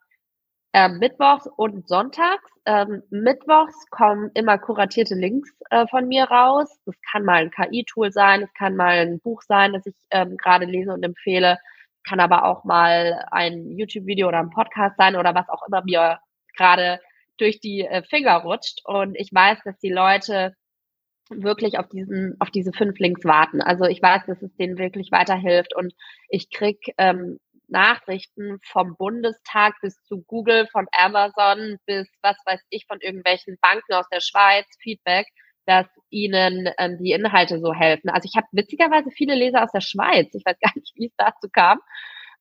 äh, 0.72 0.88
mittwochs 0.88 1.48
und 1.56 1.88
sonntags. 1.88 2.50
Ähm, 2.66 3.02
mittwochs 3.10 3.86
kommen 3.90 4.30
immer 4.34 4.58
kuratierte 4.58 5.14
Links 5.14 5.50
äh, 5.70 5.86
von 5.88 6.06
mir 6.06 6.24
raus. 6.24 6.68
Das 6.84 6.94
kann 7.10 7.24
mal 7.24 7.42
ein 7.42 7.50
KI-Tool 7.50 8.12
sein, 8.12 8.42
es 8.42 8.52
kann 8.54 8.76
mal 8.76 8.98
ein 8.98 9.20
Buch 9.20 9.42
sein, 9.42 9.72
das 9.72 9.86
ich 9.86 9.94
ähm, 10.10 10.36
gerade 10.36 10.66
lese 10.66 10.92
und 10.92 11.02
empfehle, 11.02 11.58
kann 12.06 12.20
aber 12.20 12.44
auch 12.44 12.64
mal 12.64 13.24
ein 13.30 13.76
YouTube-Video 13.76 14.28
oder 14.28 14.38
ein 14.40 14.50
Podcast 14.50 14.96
sein 14.98 15.16
oder 15.16 15.34
was 15.34 15.48
auch 15.48 15.66
immer 15.66 15.82
mir 15.84 16.20
gerade 16.56 17.00
durch 17.38 17.60
die 17.60 17.86
äh, 17.86 18.02
Finger 18.02 18.36
rutscht. 18.38 18.80
Und 18.84 19.14
ich 19.16 19.30
weiß, 19.32 19.58
dass 19.64 19.78
die 19.78 19.92
Leute 19.92 20.54
wirklich 21.30 21.78
auf 21.78 21.88
diesen, 21.88 22.36
auf 22.40 22.50
diese 22.50 22.72
fünf 22.72 22.98
Links 22.98 23.24
warten. 23.24 23.60
Also 23.60 23.84
ich 23.84 24.02
weiß, 24.02 24.26
dass 24.26 24.42
es 24.42 24.54
denen 24.56 24.78
wirklich 24.78 25.10
weiterhilft 25.12 25.74
und 25.74 25.92
ich 26.28 26.50
krieg 26.50 26.78
ähm, 26.98 27.38
Nachrichten 27.68 28.58
vom 28.64 28.96
Bundestag 28.96 29.74
bis 29.82 30.02
zu 30.04 30.22
Google, 30.26 30.66
von 30.72 30.86
Amazon 30.92 31.76
bis 31.86 32.08
was 32.22 32.36
weiß 32.46 32.60
ich 32.70 32.86
von 32.86 32.98
irgendwelchen 33.00 33.56
Banken 33.60 33.92
aus 33.92 34.08
der 34.10 34.20
Schweiz 34.20 34.66
Feedback, 34.80 35.26
dass 35.66 35.86
ihnen 36.10 36.70
ähm, 36.78 36.96
die 36.98 37.12
Inhalte 37.12 37.60
so 37.60 37.74
helfen. 37.74 38.08
Also 38.08 38.26
ich 38.30 38.36
habe 38.36 38.46
witzigerweise 38.52 39.10
viele 39.10 39.34
Leser 39.34 39.62
aus 39.62 39.72
der 39.72 39.82
Schweiz. 39.82 40.28
Ich 40.32 40.44
weiß 40.46 40.58
gar 40.60 40.72
nicht, 40.74 40.92
wie 40.96 41.06
es 41.06 41.14
dazu 41.16 41.48
kam. 41.52 41.78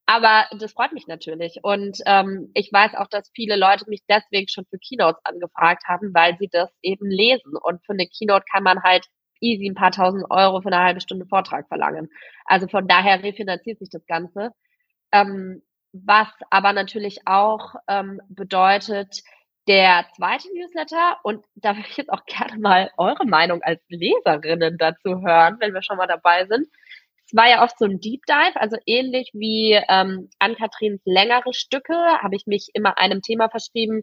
Aber 0.08 0.46
das 0.58 0.72
freut 0.72 0.94
mich 0.94 1.06
natürlich. 1.08 1.60
Und 1.64 2.00
ähm, 2.06 2.50
ich 2.54 2.72
weiß 2.72 2.96
auch, 2.96 3.08
dass 3.08 3.30
viele 3.36 3.58
Leute 3.58 3.86
mich 3.90 4.02
deswegen 4.10 4.48
schon 4.48 4.66
für 4.66 4.80
Keynotes 4.80 5.20
angefragt 5.26 5.84
haben, 5.86 6.14
weil 6.14 6.38
sie 6.40 6.48
das 6.50 6.70
eben 6.82 7.10
lesen. 7.10 7.58
Und 7.62 7.86
für 7.86 7.92
eine 7.92 8.08
Keynote 8.08 8.46
kann 8.50 8.64
man 8.64 8.82
halt 8.84 9.06
easy 9.42 9.68
ein 9.68 9.76
paar 9.76 9.92
tausend 9.92 10.26
Euro 10.30 10.62
für 10.62 10.72
eine 10.72 10.82
halbe 10.82 11.02
Stunde 11.02 11.26
Vortrag 11.26 11.68
verlangen. 11.68 12.10
Also 12.46 12.68
von 12.70 12.88
daher 12.88 13.22
refinanziert 13.22 13.80
sich 13.80 13.90
das 13.90 14.06
Ganze. 14.06 14.52
Ähm, 15.12 15.62
was 15.92 16.30
aber 16.50 16.72
natürlich 16.72 17.20
auch 17.28 17.76
ähm, 17.90 18.22
bedeutet, 18.30 19.24
der 19.68 20.06
zweite 20.16 20.48
Newsletter, 20.54 21.18
und 21.24 21.44
da 21.56 21.76
würde 21.76 21.90
ich 21.90 21.98
jetzt 21.98 22.14
auch 22.14 22.24
gerne 22.26 22.58
mal 22.60 22.92
eure 22.96 23.26
Meinung 23.26 23.62
als 23.62 23.82
Leserinnen 23.90 24.78
dazu 24.78 25.22
hören, 25.22 25.58
wenn 25.60 25.74
wir 25.74 25.82
schon 25.82 25.98
mal 25.98 26.08
dabei 26.08 26.46
sind, 26.46 26.68
es 27.28 27.36
war 27.36 27.50
ja 27.50 27.64
oft 27.64 27.78
so 27.78 27.86
ein 27.86 28.00
Deep 28.00 28.22
Dive, 28.26 28.56
also 28.56 28.78
ähnlich 28.86 29.32
wie 29.34 29.74
ähm, 29.90 30.30
Ann-Kathrins 30.40 31.02
längere 31.04 31.54
Stücke, 31.54 31.94
habe 31.94 32.36
ich 32.38 32.46
mich 32.48 32.70
immer 32.74 32.98
einem 32.98 33.22
Thema 33.22 33.50
verschrieben. 33.50 34.02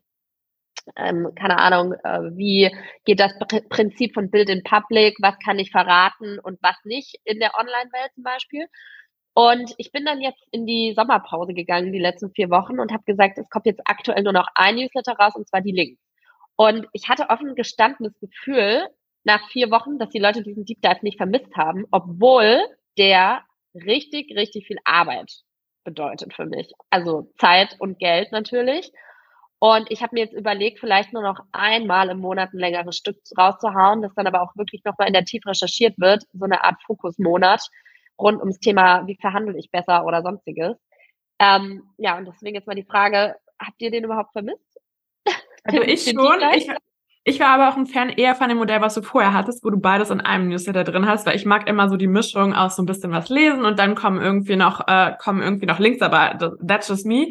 Ähm, 0.96 1.30
keine 1.34 1.58
Ahnung, 1.58 1.94
äh, 2.04 2.20
wie 2.36 2.70
geht 3.06 3.20
das 3.20 3.32
Pr 3.38 3.62
Prinzip 3.70 4.12
von 4.12 4.30
Build 4.30 4.50
in 4.50 4.62
Public, 4.62 5.16
was 5.20 5.38
kann 5.38 5.58
ich 5.58 5.70
verraten 5.70 6.38
und 6.38 6.58
was 6.62 6.76
nicht 6.84 7.16
in 7.24 7.40
der 7.40 7.52
Online-Welt 7.58 8.12
zum 8.14 8.24
Beispiel. 8.24 8.66
Und 9.32 9.74
ich 9.78 9.90
bin 9.90 10.04
dann 10.04 10.20
jetzt 10.20 10.42
in 10.52 10.66
die 10.66 10.92
Sommerpause 10.94 11.54
gegangen, 11.54 11.92
die 11.92 11.98
letzten 11.98 12.30
vier 12.32 12.50
Wochen, 12.50 12.78
und 12.78 12.92
habe 12.92 13.04
gesagt, 13.06 13.38
es 13.38 13.48
kommt 13.48 13.66
jetzt 13.66 13.80
aktuell 13.86 14.22
nur 14.22 14.34
noch 14.34 14.48
ein 14.54 14.76
Newsletter 14.76 15.14
raus, 15.14 15.34
und 15.34 15.48
zwar 15.48 15.62
die 15.62 15.72
Links. 15.72 16.00
Und 16.56 16.86
ich 16.92 17.08
hatte 17.08 17.30
offen 17.30 17.54
gestanden 17.54 18.04
das 18.04 18.20
Gefühl, 18.20 18.86
nach 19.24 19.48
vier 19.50 19.70
Wochen, 19.70 19.98
dass 19.98 20.10
die 20.10 20.18
Leute 20.18 20.42
diesen 20.42 20.66
Deep 20.66 20.82
Dive 20.82 20.98
nicht 21.02 21.16
vermisst 21.16 21.56
haben, 21.56 21.86
obwohl 21.90 22.60
der 22.98 23.42
richtig, 23.74 24.34
richtig 24.36 24.66
viel 24.66 24.78
Arbeit 24.84 25.32
bedeutet 25.84 26.34
für 26.34 26.46
mich. 26.46 26.70
Also 26.90 27.30
Zeit 27.38 27.76
und 27.78 27.98
Geld 27.98 28.32
natürlich. 28.32 28.92
Und 29.58 29.90
ich 29.90 30.02
habe 30.02 30.14
mir 30.14 30.24
jetzt 30.24 30.34
überlegt, 30.34 30.80
vielleicht 30.80 31.12
nur 31.12 31.22
noch 31.22 31.40
einmal 31.52 32.10
im 32.10 32.18
Monat 32.18 32.52
ein 32.52 32.58
längeres 32.58 32.96
Stück 32.96 33.16
rauszuhauen, 33.38 34.02
das 34.02 34.14
dann 34.14 34.26
aber 34.26 34.42
auch 34.42 34.54
wirklich 34.56 34.84
nochmal 34.84 35.06
in 35.06 35.14
der 35.14 35.24
Tiefe 35.24 35.48
recherchiert 35.48 35.94
wird, 35.98 36.24
so 36.32 36.44
eine 36.44 36.64
Art 36.64 36.82
Fokusmonat 36.86 37.68
rund 38.18 38.40
ums 38.40 38.58
Thema, 38.58 39.06
wie 39.06 39.16
verhandle 39.20 39.58
ich 39.58 39.70
besser 39.70 40.04
oder 40.04 40.22
sonstiges. 40.22 40.76
Ähm, 41.38 41.82
ja, 41.98 42.16
und 42.16 42.26
deswegen 42.26 42.54
jetzt 42.54 42.66
mal 42.66 42.74
die 42.74 42.84
Frage, 42.84 43.36
habt 43.58 43.80
ihr 43.80 43.90
den 43.90 44.04
überhaupt 44.04 44.32
vermisst? 44.32 44.80
Also 45.64 45.82
ich 45.82 46.04
schon. 46.04 46.40
Ich, 46.54 46.68
Ich 47.26 47.40
war 47.40 47.48
aber 47.48 47.70
auch 47.70 47.78
ein 47.78 47.86
Fan 47.86 48.10
eher 48.10 48.34
von 48.34 48.50
dem 48.50 48.58
Modell, 48.58 48.82
was 48.82 48.94
du 48.94 49.02
vorher 49.02 49.32
hattest, 49.32 49.64
wo 49.64 49.70
du 49.70 49.78
beides 49.78 50.10
in 50.10 50.20
einem 50.20 50.48
Newsletter 50.48 50.84
drin 50.84 51.06
hast, 51.06 51.24
weil 51.24 51.36
ich 51.36 51.46
mag 51.46 51.66
immer 51.66 51.88
so 51.88 51.96
die 51.96 52.06
Mischung 52.06 52.52
aus 52.52 52.76
so 52.76 52.82
ein 52.82 52.86
bisschen 52.86 53.12
was 53.12 53.30
lesen 53.30 53.64
und 53.64 53.78
dann 53.78 53.94
kommen 53.94 54.20
irgendwie 54.20 54.56
noch, 54.56 54.86
äh, 54.86 55.14
kommen 55.18 55.40
irgendwie 55.40 55.64
noch 55.64 55.78
Links, 55.78 56.02
aber 56.02 56.56
that's 56.66 56.88
just 56.88 57.06
me. 57.06 57.28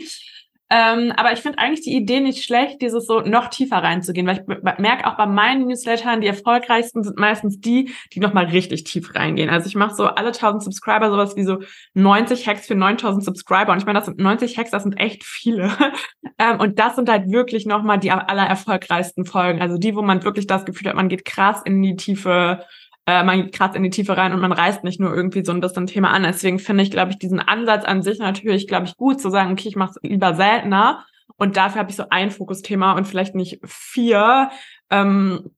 Ähm, 0.70 1.14
aber 1.16 1.34
ich 1.34 1.40
finde 1.40 1.60
eigentlich 1.60 1.82
die 1.82 1.96
Idee 1.96 2.20
nicht 2.20 2.44
schlecht, 2.44 2.82
dieses 2.82 3.06
so 3.06 3.20
noch 3.20 3.50
tiefer 3.50 3.78
reinzugehen, 3.78 4.26
weil 4.26 4.40
ich 4.40 4.80
merke 4.80 5.06
auch 5.06 5.18
bei 5.18 5.26
meinen 5.26 5.68
Newslettern, 5.68 6.22
die 6.22 6.28
erfolgreichsten 6.28 7.04
sind 7.04 7.20
meistens 7.20 7.60
die, 7.60 7.94
die 8.14 8.20
nochmal 8.20 8.46
richtig 8.46 8.84
tief 8.86 9.14
reingehen. 9.14 9.50
Also 9.50 9.68
ich 9.68 9.76
mache 9.76 9.94
so 9.94 10.06
alle 10.06 10.28
1000 10.28 10.64
Subscriber 10.64 11.10
sowas 11.10 11.36
wie 11.36 11.44
so 11.44 11.60
90 11.94 12.48
Hacks 12.48 12.66
für 12.66 12.76
9000 12.76 13.24
Subscriber 13.24 13.72
und 13.72 13.80
ich 13.80 13.86
meine, 13.86 14.00
das 14.00 14.08
sind 14.08 14.20
90 14.20 14.58
Hacks, 14.58 14.72
das 14.72 14.84
sind 14.84 15.00
echt 15.00 15.24
viele. 15.24 15.72
ähm, 16.40 16.60
und 16.60 16.80
das 16.80 16.96
sind 16.96 17.10
halt 17.10 17.30
wirklich 17.30 17.66
nochmal 17.66 18.00
die 18.00 18.12
aller 18.12 18.48
erfolgreichsten 18.48 19.26
Folgen. 19.26 19.62
Also 19.62 19.78
die, 19.78 19.96
wo 19.96 20.02
man 20.02 20.24
wirklich 20.24 20.48
das 20.48 20.66
Gefühl 20.66 20.90
hat, 20.90 20.96
man 20.96 21.10
geht 21.10 21.26
krass 21.26 21.62
in 21.66 21.82
die 21.82 21.96
Tiefe 21.96 22.64
äh, 23.06 23.24
man 23.24 23.44
geht 23.44 23.56
krass 23.56 23.76
in 23.76 23.84
die 23.84 23.90
Tiefe 23.90 24.16
rein 24.16 24.34
und 24.34 24.40
man 24.40 24.52
reißt 24.52 24.84
nicht 24.84 25.00
nur 25.00 25.14
irgendwie 25.14 25.44
so 25.44 25.52
ein 25.52 25.60
bisschen 25.60 25.88
Thema 25.88 26.12
an. 26.12 26.24
Deswegen 26.24 26.60
finde 26.60 26.84
ich, 26.84 26.92
glaube 26.92 27.12
ich, 27.12 27.20
diesen 27.20 27.40
Ansatz 27.40 27.84
an 27.86 28.02
sich 28.02 28.20
natürlich, 28.20 28.68
glaube 28.68 28.86
ich, 28.86 28.96
gut 28.96 29.20
zu 29.20 29.30
sagen, 29.30 29.52
okay, 29.52 29.68
ich 29.68 29.76
mache 29.76 29.92
es 29.92 30.10
lieber 30.10 30.36
seltener 30.36 31.06
und 31.36 31.58
dafür 31.58 31.80
habe 31.80 31.90
ich 31.90 31.96
so 31.96 32.06
ein 32.10 32.32
Fokusthema 32.32 32.94
und 32.94 33.06
vielleicht 33.06 33.36
nicht 33.36 33.60
vier. 33.66 34.52
Ähm, 34.90 35.52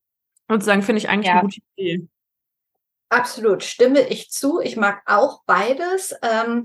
sozusagen 0.48 0.82
finde 0.82 0.98
ich 0.98 1.08
eigentlich 1.08 1.26
ja. 1.26 1.34
eine 1.34 1.42
gute 1.42 1.60
Idee. 1.76 2.08
Absolut, 3.08 3.62
stimme 3.62 4.00
ich 4.00 4.30
zu. 4.30 4.60
Ich 4.60 4.76
mag 4.76 5.02
auch 5.06 5.42
beides. 5.46 6.14
Ähm, 6.22 6.64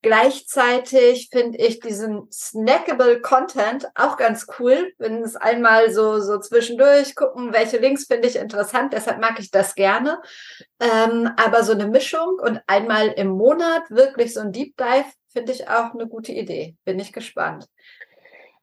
Gleichzeitig 0.00 1.28
finde 1.32 1.58
ich 1.58 1.80
diesen 1.80 2.30
snackable 2.30 3.20
Content 3.20 3.88
auch 3.96 4.16
ganz 4.16 4.46
cool, 4.58 4.92
wenn 4.98 5.24
es 5.24 5.34
einmal 5.34 5.90
so, 5.90 6.20
so 6.20 6.38
zwischendurch 6.38 7.16
gucken, 7.16 7.52
welche 7.52 7.78
Links 7.78 8.06
finde 8.06 8.28
ich 8.28 8.36
interessant, 8.36 8.92
deshalb 8.92 9.20
mag 9.20 9.40
ich 9.40 9.50
das 9.50 9.74
gerne. 9.74 10.20
Ähm, 10.80 11.28
aber 11.36 11.64
so 11.64 11.72
eine 11.72 11.88
Mischung 11.88 12.38
und 12.40 12.60
einmal 12.68 13.08
im 13.08 13.28
Monat 13.28 13.90
wirklich 13.90 14.34
so 14.34 14.40
ein 14.40 14.52
Deep 14.52 14.76
Dive 14.76 15.12
finde 15.32 15.50
ich 15.50 15.68
auch 15.68 15.92
eine 15.94 16.06
gute 16.06 16.30
Idee. 16.30 16.76
Bin 16.84 17.00
ich 17.00 17.12
gespannt. 17.12 17.66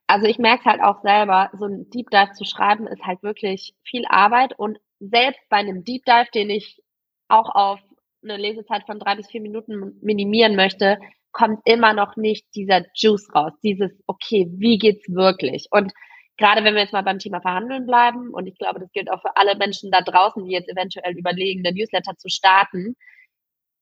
Also 0.08 0.28
ich 0.28 0.38
merke 0.38 0.66
halt 0.66 0.82
auch 0.82 1.02
selber, 1.02 1.50
so 1.58 1.66
ein 1.66 1.90
Deep 1.90 2.12
Dive 2.12 2.32
zu 2.34 2.46
schreiben 2.46 2.88
ist 2.88 3.04
halt 3.04 3.24
wirklich 3.24 3.76
viel 3.84 4.06
Arbeit 4.08 4.58
und 4.58 4.80
selbst 5.02 5.42
bei 5.50 5.58
einem 5.58 5.84
Deep 5.84 6.06
Dive, 6.06 6.28
den 6.34 6.50
ich 6.50 6.82
auch 7.28 7.54
auf 7.54 7.80
eine 8.24 8.38
Lesezeit 8.38 8.84
von 8.86 9.00
drei 9.00 9.16
bis 9.16 9.28
vier 9.28 9.42
Minuten 9.42 10.00
minimieren 10.02 10.56
möchte, 10.56 10.98
kommt 11.36 11.60
immer 11.66 11.94
noch 11.94 12.16
nicht 12.16 12.46
dieser 12.56 12.86
Juice 12.96 13.28
raus, 13.36 13.52
dieses, 13.62 13.92
okay, 14.08 14.48
wie 14.52 14.78
geht's 14.78 15.06
wirklich? 15.10 15.68
Und 15.70 15.92
gerade 16.38 16.64
wenn 16.64 16.76
wir 16.76 16.82
jetzt 16.82 16.94
mal 16.94 17.04
beim 17.04 17.20
Thema 17.20 17.42
Verhandeln 17.42 17.86
bleiben, 17.86 18.34
und 18.34 18.48
ich 18.48 18.58
glaube, 18.58 18.80
das 18.80 18.90
gilt 18.94 19.12
auch 19.12 19.22
für 19.22 19.36
alle 19.36 19.58
Menschen 19.58 19.92
da 19.92 20.00
draußen, 20.00 20.46
die 20.46 20.54
jetzt 20.54 20.70
eventuell 20.70 21.18
überlegen, 21.18 21.62
der 21.62 21.74
Newsletter 21.74 22.16
zu 22.18 22.30
starten, 22.30 22.96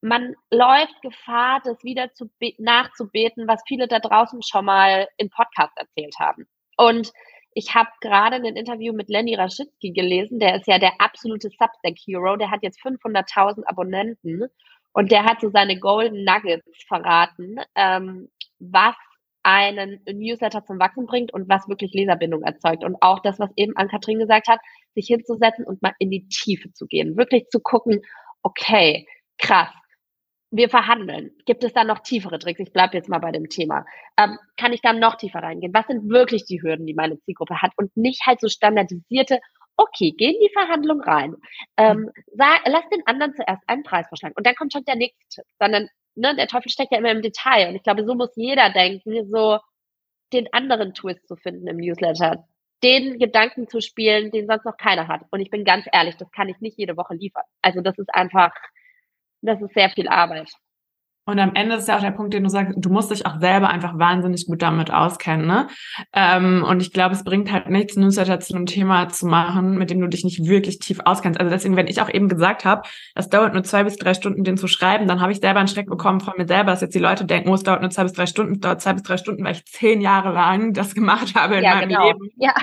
man 0.01 0.33
läuft 0.49 0.99
Gefahr, 1.03 1.61
das 1.63 1.83
wieder 1.83 2.11
zu 2.13 2.27
nachzubeten, 2.57 3.47
was 3.47 3.61
viele 3.67 3.87
da 3.87 3.99
draußen 3.99 4.41
schon 4.41 4.65
mal 4.65 5.07
im 5.17 5.29
Podcast 5.29 5.77
erzählt 5.77 6.15
haben. 6.19 6.47
Und 6.75 7.13
ich 7.53 7.75
habe 7.75 7.89
gerade 8.01 8.37
ein 8.37 8.45
Interview 8.45 8.93
mit 8.93 9.09
Lenny 9.09 9.35
Raschitzky 9.35 9.91
gelesen, 9.91 10.39
der 10.39 10.55
ist 10.55 10.65
ja 10.65 10.79
der 10.79 10.93
absolute 10.97 11.49
Substack-Hero, 11.49 12.35
der 12.35 12.49
hat 12.49 12.63
jetzt 12.63 12.79
500.000 12.81 13.63
Abonnenten 13.65 14.47
und 14.93 15.11
der 15.11 15.25
hat 15.25 15.41
so 15.41 15.49
seine 15.49 15.79
Golden 15.79 16.23
Nuggets 16.23 16.65
verraten, 16.87 17.57
ähm, 17.75 18.29
was 18.59 18.95
einen 19.43 19.99
Newsletter 20.05 20.63
zum 20.65 20.79
Wachsen 20.79 21.05
bringt 21.05 21.33
und 21.33 21.49
was 21.49 21.67
wirklich 21.67 21.93
Leserbindung 21.93 22.43
erzeugt. 22.43 22.83
Und 22.83 22.95
auch 23.01 23.19
das, 23.19 23.39
was 23.39 23.49
eben 23.57 23.75
Ann-Kathrin 23.75 24.19
gesagt 24.19 24.47
hat, 24.47 24.59
sich 24.95 25.07
hinzusetzen 25.07 25.65
und 25.65 25.81
mal 25.81 25.93
in 25.99 26.09
die 26.09 26.27
Tiefe 26.29 26.71
zu 26.71 26.87
gehen. 26.87 27.17
Wirklich 27.17 27.49
zu 27.49 27.59
gucken, 27.59 28.01
okay, 28.41 29.05
krass, 29.37 29.69
wir 30.51 30.69
verhandeln. 30.69 31.31
Gibt 31.45 31.63
es 31.63 31.73
da 31.73 31.83
noch 31.83 31.99
tiefere 31.99 32.39
Tricks? 32.39 32.59
Ich 32.59 32.71
bleibe 32.71 32.95
jetzt 32.95 33.09
mal 33.09 33.19
bei 33.19 33.31
dem 33.31 33.49
Thema. 33.49 33.85
Ähm, 34.17 34.37
kann 34.55 34.71
ich 34.71 34.81
da 34.81 34.93
noch 34.93 35.15
tiefer 35.15 35.39
reingehen? 35.39 35.73
Was 35.73 35.87
sind 35.87 36.09
wirklich 36.09 36.45
die 36.45 36.61
Hürden, 36.61 36.85
die 36.85 36.93
meine 36.93 37.19
Zielgruppe 37.21 37.61
hat? 37.61 37.71
Und 37.75 37.95
nicht 37.97 38.25
halt 38.25 38.39
so 38.39 38.47
standardisierte, 38.47 39.39
okay, 39.77 40.13
geh 40.17 40.31
in 40.31 40.39
die 40.41 40.53
Verhandlung 40.53 41.01
rein. 41.01 41.35
Ähm, 41.77 42.01
mhm. 42.01 42.11
sag, 42.33 42.61
lass 42.65 42.87
den 42.89 43.05
anderen 43.05 43.35
zuerst 43.35 43.63
einen 43.67 43.83
Preis 43.83 44.07
vorschlagen. 44.07 44.35
Und 44.37 44.45
dann 44.45 44.55
kommt 44.55 44.73
schon 44.73 44.85
der 44.85 44.95
nächste 44.95 45.25
Tipp. 45.29 45.45
Sondern 45.59 45.89
ne, 46.15 46.35
der 46.35 46.47
Teufel 46.47 46.71
steckt 46.71 46.91
ja 46.91 46.99
immer 46.99 47.11
im 47.11 47.21
Detail. 47.21 47.69
Und 47.69 47.75
ich 47.75 47.83
glaube, 47.83 48.05
so 48.05 48.15
muss 48.15 48.31
jeder 48.35 48.69
denken, 48.69 49.29
so 49.29 49.59
den 50.31 50.51
anderen 50.51 50.93
Twist 50.93 51.27
zu 51.27 51.35
finden 51.35 51.67
im 51.67 51.77
Newsletter. 51.77 52.47
Den 52.83 53.17
Gedanken 53.17 53.67
zu 53.67 53.81
spielen, 53.81 54.31
den 54.31 54.47
sonst 54.47 54.65
noch 54.65 54.77
keiner 54.77 55.07
hat. 55.07 55.21
Und 55.31 55.39
ich 55.39 55.49
bin 55.49 55.63
ganz 55.63 55.85
ehrlich, 55.91 56.17
das 56.17 56.31
kann 56.31 56.49
ich 56.49 56.59
nicht 56.59 56.77
jede 56.77 56.97
Woche 56.97 57.15
liefern. 57.15 57.43
Also 57.61 57.81
das 57.81 57.97
ist 57.97 58.13
einfach, 58.13 58.51
das 59.41 59.61
ist 59.61 59.73
sehr 59.73 59.89
viel 59.89 60.07
Arbeit. 60.07 60.51
Und 61.25 61.39
am 61.39 61.55
Ende 61.55 61.75
ist 61.75 61.87
ja 61.87 61.95
auch 61.95 62.01
der 62.01 62.11
Punkt, 62.11 62.33
den 62.33 62.43
du 62.43 62.49
sagst, 62.49 62.73
du 62.75 62.89
musst 62.89 63.09
dich 63.09 63.25
auch 63.25 63.39
selber 63.39 63.69
einfach 63.69 63.97
wahnsinnig 63.97 64.45
gut 64.45 64.61
damit 64.61 64.91
auskennen. 64.91 65.47
Ne? 65.47 65.67
Ähm, 66.13 66.65
und 66.67 66.81
ich 66.81 66.91
glaube, 66.91 67.15
es 67.15 67.23
bringt 67.23 67.51
halt 67.51 67.69
nichts, 67.69 67.95
Newsletter 67.95 68.41
zu 68.41 68.53
einem 68.53 68.65
Thema 68.65 69.07
zu 69.07 69.25
machen, 69.25 69.77
mit 69.77 69.89
dem 69.89 70.01
du 70.01 70.07
dich 70.07 70.25
nicht 70.25 70.45
wirklich 70.45 70.79
tief 70.79 70.99
auskennst. 71.05 71.39
Also 71.39 71.49
deswegen, 71.49 71.77
wenn 71.77 71.87
ich 71.87 72.01
auch 72.01 72.09
eben 72.09 72.27
gesagt 72.27 72.65
habe, 72.65 72.81
es 73.15 73.29
dauert 73.29 73.53
nur 73.53 73.63
zwei 73.63 73.85
bis 73.85 73.95
drei 73.95 74.13
Stunden, 74.13 74.43
den 74.43 74.57
zu 74.57 74.67
schreiben, 74.67 75.07
dann 75.07 75.21
habe 75.21 75.31
ich 75.31 75.39
selber 75.39 75.59
einen 75.59 75.69
Schreck 75.69 75.87
bekommen 75.87 76.19
von 76.19 76.33
mir 76.37 76.45
selber, 76.45 76.71
dass 76.71 76.81
jetzt 76.81 76.95
die 76.95 76.99
Leute 76.99 77.23
denken, 77.23 77.49
oh, 77.49 77.55
es 77.55 77.63
dauert 77.63 77.81
nur 77.81 77.89
zwei 77.89 78.03
bis 78.03 78.13
drei 78.13 78.25
Stunden, 78.25 78.53
es 78.53 78.59
dauert 78.59 78.81
zwei 78.81 78.93
bis 78.93 79.03
drei 79.03 79.17
Stunden, 79.17 79.45
weil 79.45 79.53
ich 79.53 79.65
zehn 79.65 80.01
Jahre 80.01 80.33
lang 80.33 80.73
das 80.73 80.93
gemacht 80.93 81.35
habe 81.35 81.55
in 81.55 81.63
ja, 81.63 81.75
meinem 81.75 81.89
genau. 81.89 82.07
Leben. 82.07 82.29
Ja 82.35 82.53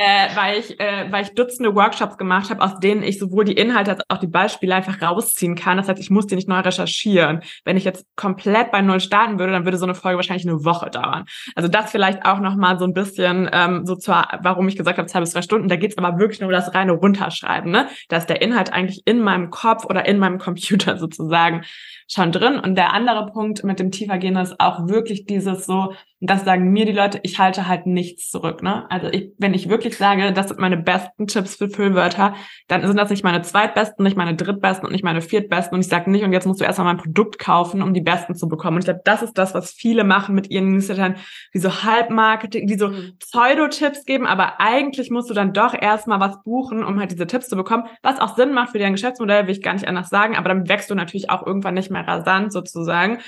äh, 0.00 0.34
weil, 0.34 0.58
ich, 0.58 0.80
äh, 0.80 1.12
weil 1.12 1.24
ich 1.24 1.34
Dutzende 1.34 1.74
Workshops 1.74 2.16
gemacht 2.16 2.48
habe, 2.48 2.62
aus 2.62 2.80
denen 2.80 3.02
ich 3.02 3.18
sowohl 3.18 3.44
die 3.44 3.52
Inhalte 3.52 3.90
als 3.90 4.00
auch 4.08 4.16
die 4.16 4.28
Beispiele 4.28 4.74
einfach 4.74 5.02
rausziehen 5.02 5.56
kann. 5.56 5.76
Das 5.76 5.88
heißt, 5.88 6.00
ich 6.00 6.08
muss 6.08 6.26
die 6.26 6.36
nicht 6.36 6.48
neu 6.48 6.60
recherchieren. 6.60 7.42
Wenn 7.66 7.76
ich 7.76 7.84
jetzt 7.84 8.06
komplett 8.16 8.70
bei 8.70 8.80
Null 8.80 9.00
starten 9.00 9.38
würde, 9.38 9.52
dann 9.52 9.66
würde 9.66 9.76
so 9.76 9.84
eine 9.84 9.94
Folge 9.94 10.16
wahrscheinlich 10.16 10.48
eine 10.48 10.64
Woche 10.64 10.88
dauern. 10.88 11.26
Also 11.54 11.68
das 11.68 11.90
vielleicht 11.90 12.24
auch 12.24 12.40
nochmal 12.40 12.78
so 12.78 12.86
ein 12.86 12.94
bisschen 12.94 13.50
ähm, 13.52 13.84
so 13.84 13.94
zwar, 13.94 14.38
warum 14.42 14.68
ich 14.68 14.76
gesagt 14.76 14.96
habe, 14.96 15.06
zwei 15.06 15.20
bis 15.20 15.32
drei 15.32 15.42
Stunden, 15.42 15.68
da 15.68 15.76
geht's 15.76 15.98
aber 15.98 16.18
wirklich 16.18 16.40
nur 16.40 16.48
um 16.48 16.54
das 16.54 16.74
reine 16.74 16.92
Runterschreiben. 16.92 17.70
Ne? 17.70 17.86
Da 18.08 18.16
ist 18.16 18.30
der 18.30 18.40
Inhalt 18.40 18.72
eigentlich 18.72 19.02
in 19.04 19.20
meinem 19.20 19.50
Kopf 19.50 19.84
oder 19.84 20.06
in 20.06 20.18
meinem 20.18 20.38
Computer 20.38 20.96
sozusagen 20.96 21.62
schon 22.08 22.32
drin. 22.32 22.58
Und 22.58 22.74
der 22.74 22.94
andere 22.94 23.26
Punkt 23.26 23.64
mit 23.64 23.78
dem 23.78 23.90
tiefergehen 23.90 24.36
ist 24.36 24.58
auch 24.58 24.88
wirklich 24.88 25.26
dieses 25.26 25.66
so, 25.66 25.92
das 26.20 26.44
sagen 26.44 26.72
mir 26.72 26.86
die 26.86 26.92
Leute, 26.92 27.20
ich 27.22 27.38
halte 27.38 27.68
halt 27.68 27.86
nichts 27.86 28.28
zurück. 28.30 28.62
Ne? 28.62 28.90
Also 28.90 29.06
ich, 29.08 29.30
wenn 29.38 29.54
ich 29.54 29.68
wirklich 29.68 29.96
sage, 29.96 30.32
das 30.32 30.48
sind 30.48 30.58
meine 30.58 30.76
besten 30.76 31.28
Tipps 31.28 31.56
für 31.56 31.68
Füllwörter, 31.68 32.34
dann 32.66 32.84
sind 32.84 32.96
das 32.96 33.10
nicht 33.10 33.22
meine 33.22 33.42
zweitbesten, 33.42 34.02
nicht 34.02 34.16
meine 34.16 34.34
drittbesten 34.34 34.86
und 34.86 34.92
nicht 34.92 35.04
meine 35.04 35.22
viertbesten. 35.22 35.76
Und 35.76 35.80
ich 35.82 35.88
sage 35.88 36.10
nicht, 36.10 36.24
und 36.24 36.32
jetzt 36.32 36.46
musst 36.46 36.60
du 36.60 36.64
erstmal 36.64 36.92
mein 36.92 37.02
Produkt 37.02 37.38
kaufen, 37.38 37.82
um 37.82 37.94
die 37.94 38.00
besten 38.00 38.34
zu 38.34 38.48
bekommen. 38.48 38.76
Und 38.76 38.80
ich 38.80 38.86
glaube, 38.86 39.02
das 39.04 39.22
ist 39.22 39.38
das, 39.38 39.54
was 39.54 39.70
viele 39.70 40.02
machen 40.02 40.34
mit 40.34 40.50
ihren 40.50 40.72
Newslettern, 40.72 41.14
die 41.54 41.60
so 41.60 41.84
Halbmarketing, 41.84 42.66
die 42.66 42.76
so 42.76 42.88
mhm. 42.88 43.12
Pseudo-Tipps 43.20 44.04
geben, 44.04 44.26
aber 44.26 44.60
eigentlich 44.60 45.10
musst 45.10 45.30
du 45.30 45.34
dann 45.34 45.52
doch 45.52 45.80
erstmal 45.80 46.18
was 46.18 46.42
buchen, 46.42 46.82
um 46.82 46.98
halt 46.98 47.12
diese 47.12 47.28
Tipps 47.28 47.48
zu 47.48 47.56
bekommen, 47.56 47.84
was 48.02 48.18
auch 48.18 48.36
Sinn 48.36 48.52
macht 48.52 48.70
für 48.70 48.78
dein 48.80 48.92
Geschäftsmodell, 48.92 49.46
will 49.46 49.54
ich 49.54 49.62
gar 49.62 49.74
nicht 49.74 49.86
anders 49.86 50.08
sagen, 50.08 50.36
aber 50.36 50.48
damit 50.48 50.68
wächst 50.68 50.90
du 50.90 50.94
natürlich 50.96 51.30
auch 51.30 51.46
irgendwann 51.46 51.74
nicht 51.74 51.90
mehr 51.90 52.00
mehr 52.00 52.08
rasant 52.08 52.52
sozusagen, 52.52 53.18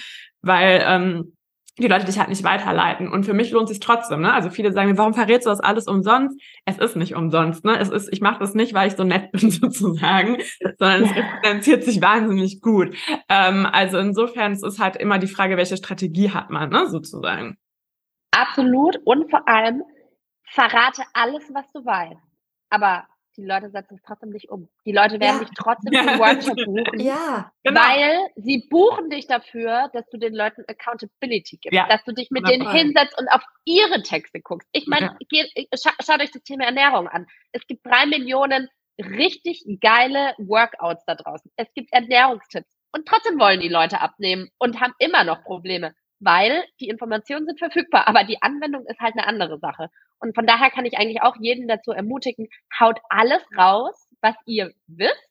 weil 0.43 0.83
ähm, 0.87 1.33
die 1.79 1.89
Leute 1.89 2.05
dich 2.05 2.19
halt 2.19 2.29
nicht 2.29 2.45
weiterleiten. 2.45 3.11
Und 3.11 3.25
für 3.25 3.33
mich 3.33 3.51
lohnt 3.51 3.69
sich 3.69 3.81
trotzdem. 3.81 4.21
Ne? 4.21 4.33
Also 4.33 4.51
viele 4.51 4.73
sagen 4.73 4.91
mir, 4.91 4.99
warum 4.99 5.15
verrätst 5.15 5.47
du 5.47 5.51
das 5.51 5.61
alles 5.61 5.87
umsonst? 5.87 6.39
Es 6.67 6.79
ist 6.79 6.97
nicht 6.97 7.15
umsonst. 7.15 7.65
Ne? 7.65 7.79
Es 7.79 7.89
ist, 7.89 8.13
ich 8.13 8.21
mache 8.21 8.41
das 8.41 8.55
nicht, 8.55 8.75
weil 8.75 8.89
ich 8.89 8.97
so 8.97 9.05
nett 9.05 9.33
bin 9.33 9.51
sozusagen, 9.51 10.39
sondern 10.79 11.05
es 11.05 11.13
finanziert 11.43 11.85
sich 11.85 12.03
wahnsinnig 12.03 12.61
gut. 12.61 12.95
Ähm, 13.29 13.67
also 13.71 13.99
insofern 13.99 14.53
es 14.53 14.63
ist 14.63 14.79
halt 14.79 14.97
immer 14.97 15.19
die 15.19 15.29
Frage, 15.29 15.57
welche 15.57 15.77
Strategie 15.77 16.31
hat 16.31 16.51
man 16.51 16.69
ne? 16.69 16.89
sozusagen. 16.89 17.57
Absolut. 18.33 18.99
Und 19.05 19.31
vor 19.31 19.49
allem 19.49 19.83
verrate 20.45 21.03
alles, 21.15 21.43
was 21.55 21.65
du 21.73 21.85
weißt. 21.85 22.21
Aber 22.71 23.07
die 23.37 23.45
Leute 23.45 23.71
setzen 23.71 23.95
es 23.95 24.03
trotzdem 24.03 24.31
nicht 24.31 24.51
um. 24.51 24.69
Die 24.85 24.93
Leute 24.93 25.21
werden 25.21 25.39
ja. 25.39 25.45
dich 25.45 25.51
trotzdem 25.57 25.93
für 25.93 26.11
den 26.11 26.19
Workshop 26.19 26.57
buchen, 26.57 27.01
ja, 27.01 27.51
genau. 27.63 27.81
weil 27.81 28.19
sie 28.37 28.67
buchen 28.69 29.11
dich 29.11 29.27
dafür, 29.27 29.91
dass 29.93 30.09
du 30.11 30.19
den 30.19 30.35
Leuten 30.35 30.65
Accountability 30.67 31.59
gibst, 31.59 31.77
ja. 31.77 31.89
dass 31.89 32.05
du 32.05 32.13
dich 32.13 32.31
mit 32.31 32.47
denen 32.49 32.71
hinsetzt 32.71 33.19
und 33.19 33.29
auf 33.29 33.43
ihre 33.65 34.03
Texte 34.03 34.41
guckst. 34.41 34.69
Ich 34.73 34.87
meine, 34.87 35.17
ja. 35.31 35.47
scha 35.75 35.93
schaut 36.05 36.21
euch 36.21 36.31
das 36.31 36.43
Thema 36.43 36.65
Ernährung 36.65 37.09
an. 37.09 37.27
Es 37.53 37.67
gibt 37.67 37.87
drei 37.87 38.07
Millionen 38.07 38.69
richtig 38.99 39.65
geile 39.81 40.35
Workouts 40.39 41.05
da 41.07 41.15
draußen. 41.15 41.51
Es 41.57 41.73
gibt 41.75 41.93
Ernährungstipps. 41.93 42.77
Und 42.95 43.07
trotzdem 43.07 43.39
wollen 43.39 43.61
die 43.61 43.69
Leute 43.69 44.01
abnehmen 44.01 44.51
und 44.59 44.81
haben 44.81 44.93
immer 44.99 45.25
noch 45.25 45.43
Probleme 45.45 45.95
weil 46.23 46.65
die 46.81 46.89
Informationen 46.89 47.47
sind 47.47 47.59
verfügbar, 47.59 48.07
aber 48.07 48.25
die 48.25 48.41
Anwendung 48.43 48.87
ist 48.87 49.01
halt 49.01 49.15
eine 49.15 49.27
andere 49.27 49.59
Sache. 49.59 49.89
Und 50.21 50.35
von 50.35 50.47
daher 50.47 50.71
kann 50.71 50.87
ich 50.87 50.97
eigentlich 50.97 51.21
auch 51.23 51.37
jeden 51.41 51.67
dazu 51.67 51.91
ermutigen, 51.91 52.49
haut 52.79 53.01
alles 53.09 53.43
raus, 53.57 54.09
was 54.21 54.37
ihr 54.47 54.73
wisst. 54.87 55.29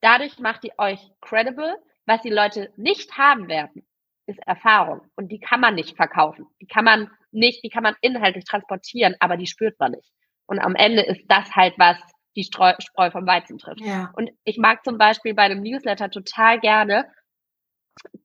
Dadurch 0.00 0.38
macht 0.38 0.64
ihr 0.64 0.72
euch 0.78 1.00
credible. 1.20 1.76
Was 2.06 2.20
die 2.20 2.30
Leute 2.30 2.70
nicht 2.76 3.16
haben 3.16 3.48
werden, 3.48 3.86
ist 4.26 4.38
Erfahrung. 4.46 5.00
Und 5.16 5.32
die 5.32 5.40
kann 5.40 5.60
man 5.60 5.74
nicht 5.74 5.96
verkaufen. 5.96 6.46
Die 6.60 6.66
kann 6.66 6.84
man 6.84 7.10
nicht, 7.30 7.64
die 7.64 7.70
kann 7.70 7.82
man 7.82 7.96
inhaltlich 8.02 8.44
transportieren, 8.44 9.16
aber 9.20 9.38
die 9.38 9.46
spürt 9.46 9.78
man 9.78 9.92
nicht. 9.92 10.10
Und 10.46 10.58
am 10.58 10.74
Ende 10.74 11.02
ist 11.02 11.24
das 11.28 11.50
halt 11.54 11.74
was, 11.78 11.96
die 12.36 12.44
Streu, 12.44 12.74
Spreu 12.78 13.10
vom 13.10 13.26
Weizen 13.26 13.58
trifft. 13.58 13.80
Ja. 13.80 14.12
Und 14.16 14.30
ich 14.44 14.58
mag 14.58 14.84
zum 14.84 14.98
Beispiel 14.98 15.34
bei 15.34 15.42
einem 15.42 15.62
Newsletter 15.62 16.10
total 16.10 16.60
gerne 16.60 17.06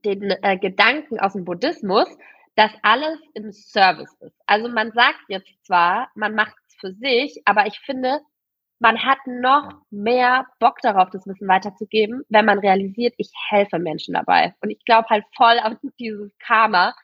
den 0.06 0.32
äh, 0.42 0.58
Gedanken 0.58 1.20
aus 1.20 1.34
dem 1.34 1.46
Buddhismus, 1.46 2.08
dass 2.56 2.72
alles 2.82 3.20
im 3.34 3.52
Service 3.52 4.14
ist. 4.22 4.36
Also 4.46 4.70
man 4.70 4.92
sagt 4.92 5.22
jetzt 5.28 5.50
zwar, 5.66 6.10
man 6.16 6.36
macht 6.36 6.56
es 6.68 6.76
für 6.76 6.94
sich, 6.94 7.42
aber 7.46 7.68
ich 7.68 7.80
finde, 7.80 8.20
man 8.80 9.04
hat 9.04 9.20
noch 9.26 9.74
mehr 9.90 10.48
Bock 10.60 10.80
darauf, 10.82 11.10
das 11.10 11.28
Wissen 11.28 11.48
weiterzugeben, 11.48 12.24
wenn 12.30 12.46
man 12.46 12.60
realisiert, 12.60 13.14
ich 13.18 13.30
helfe 13.50 13.78
Menschen 13.78 14.14
dabei. 14.14 14.56
Und 14.62 14.70
ich 14.70 14.84
glaube 14.86 15.10
halt 15.10 15.26
voll 15.36 15.60
an 15.60 15.78
dieses 16.00 16.32
Karma. 16.40 16.96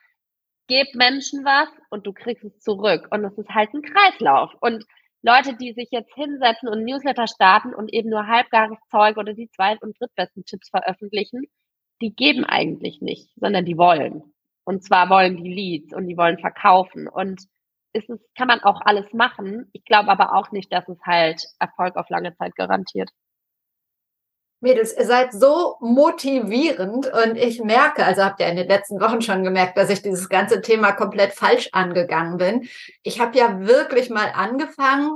Gib 0.68 0.94
Menschen 0.94 1.44
was 1.44 1.68
und 1.90 2.06
du 2.06 2.12
kriegst 2.12 2.44
es 2.44 2.58
zurück. 2.60 3.06
Und 3.10 3.24
es 3.24 3.38
ist 3.38 3.50
halt 3.50 3.72
ein 3.72 3.82
Kreislauf. 3.82 4.52
Und 4.60 4.84
Leute, 5.22 5.54
die 5.54 5.72
sich 5.72 5.88
jetzt 5.90 6.12
hinsetzen 6.14 6.68
und 6.68 6.84
Newsletter 6.84 7.26
starten 7.26 7.74
und 7.74 7.92
eben 7.92 8.10
nur 8.10 8.26
halbgares 8.26 8.78
Zeug 8.90 9.16
oder 9.16 9.34
die 9.34 9.48
zweit- 9.50 9.82
und 9.82 9.98
drittbesten 10.00 10.44
Tipps 10.44 10.70
veröffentlichen, 10.70 11.46
die 12.00 12.14
geben 12.14 12.44
eigentlich 12.44 13.00
nicht, 13.00 13.30
sondern 13.36 13.64
die 13.64 13.78
wollen. 13.78 14.22
Und 14.64 14.84
zwar 14.84 15.08
wollen 15.10 15.36
die 15.36 15.52
Leads 15.52 15.94
und 15.94 16.06
die 16.06 16.16
wollen 16.16 16.38
verkaufen. 16.38 17.08
Und 17.08 17.42
ist 17.92 18.10
es, 18.10 18.20
kann 18.36 18.48
man 18.48 18.60
auch 18.62 18.80
alles 18.82 19.12
machen. 19.12 19.68
Ich 19.72 19.84
glaube 19.84 20.08
aber 20.08 20.34
auch 20.34 20.50
nicht, 20.50 20.72
dass 20.72 20.88
es 20.88 20.98
halt 21.04 21.42
Erfolg 21.58 21.96
auf 21.96 22.10
lange 22.10 22.36
Zeit 22.36 22.54
garantiert. 22.56 23.10
Mädels, 24.60 24.96
ihr 24.96 25.04
seid 25.04 25.32
so 25.32 25.76
motivierend 25.80 27.06
und 27.12 27.36
ich 27.36 27.62
merke, 27.62 28.04
also 28.04 28.24
habt 28.24 28.40
ihr 28.40 28.48
in 28.48 28.56
den 28.56 28.68
letzten 28.68 29.00
Wochen 29.00 29.20
schon 29.20 29.44
gemerkt, 29.44 29.76
dass 29.76 29.90
ich 29.90 30.00
dieses 30.02 30.30
ganze 30.30 30.62
Thema 30.62 30.92
komplett 30.92 31.32
falsch 31.32 31.68
angegangen 31.72 32.38
bin. 32.38 32.68
Ich 33.02 33.20
habe 33.20 33.36
ja 33.36 33.60
wirklich 33.60 34.08
mal 34.08 34.32
angefangen, 34.34 35.10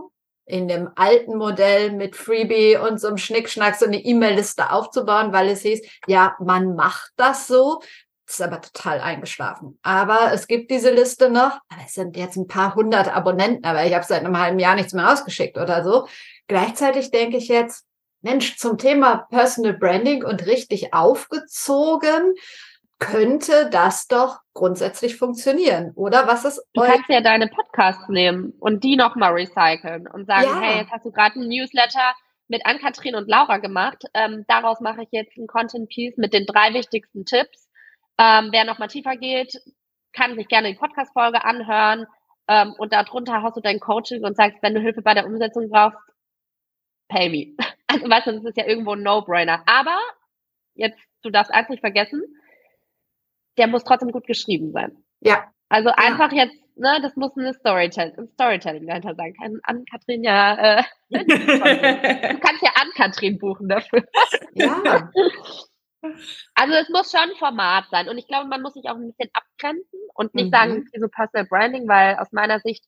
in 0.51 0.69
dem 0.69 0.91
alten 0.97 1.37
Modell 1.37 1.93
mit 1.93 2.17
Freebie 2.17 2.77
und 2.77 3.01
so 3.01 3.09
einem 3.09 3.19
Schnickschnack 3.19 3.77
so 3.77 3.87
eine 3.87 3.99
E-Mail-Liste 3.99 4.71
aufzubauen, 4.71 5.33
weil 5.33 5.49
es 5.49 5.63
hieß, 5.63 5.81
ja, 6.07 6.37
man 6.41 6.75
macht 6.75 7.13
das 7.17 7.47
so. 7.47 7.81
Ist 8.29 8.43
aber 8.43 8.61
total 8.61 9.01
eingeschlafen. 9.01 9.79
Aber 9.83 10.33
es 10.33 10.47
gibt 10.47 10.71
diese 10.71 10.91
Liste 10.91 11.31
noch. 11.31 11.59
Es 11.85 11.95
sind 11.95 12.17
jetzt 12.17 12.37
ein 12.37 12.47
paar 12.47 12.77
hundert 12.77 13.09
Abonnenten, 13.15 13.65
aber 13.65 13.85
ich 13.85 13.95
habe 13.95 14.05
seit 14.05 14.25
einem 14.25 14.39
halben 14.39 14.61
Jahr 14.61 14.77
nichts 14.77 14.93
mehr 14.93 15.05
rausgeschickt 15.05 15.59
oder 15.59 15.83
so. 15.83 16.07
Gleichzeitig 16.47 17.11
denke 17.11 17.39
ich 17.39 17.49
jetzt, 17.49 17.85
Mensch, 18.23 18.57
zum 18.57 18.79
Thema 18.79 19.27
Personal 19.31 19.73
Branding 19.73 20.25
und 20.25 20.47
richtig 20.47 20.93
aufgezogen, 20.93 22.35
könnte 23.01 23.69
das 23.71 24.07
doch 24.07 24.41
grundsätzlich 24.61 25.17
funktionieren, 25.17 25.93
oder? 25.97 26.27
Was 26.27 26.45
ist 26.45 26.63
Du 26.75 26.83
kannst 26.83 27.09
ja 27.09 27.23
deine 27.23 27.49
Podcasts 27.49 28.07
nehmen 28.11 28.53
und 28.61 28.85
die 28.85 28.95
nochmal 28.97 29.33
recyceln 29.33 30.07
und 30.07 30.27
sagen, 30.27 30.45
Ja. 30.47 30.61
hey, 30.61 30.79
jetzt 30.83 30.91
hast 30.93 31.07
du 31.07 31.11
gerade 31.11 31.41
ein 31.41 31.49
Newsletter 31.49 32.15
mit 32.49 32.67
Ann-Kathrin 32.67 33.15
und 33.15 33.27
Laura 33.27 33.57
gemacht. 33.57 34.03
Ähm, 34.13 34.45
daraus 34.49 34.81
mache 34.81 35.03
ich 35.03 35.09
jetzt 35.13 35.35
ein 35.39 35.47
Content-Piece 35.47 36.19
mit 36.19 36.35
den 36.35 36.45
drei 36.45 36.75
wichtigsten 36.75 37.25
Tipps. 37.25 37.71
Ähm, 38.19 38.51
wer 38.53 38.65
nochmal 38.67 38.89
tiefer 38.89 39.17
geht, 39.17 39.55
kann 40.13 40.37
sich 40.37 40.47
gerne 40.49 40.69
die 40.73 40.79
Podcast-Folge 40.79 41.43
anhören. 41.43 42.07
Ähm, 42.47 42.75
und 42.77 42.93
darunter 42.93 43.43
hast 43.43 43.57
du 43.57 43.61
dein 43.63 43.81
Coaching 43.81 44.25
und 44.25 44.37
sagst, 44.37 44.59
wenn 44.61 44.75
du 44.75 44.81
Hilfe 44.81 45.01
bei 45.01 45.15
der 45.15 45.25
Umsetzung 45.25 45.71
brauchst, 45.71 45.99
pay 47.09 47.29
me. 47.31 47.57
Also 47.93 48.09
weißt 48.09 48.27
du, 48.29 48.33
das 48.35 48.45
ist 48.45 48.57
ja 48.57 48.67
irgendwo 48.67 48.93
ein 48.93 49.03
No-Brainer. 49.03 49.65
Aber 49.67 49.99
jetzt, 50.75 50.99
du 51.23 51.31
darfst 51.31 51.53
eins 51.53 51.69
nicht 51.69 51.81
vergessen, 51.81 52.23
der 53.59 53.67
muss 53.67 53.85
trotzdem 53.85 54.11
gut 54.13 54.27
geschrieben 54.27 54.73
sein. 54.73 54.97
ja, 55.21 55.45
Also 55.69 55.91
einfach 55.91 56.33
jetzt, 56.33 56.57
ne, 56.77 56.99
das 57.03 57.15
muss 57.17 57.37
eine 57.37 57.53
Storytelling, 57.55 58.17
ein 58.19 58.29
Storytelling 58.29 58.87
dahinter 58.87 59.15
sein. 59.15 59.35
Kann 59.35 59.59
Ann-Kathrin 59.65 60.25
ja, 60.25 60.79
äh, 60.79 60.83
du 61.11 62.39
kannst 62.41 62.63
ja 62.63 62.71
Ann-Kathrin 62.81 63.39
buchen 63.39 63.69
dafür. 63.69 64.05
ja, 64.55 65.11
Also 66.55 66.75
es 66.75 66.89
muss 66.89 67.11
schon 67.11 67.31
ein 67.31 67.37
Format 67.39 67.85
sein. 67.91 68.09
Und 68.09 68.17
ich 68.19 68.27
glaube, 68.27 68.49
man 68.49 68.63
muss 68.63 68.75
sich 68.75 68.89
auch 68.89 68.97
ein 68.97 69.07
bisschen 69.11 69.31
abgrenzen 69.35 70.01
und 70.15 70.35
nicht 70.35 70.47
Mhm. 70.47 70.51
sagen, 70.51 70.89
so 70.99 71.09
Personal 71.09 71.47
Branding, 71.47 71.89
weil 71.89 72.17
aus 72.17 72.33
meiner 72.33 72.61
Sicht 72.61 72.85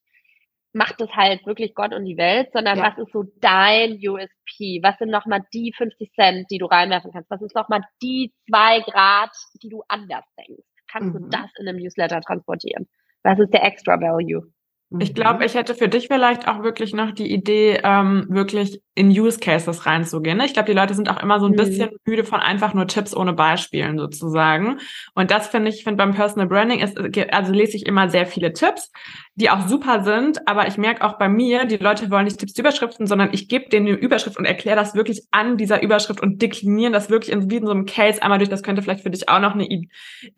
macht 0.73 1.01
es 1.01 1.11
halt 1.15 1.45
wirklich 1.47 1.75
Gott 1.75 1.93
und 1.95 2.05
die 2.05 2.17
Welt, 2.17 2.49
sondern 2.53 2.79
Ja. 2.79 2.85
was 2.85 2.99
ist 2.99 3.13
so 3.13 3.25
dein 3.41 3.93
USP? 4.07 4.81
Was 4.83 4.97
sind 4.99 5.11
nochmal 5.11 5.41
die 5.53 5.73
50 5.77 6.13
Cent, 6.15 6.47
die 6.51 6.59
du 6.59 6.67
reinwerfen 6.67 7.13
kannst? 7.13 7.31
Was 7.31 7.43
ist 7.43 7.55
nochmal 7.55 7.83
die 8.03 8.33
zwei 8.49 8.81
Grad, 8.81 9.31
die 9.63 9.69
du 9.69 9.83
anders 9.89 10.25
denkst? 10.39 10.63
Kannst 10.91 11.15
Mhm. 11.15 11.25
du 11.25 11.29
das 11.31 11.51
in 11.59 11.69
einem 11.69 11.79
Newsletter 11.79 12.21
transportieren? 12.21 12.89
Was 13.23 13.39
ist 13.39 13.53
der 13.53 13.65
Extra 13.65 14.01
Value? 14.01 14.43
Ich 14.99 15.15
glaube, 15.15 15.45
ich 15.45 15.55
hätte 15.55 15.75
für 15.75 15.89
dich 15.89 16.09
vielleicht 16.09 16.49
auch 16.49 16.63
wirklich 16.63 16.93
noch 16.95 17.13
die 17.13 17.33
Idee, 17.33 17.81
ähm, 17.85 18.27
wirklich 18.29 18.81
in 18.95 19.09
Use 19.09 19.39
Cases 19.41 19.87
reinzugehen. 19.87 20.37
Ne? 20.37 20.45
Ich 20.45 20.53
glaube, 20.53 20.71
die 20.71 20.77
Leute 20.77 20.95
sind 20.95 21.09
auch 21.09 21.23
immer 21.23 21.41
so 21.41 21.47
ein 21.47 21.53
Mhm. 21.53 21.57
bisschen 21.57 21.91
müde 22.05 22.25
von 22.25 22.41
einfach 22.41 22.75
nur 22.75 22.87
Tipps 22.87 23.17
ohne 23.17 23.33
Beispielen 23.33 23.99
sozusagen. 23.99 24.79
Und 25.15 25.31
das 25.31 25.49
finde 25.49 25.71
ich, 25.71 25.83
finde 25.83 25.97
beim 25.97 26.13
Personal 26.13 26.47
Branding 26.47 26.81
ist, 26.81 26.99
also 27.33 27.53
lese 27.53 27.77
ich 27.77 27.87
immer 27.87 28.11
sehr 28.11 28.27
viele 28.27 28.53
Tipps, 28.53 28.91
die 29.35 29.49
auch 29.49 29.67
super 29.67 30.05
sind. 30.05 30.47
Aber 30.47 30.67
ich 30.69 30.77
merke 30.77 31.03
auch 31.05 31.17
bei 31.17 31.29
mir, 31.31 31.65
die 31.65 31.79
Leute 31.79 32.11
wollen 32.11 32.25
nicht 32.25 32.39
Tipps, 32.39 32.59
Überschriften, 32.59 33.07
sondern 33.07 33.31
ich 33.33 33.49
gebe 33.49 33.71
denen 33.71 33.87
eine 33.87 33.97
Überschrift 33.97 34.37
und 34.37 34.45
erkläre 34.45 34.77
das 34.77 34.95
wirklich 34.95 35.23
an 35.31 35.57
dieser 35.57 35.83
Überschrift 35.83 36.21
und 36.21 36.43
deklinieren 36.43 36.93
das 36.93 37.09
wirklich 37.09 37.33
in, 37.33 37.51
wie 37.51 37.57
in 37.57 37.65
so 37.65 37.73
einem 37.73 37.87
Case 37.87 38.23
einmal 38.23 38.39
durch. 38.39 38.51
Das 38.51 38.63
könnte 38.63 38.83
vielleicht 38.83 39.05
für 39.05 39.11
dich 39.11 39.29
auch 39.31 39.41
noch 39.41 39.55
eine 39.55 39.65
I 39.71 39.89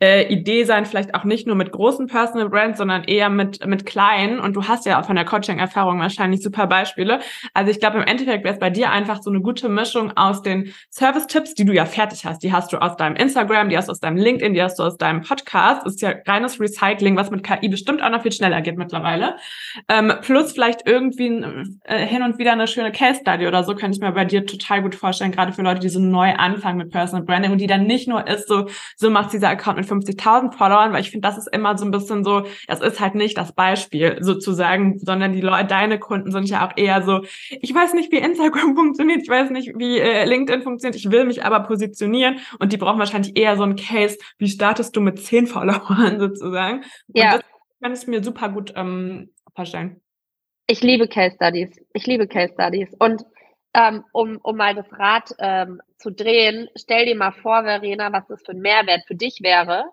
äh, 0.01 0.31
Idee 0.33 0.63
sein, 0.63 0.85
vielleicht 0.85 1.13
auch 1.13 1.25
nicht 1.25 1.45
nur 1.45 1.57
mit 1.57 1.73
großen 1.73 2.07
Personal 2.07 2.47
Brands, 2.47 2.77
sondern 2.77 3.03
eher 3.03 3.29
mit, 3.29 3.65
mit 3.67 3.85
kleinen. 3.85 4.39
Und 4.45 4.55
du 4.55 4.67
hast 4.67 4.85
ja 4.85 5.01
auch 5.01 5.05
von 5.05 5.15
der 5.15 5.25
Coaching-Erfahrung 5.25 5.99
wahrscheinlich 5.99 6.43
super 6.43 6.67
Beispiele. 6.67 7.19
Also 7.55 7.71
ich 7.71 7.79
glaube, 7.79 7.97
im 7.97 8.03
Endeffekt 8.03 8.43
wäre 8.43 8.53
es 8.53 8.59
bei 8.59 8.69
dir 8.69 8.91
einfach 8.91 9.23
so 9.23 9.31
eine 9.31 9.41
gute 9.41 9.69
Mischung 9.69 10.15
aus 10.15 10.43
den 10.43 10.71
Service-Tipps, 10.91 11.55
die 11.55 11.65
du 11.65 11.73
ja 11.73 11.85
fertig 11.85 12.27
hast. 12.27 12.43
Die 12.43 12.53
hast 12.53 12.71
du 12.71 12.77
aus 12.77 12.95
deinem 12.95 13.15
Instagram, 13.15 13.69
die 13.69 13.77
hast 13.77 13.87
du 13.87 13.91
aus 13.91 13.99
deinem 13.99 14.17
LinkedIn, 14.17 14.53
die 14.53 14.61
hast 14.61 14.77
du 14.77 14.83
aus 14.83 14.97
deinem 14.97 15.21
Podcast. 15.21 15.87
Ist 15.87 15.99
ja 16.03 16.13
reines 16.27 16.59
Recycling, 16.59 17.15
was 17.17 17.31
mit 17.31 17.43
KI 17.43 17.69
bestimmt 17.69 18.03
auch 18.03 18.11
noch 18.11 18.21
viel 18.21 18.31
schneller 18.31 18.61
geht 18.61 18.77
mittlerweile. 18.77 19.37
Ähm, 19.89 20.13
plus 20.21 20.51
vielleicht 20.51 20.87
irgendwie 20.87 21.43
äh, 21.85 22.05
hin 22.05 22.21
und 22.21 22.37
wieder 22.37 22.51
eine 22.51 22.67
schöne 22.67 22.91
Case-Study 22.91 23.47
oder 23.47 23.63
so, 23.63 23.73
könnte 23.73 23.97
ich 23.97 24.01
mir 24.01 24.11
bei 24.11 24.25
dir 24.25 24.45
total 24.45 24.83
gut 24.83 24.93
vorstellen, 24.93 25.31
gerade 25.31 25.53
für 25.53 25.63
Leute, 25.63 25.79
die 25.79 25.89
so 25.89 25.99
neu 25.99 26.35
anfangen 26.35 26.77
mit 26.77 26.91
Personal 26.91 27.25
Branding 27.25 27.51
und 27.51 27.57
die 27.57 27.67
dann 27.67 27.87
nicht 27.87 28.07
nur 28.07 28.27
ist, 28.27 28.47
so, 28.47 28.67
so 28.95 29.09
macht 29.09 29.33
dieser 29.33 29.49
Account 29.49 29.77
mit 29.77 29.87
50.000 29.87 30.53
Followern, 30.53 30.93
weil 30.93 31.01
ich 31.01 31.09
finde, 31.09 31.27
das 31.27 31.39
ist 31.39 31.47
immer 31.51 31.75
so 31.79 31.85
ein 31.85 31.91
bisschen 31.91 32.23
so, 32.23 32.43
das 32.67 32.81
ist 32.81 32.99
halt 32.99 33.15
nicht 33.15 33.35
das 33.39 33.51
Beispiel 33.51 34.17
sozusagen, 34.35 34.99
sondern 34.99 35.33
die 35.33 35.41
Leute, 35.41 35.65
deine 35.65 35.99
Kunden 35.99 36.31
sind 36.31 36.49
ja 36.49 36.67
auch 36.67 36.73
eher 36.75 37.01
so, 37.03 37.21
ich 37.49 37.73
weiß 37.73 37.93
nicht, 37.93 38.11
wie 38.11 38.17
Instagram 38.17 38.75
funktioniert, 38.75 39.21
ich 39.23 39.29
weiß 39.29 39.49
nicht, 39.51 39.73
wie 39.77 39.97
äh, 39.99 40.25
LinkedIn 40.25 40.61
funktioniert, 40.61 40.95
ich 40.95 41.09
will 41.11 41.25
mich 41.25 41.43
aber 41.43 41.61
positionieren 41.61 42.39
und 42.59 42.73
die 42.73 42.77
brauchen 42.77 42.99
wahrscheinlich 42.99 43.37
eher 43.37 43.57
so 43.57 43.63
ein 43.63 43.75
Case, 43.75 44.17
wie 44.37 44.49
startest 44.49 44.95
du 44.95 45.01
mit 45.01 45.19
10 45.19 45.47
Followern 45.55 46.19
sozusagen. 46.19 46.79
Und 47.07 47.17
Ja. 47.17 47.31
das 47.37 47.41
kann 47.81 47.93
ich 47.93 48.07
mir 48.07 48.23
super 48.23 48.49
gut 48.49 48.73
ähm, 48.75 49.29
vorstellen. 49.55 50.01
Ich 50.67 50.81
liebe 50.81 51.07
Case 51.07 51.35
Studies. 51.35 51.69
Ich 51.93 52.07
liebe 52.07 52.27
Case 52.27 52.53
Studies. 52.53 52.89
Und 52.99 53.23
ähm, 53.73 54.03
um, 54.13 54.37
um 54.41 54.55
mal 54.55 54.73
das 54.73 54.91
Rad 54.91 55.29
ähm, 55.39 55.81
zu 55.97 56.11
drehen, 56.11 56.67
stell 56.75 57.05
dir 57.05 57.15
mal 57.15 57.31
vor, 57.31 57.63
Verena, 57.63 58.11
was 58.11 58.25
das 58.27 58.41
für 58.43 58.53
ein 58.53 58.59
Mehrwert 58.61 59.03
für 59.05 59.15
dich 59.15 59.39
wäre, 59.41 59.85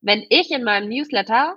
wenn 0.00 0.24
ich 0.28 0.50
in 0.50 0.64
meinem 0.64 0.88
Newsletter 0.88 1.56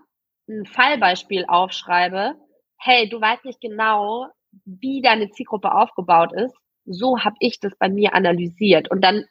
ein 0.52 0.66
Fallbeispiel 0.66 1.46
aufschreibe, 1.48 2.36
hey, 2.78 3.10
du 3.10 3.22
weißt 3.22 3.46
nicht 3.46 3.62
genau, 3.62 4.28
wie 4.66 5.02
deine 5.02 5.30
Zielgruppe 5.30 5.74
aufgebaut 5.74 6.34
ist, 6.34 6.56
so 6.86 7.20
habe 7.20 7.36
ich 7.40 7.60
das 7.60 7.76
bei 7.78 7.90
mir 7.90 8.14
analysiert. 8.14 8.90
Und 8.92 9.02
dann 9.02 9.26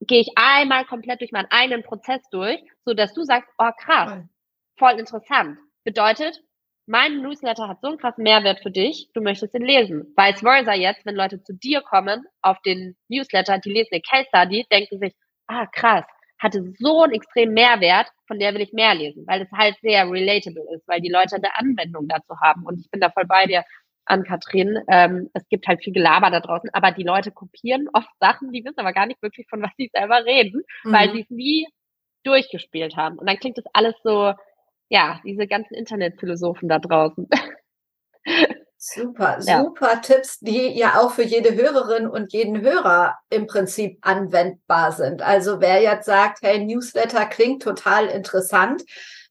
gehe 0.00 0.20
ich 0.20 0.30
einmal 0.36 0.84
komplett 0.86 1.20
durch 1.20 1.32
meinen 1.32 1.50
eigenen 1.50 1.82
Prozess 1.82 2.22
durch, 2.30 2.60
so 2.84 2.94
dass 2.94 3.12
du 3.12 3.22
sagst, 3.22 3.50
oh 3.58 3.70
krass, 3.78 4.12
Voll. 4.12 4.28
voll 4.78 4.98
interessant. 5.00 5.58
Bedeutet, 5.84 6.40
mein 6.86 7.22
Newsletter 7.22 7.68
hat 7.68 7.80
so 7.82 7.88
einen 7.88 7.98
krassen 7.98 8.24
Mehrwert 8.24 8.60
für 8.62 8.70
dich, 8.70 9.10
du 9.14 9.20
möchtest 9.20 9.54
ihn 9.54 9.62
lesen. 9.62 10.12
Vice 10.16 10.40
versa 10.40 10.74
jetzt, 10.74 11.04
wenn 11.04 11.14
Leute 11.14 11.42
zu 11.42 11.52
dir 11.52 11.82
kommen 11.82 12.24
auf 12.42 12.60
den 12.62 12.96
Newsletter, 13.08 13.58
die 13.58 13.72
lesen 13.72 13.90
eine 13.92 14.02
Case 14.02 14.26
Study, 14.28 14.66
denken 14.72 14.98
sich, 14.98 15.14
ah 15.46 15.66
krass, 15.66 16.04
hatte 16.40 16.72
so 16.78 17.02
einen 17.02 17.12
extremen 17.14 17.54
Mehrwert, 17.54 18.08
von 18.26 18.38
der 18.38 18.54
will 18.54 18.60
ich 18.62 18.72
mehr 18.72 18.94
lesen, 18.94 19.24
weil 19.26 19.42
es 19.42 19.52
halt 19.52 19.76
sehr 19.82 20.10
relatable 20.10 20.64
ist, 20.74 20.88
weil 20.88 21.00
die 21.00 21.10
Leute 21.10 21.36
eine 21.36 21.54
Anwendung 21.56 22.08
dazu 22.08 22.34
haben. 22.42 22.64
Und 22.66 22.80
ich 22.80 22.90
bin 22.90 23.00
da 23.00 23.10
voll 23.10 23.26
bei 23.26 23.46
dir 23.46 23.64
an 24.06 24.24
Katrin. 24.24 24.78
Ähm, 24.88 25.30
es 25.34 25.46
gibt 25.48 25.68
halt 25.68 25.82
viel 25.84 25.92
Gelaber 25.92 26.30
da 26.30 26.40
draußen, 26.40 26.70
aber 26.72 26.92
die 26.92 27.04
Leute 27.04 27.30
kopieren 27.30 27.88
oft 27.92 28.10
Sachen, 28.20 28.52
die 28.52 28.64
wissen 28.64 28.78
aber 28.80 28.92
gar 28.92 29.06
nicht 29.06 29.22
wirklich, 29.22 29.46
von 29.48 29.62
was 29.62 29.70
sie 29.76 29.90
selber 29.94 30.24
reden, 30.24 30.62
weil 30.84 31.08
Mhm. 31.08 31.12
sie 31.14 31.20
es 31.22 31.30
nie 31.30 31.68
durchgespielt 32.24 32.96
haben. 32.96 33.18
Und 33.18 33.28
dann 33.28 33.38
klingt 33.38 33.58
das 33.58 33.66
alles 33.72 33.94
so, 34.04 34.34
ja, 34.90 35.20
diese 35.24 35.46
ganzen 35.46 35.74
Internetphilosophen 35.74 36.68
da 36.68 36.78
draußen. 36.78 37.28
Super, 38.82 39.38
Ja. 39.44 39.62
super 39.62 40.00
Tipps, 40.00 40.38
die 40.40 40.68
ja 40.78 40.98
auch 40.98 41.10
für 41.10 41.22
jede 41.22 41.54
Hörerin 41.54 42.08
und 42.08 42.32
jeden 42.32 42.62
Hörer 42.62 43.14
im 43.28 43.46
Prinzip 43.46 43.98
anwendbar 44.00 44.92
sind. 44.92 45.20
Also 45.20 45.60
wer 45.60 45.82
jetzt 45.82 46.06
sagt, 46.06 46.38
hey, 46.40 46.64
Newsletter 46.64 47.26
klingt 47.26 47.62
total 47.62 48.06
interessant, 48.06 48.82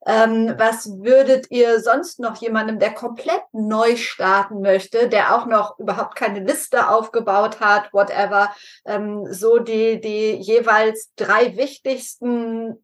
Ähm, 0.07 0.53
was 0.57 0.87
würdet 1.03 1.47
ihr 1.51 1.81
sonst 1.81 2.21
noch 2.21 2.37
jemandem, 2.37 2.79
der 2.79 2.93
komplett 2.93 3.41
neu 3.51 3.97
starten 3.97 4.61
möchte, 4.61 5.09
der 5.09 5.35
auch 5.35 5.45
noch 5.45 5.77
überhaupt 5.77 6.15
keine 6.15 6.39
Liste 6.39 6.87
aufgebaut 6.89 7.59
hat, 7.59 7.91
whatever, 7.91 8.49
ähm, 8.85 9.25
so 9.29 9.59
die, 9.59 9.99
die 9.99 10.35
jeweils 10.35 11.11
drei 11.17 11.57
wichtigsten 11.57 12.77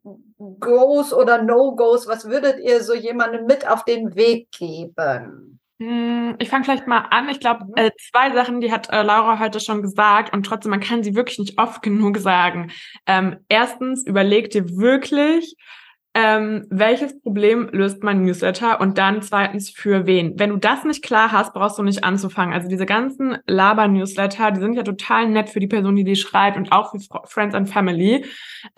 Goes 0.60 1.14
oder 1.14 1.40
No-Goes, 1.42 2.06
was 2.06 2.26
würdet 2.28 2.60
ihr 2.60 2.82
so 2.84 2.92
jemandem 2.94 3.46
mit 3.46 3.66
auf 3.66 3.84
den 3.84 4.14
Weg 4.14 4.50
geben? 4.52 5.58
Hm, 5.78 6.36
ich 6.38 6.48
fange 6.48 6.64
vielleicht 6.64 6.86
mal 6.86 7.06
an. 7.10 7.28
Ich 7.28 7.40
glaube, 7.40 7.64
mhm. 7.64 7.72
äh, 7.76 7.90
zwei 8.10 8.32
Sachen, 8.32 8.60
die 8.60 8.72
hat 8.72 8.90
äh, 8.90 9.02
Laura 9.02 9.38
heute 9.38 9.60
schon 9.60 9.82
gesagt 9.82 10.32
und 10.32 10.44
trotzdem, 10.46 10.70
man 10.70 10.80
kann 10.80 11.02
sie 11.02 11.14
wirklich 11.14 11.38
nicht 11.38 11.58
oft 11.58 11.82
genug 11.82 12.16
sagen. 12.18 12.70
Ähm, 13.06 13.38
erstens, 13.48 14.06
überleg 14.06 14.50
dir 14.50 14.76
wirklich, 14.76 15.54
ähm, 16.14 16.66
welches 16.70 17.20
Problem 17.20 17.68
löst 17.72 18.02
mein 18.02 18.22
Newsletter 18.22 18.80
und 18.80 18.96
dann 18.96 19.20
zweitens 19.20 19.68
für 19.68 20.06
wen. 20.06 20.38
Wenn 20.38 20.48
du 20.48 20.56
das 20.56 20.82
nicht 20.84 21.04
klar 21.04 21.30
hast, 21.30 21.52
brauchst 21.52 21.76
du 21.76 21.82
nicht 21.82 22.04
anzufangen. 22.04 22.54
Also 22.54 22.68
diese 22.68 22.86
ganzen 22.86 23.36
Laber-Newsletter, 23.46 24.52
die 24.52 24.60
sind 24.60 24.72
ja 24.72 24.82
total 24.82 25.28
nett 25.28 25.50
für 25.50 25.60
die 25.60 25.66
Person, 25.66 25.94
die 25.94 26.04
die 26.04 26.16
schreibt 26.16 26.56
und 26.56 26.72
auch 26.72 26.92
für 26.92 27.20
Friends 27.26 27.54
and 27.54 27.68
Family. 27.68 28.24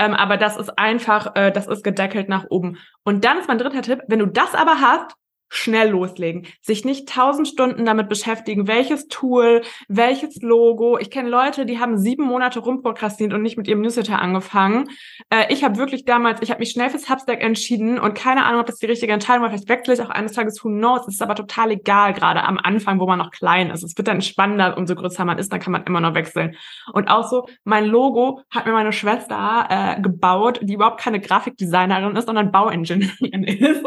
Ähm, 0.00 0.14
aber 0.14 0.36
das 0.36 0.56
ist 0.56 0.76
einfach, 0.80 1.36
äh, 1.36 1.52
das 1.52 1.68
ist 1.68 1.84
gedeckelt 1.84 2.28
nach 2.28 2.46
oben. 2.50 2.76
Und 3.04 3.24
dann 3.24 3.38
ist 3.38 3.46
mein 3.46 3.58
dritter 3.58 3.82
Tipp, 3.82 4.00
wenn 4.08 4.18
du 4.18 4.26
das 4.26 4.56
aber 4.56 4.80
hast, 4.80 5.14
schnell 5.48 5.90
loslegen, 5.90 6.46
sich 6.60 6.84
nicht 6.84 7.08
tausend 7.08 7.48
Stunden 7.48 7.84
damit 7.84 8.08
beschäftigen, 8.08 8.68
welches 8.68 9.08
Tool, 9.08 9.62
welches 9.88 10.42
Logo. 10.42 10.98
Ich 10.98 11.10
kenne 11.10 11.28
Leute, 11.28 11.66
die 11.66 11.78
haben 11.78 11.98
sieben 11.98 12.24
Monate 12.24 12.60
rumprokrastiniert 12.60 13.34
und 13.34 13.42
nicht 13.42 13.56
mit 13.56 13.68
ihrem 13.68 13.80
Newsletter 13.80 14.20
angefangen. 14.20 14.88
Äh, 15.30 15.52
ich 15.52 15.64
habe 15.64 15.76
wirklich 15.76 16.04
damals, 16.04 16.42
ich 16.42 16.50
habe 16.50 16.60
mich 16.60 16.70
schnell 16.70 16.90
für 16.90 16.98
Substack 16.98 17.42
entschieden 17.42 17.98
und 17.98 18.14
keine 18.14 18.44
Ahnung, 18.44 18.60
ob 18.60 18.66
das 18.66 18.76
die 18.76 18.86
richtige 18.86 19.12
Entscheidung 19.12 19.42
war. 19.42 19.50
Vielleicht 19.50 19.68
wechsle 19.68 19.94
ich 19.94 20.02
auch 20.02 20.10
eines 20.10 20.32
Tages, 20.32 20.62
who 20.62 20.68
knows. 20.68 21.06
Es 21.08 21.14
ist 21.14 21.22
aber 21.22 21.34
total 21.34 21.70
egal, 21.70 22.12
gerade 22.12 22.42
am 22.44 22.58
Anfang, 22.58 23.00
wo 23.00 23.06
man 23.06 23.18
noch 23.18 23.30
klein 23.30 23.70
ist. 23.70 23.82
Es 23.82 23.96
wird 23.96 24.08
dann 24.08 24.20
spannender, 24.20 24.76
umso 24.76 24.94
größer 24.94 25.24
man 25.24 25.38
ist, 25.38 25.52
dann 25.52 25.60
kann 25.60 25.72
man 25.72 25.84
immer 25.84 26.00
noch 26.00 26.14
wechseln. 26.14 26.56
Und 26.92 27.08
auch 27.08 27.28
so, 27.28 27.48
mein 27.64 27.86
Logo 27.86 28.42
hat 28.50 28.66
mir 28.66 28.72
meine 28.72 28.92
Schwester 28.92 29.66
äh, 29.68 30.00
gebaut, 30.00 30.60
die 30.62 30.74
überhaupt 30.74 31.00
keine 31.00 31.20
Grafikdesignerin 31.20 32.16
ist, 32.16 32.26
sondern 32.26 32.52
Bauingenieurin 32.52 33.44
ist. 33.44 33.82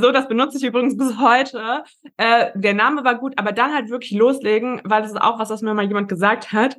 so, 0.00 0.12
das 0.12 0.28
benutze 0.28 0.58
ich 0.58 0.64
übrigens 0.64 0.91
bis 0.98 1.18
heute. 1.18 1.84
Äh, 2.16 2.50
der 2.54 2.74
Name 2.74 3.04
war 3.04 3.16
gut, 3.16 3.34
aber 3.36 3.52
dann 3.52 3.74
halt 3.74 3.90
wirklich 3.90 4.12
loslegen, 4.12 4.80
weil 4.84 5.02
das 5.02 5.12
ist 5.12 5.20
auch 5.20 5.38
was, 5.38 5.50
was 5.50 5.62
mir 5.62 5.74
mal 5.74 5.86
jemand 5.86 6.08
gesagt 6.08 6.52
hat. 6.52 6.78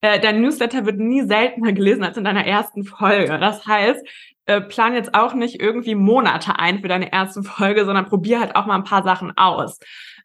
Äh, 0.00 0.20
dein 0.20 0.40
Newsletter 0.40 0.86
wird 0.86 0.98
nie 0.98 1.22
seltener 1.22 1.72
gelesen 1.72 2.04
als 2.04 2.16
in 2.16 2.24
deiner 2.24 2.46
ersten 2.46 2.84
Folge. 2.84 3.38
Das 3.38 3.66
heißt, 3.66 4.06
äh, 4.46 4.60
plan 4.60 4.94
jetzt 4.94 5.14
auch 5.14 5.34
nicht 5.34 5.60
irgendwie 5.60 5.94
Monate 5.94 6.58
ein 6.58 6.80
für 6.80 6.88
deine 6.88 7.12
erste 7.12 7.42
Folge, 7.42 7.84
sondern 7.84 8.06
probier 8.06 8.40
halt 8.40 8.56
auch 8.56 8.66
mal 8.66 8.76
ein 8.76 8.84
paar 8.84 9.02
Sachen 9.02 9.36
aus. 9.36 9.78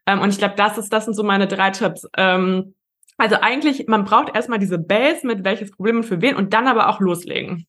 Ähm, 0.06 0.20
und 0.20 0.30
ich 0.30 0.38
glaube, 0.38 0.54
das 0.56 0.78
ist, 0.78 0.92
das 0.92 1.06
sind 1.06 1.14
so 1.14 1.24
meine 1.24 1.46
drei 1.46 1.70
Tipps. 1.70 2.08
Ähm, 2.16 2.74
also 3.16 3.36
eigentlich, 3.40 3.86
man 3.86 4.04
braucht 4.04 4.34
erstmal 4.34 4.58
diese 4.58 4.78
Base 4.78 5.26
mit 5.26 5.44
welches 5.44 5.70
Problem 5.72 5.96
und 5.96 6.04
für 6.04 6.20
wen 6.20 6.36
und 6.36 6.52
dann 6.52 6.66
aber 6.66 6.88
auch 6.88 7.00
loslegen. 7.00 7.66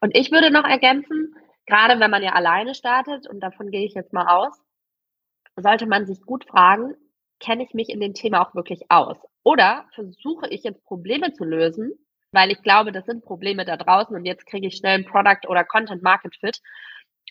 Und 0.00 0.14
ich 0.14 0.30
würde 0.30 0.50
noch 0.50 0.64
ergänzen, 0.64 1.34
gerade 1.68 2.00
wenn 2.00 2.10
man 2.10 2.22
ja 2.22 2.32
alleine 2.32 2.74
startet, 2.74 3.28
und 3.28 3.40
davon 3.40 3.70
gehe 3.70 3.84
ich 3.84 3.94
jetzt 3.94 4.12
mal 4.12 4.26
aus, 4.26 4.58
sollte 5.56 5.86
man 5.86 6.06
sich 6.06 6.22
gut 6.22 6.44
fragen, 6.44 6.94
kenne 7.40 7.62
ich 7.62 7.74
mich 7.74 7.90
in 7.90 8.00
dem 8.00 8.14
Thema 8.14 8.42
auch 8.42 8.54
wirklich 8.54 8.90
aus? 8.90 9.16
Oder 9.44 9.86
versuche 9.94 10.48
ich 10.48 10.64
jetzt 10.64 10.84
Probleme 10.84 11.32
zu 11.32 11.44
lösen, 11.44 11.92
weil 12.32 12.50
ich 12.50 12.62
glaube, 12.62 12.92
das 12.92 13.06
sind 13.06 13.24
Probleme 13.24 13.64
da 13.64 13.76
draußen 13.76 14.14
und 14.16 14.24
jetzt 14.24 14.46
kriege 14.46 14.66
ich 14.66 14.76
schnell 14.76 14.98
ein 14.98 15.04
Product 15.04 15.48
oder 15.48 15.64
Content 15.64 16.02
Market 16.02 16.34
Fit. 16.36 16.60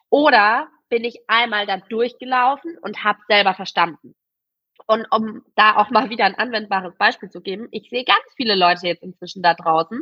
Oder 0.10 0.68
bin 0.90 1.04
ich 1.04 1.20
einmal 1.28 1.66
da 1.66 1.78
durchgelaufen 1.78 2.78
und 2.82 3.04
habe 3.04 3.20
selber 3.28 3.54
verstanden. 3.54 4.16
Und 4.86 5.06
um 5.12 5.44
da 5.56 5.76
auch 5.76 5.90
mal 5.90 6.10
wieder 6.10 6.26
ein 6.26 6.36
anwendbares 6.36 6.96
Beispiel 6.98 7.30
zu 7.30 7.42
geben, 7.42 7.68
ich 7.72 7.90
sehe 7.90 8.06
ganz 8.06 8.24
viele 8.36 8.56
Leute 8.56 8.88
jetzt 8.88 9.04
inzwischen 9.04 9.44
da 9.44 9.54
draußen, 9.54 10.02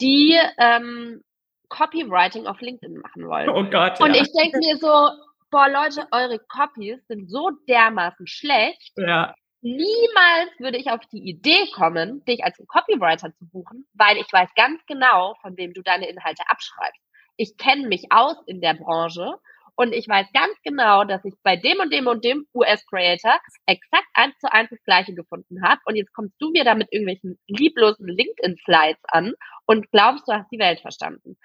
die 0.00 0.36
ähm, 0.58 1.22
Copywriting 1.70 2.46
auf 2.46 2.60
LinkedIn 2.60 2.98
machen 2.98 3.26
wollen. 3.26 3.48
Oh 3.48 3.64
Gott. 3.70 4.00
Und 4.00 4.14
ja. 4.14 4.22
ich 4.22 4.28
denke 4.32 4.58
mir 4.58 4.76
so, 4.76 5.08
boah, 5.50 5.68
Leute, 5.68 6.06
eure 6.12 6.38
Copies 6.38 6.98
sind 7.08 7.30
so 7.30 7.50
dermaßen 7.68 8.26
schlecht. 8.26 8.92
Ja. 8.96 9.34
Niemals 9.62 10.50
würde 10.58 10.78
ich 10.78 10.90
auf 10.90 11.00
die 11.12 11.28
Idee 11.28 11.70
kommen, 11.74 12.24
dich 12.24 12.44
als 12.44 12.56
Copywriter 12.66 13.32
zu 13.34 13.46
buchen, 13.50 13.86
weil 13.94 14.16
ich 14.16 14.32
weiß 14.32 14.48
ganz 14.54 14.80
genau, 14.86 15.34
von 15.42 15.56
wem 15.56 15.74
du 15.74 15.82
deine 15.82 16.08
Inhalte 16.08 16.42
abschreibst. 16.48 17.02
Ich 17.36 17.56
kenne 17.56 17.86
mich 17.86 18.06
aus 18.10 18.36
in 18.46 18.60
der 18.60 18.74
Branche 18.74 19.34
und 19.76 19.92
ich 19.94 20.08
weiß 20.08 20.26
ganz 20.32 20.54
genau, 20.62 21.04
dass 21.04 21.24
ich 21.24 21.34
bei 21.42 21.56
dem 21.56 21.78
und 21.80 21.92
dem 21.92 22.06
und 22.06 22.24
dem 22.24 22.46
US-Creator 22.54 23.38
exakt 23.66 24.08
eins 24.14 24.34
zu 24.38 24.52
eins 24.52 24.70
das 24.70 24.82
gleiche 24.84 25.14
gefunden 25.14 25.62
habe. 25.62 25.80
Und 25.84 25.96
jetzt 25.96 26.12
kommst 26.12 26.34
du 26.38 26.50
mir 26.50 26.64
da 26.64 26.74
mit 26.74 26.88
irgendwelchen 26.90 27.38
lieblosen 27.46 28.08
LinkedIn-Slides 28.08 29.00
an 29.08 29.32
und 29.66 29.90
glaubst, 29.90 30.28
du 30.28 30.32
hast 30.32 30.50
die 30.50 30.58
Welt 30.58 30.80
verstanden. 30.80 31.36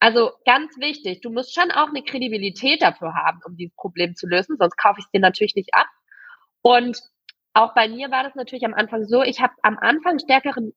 Also 0.00 0.30
ganz 0.44 0.76
wichtig, 0.78 1.20
du 1.22 1.30
musst 1.30 1.54
schon 1.54 1.70
auch 1.72 1.88
eine 1.88 2.02
Kredibilität 2.02 2.82
dafür 2.82 3.14
haben, 3.14 3.40
um 3.44 3.56
dieses 3.56 3.74
Problem 3.74 4.14
zu 4.14 4.26
lösen, 4.26 4.56
sonst 4.58 4.76
kaufe 4.76 5.00
ich 5.00 5.06
es 5.06 5.10
dir 5.10 5.20
natürlich 5.20 5.56
nicht 5.56 5.74
ab. 5.74 5.88
Und 6.62 7.00
auch 7.54 7.74
bei 7.74 7.88
mir 7.88 8.10
war 8.10 8.22
das 8.22 8.34
natürlich 8.36 8.64
am 8.64 8.74
Anfang 8.74 9.04
so, 9.04 9.22
ich 9.22 9.40
habe 9.40 9.54
am 9.62 9.76
Anfang 9.78 10.18
stärkeren 10.18 10.72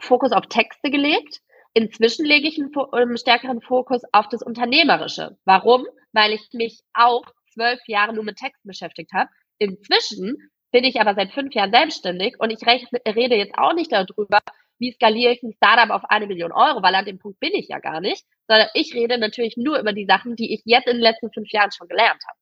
Fokus 0.00 0.32
auf 0.32 0.46
Texte 0.46 0.90
gelegt. 0.90 1.40
Inzwischen 1.74 2.24
lege 2.24 2.48
ich 2.48 2.58
einen, 2.58 2.72
ähm, 2.94 3.16
stärkeren 3.18 3.60
Fokus 3.60 4.02
auf 4.12 4.28
das 4.28 4.42
Unternehmerische. 4.42 5.36
Warum? 5.44 5.86
Weil 6.12 6.32
ich 6.32 6.48
mich 6.52 6.80
auch 6.94 7.22
zwölf 7.52 7.80
Jahre 7.86 8.14
nur 8.14 8.24
mit 8.24 8.36
Texten 8.36 8.68
beschäftigt 8.68 9.12
habe. 9.12 9.28
Inzwischen 9.58 10.50
bin 10.70 10.84
ich 10.84 11.00
aber 11.00 11.14
seit 11.14 11.32
fünf 11.32 11.54
Jahren 11.54 11.70
selbstständig 11.70 12.36
und 12.38 12.50
ich 12.50 12.66
rede 12.66 13.36
jetzt 13.36 13.56
auch 13.58 13.74
nicht 13.74 13.92
darüber, 13.92 14.40
wie 14.78 14.92
skaliere 14.92 15.32
ich 15.32 15.42
ein 15.42 15.52
Startup 15.52 15.90
auf 15.90 16.04
eine 16.08 16.26
Million 16.26 16.52
Euro, 16.52 16.82
weil 16.82 16.94
an 16.94 17.04
dem 17.04 17.18
Punkt 17.18 17.40
bin 17.40 17.54
ich 17.54 17.68
ja 17.68 17.78
gar 17.78 18.00
nicht, 18.00 18.24
sondern 18.46 18.68
ich 18.74 18.94
rede 18.94 19.18
natürlich 19.18 19.56
nur 19.56 19.78
über 19.78 19.92
die 19.92 20.06
Sachen, 20.06 20.36
die 20.36 20.54
ich 20.54 20.62
jetzt 20.64 20.86
in 20.86 20.96
den 20.96 21.02
letzten 21.02 21.32
fünf 21.32 21.50
Jahren 21.50 21.72
schon 21.72 21.88
gelernt 21.88 22.22
habe. 22.26 22.38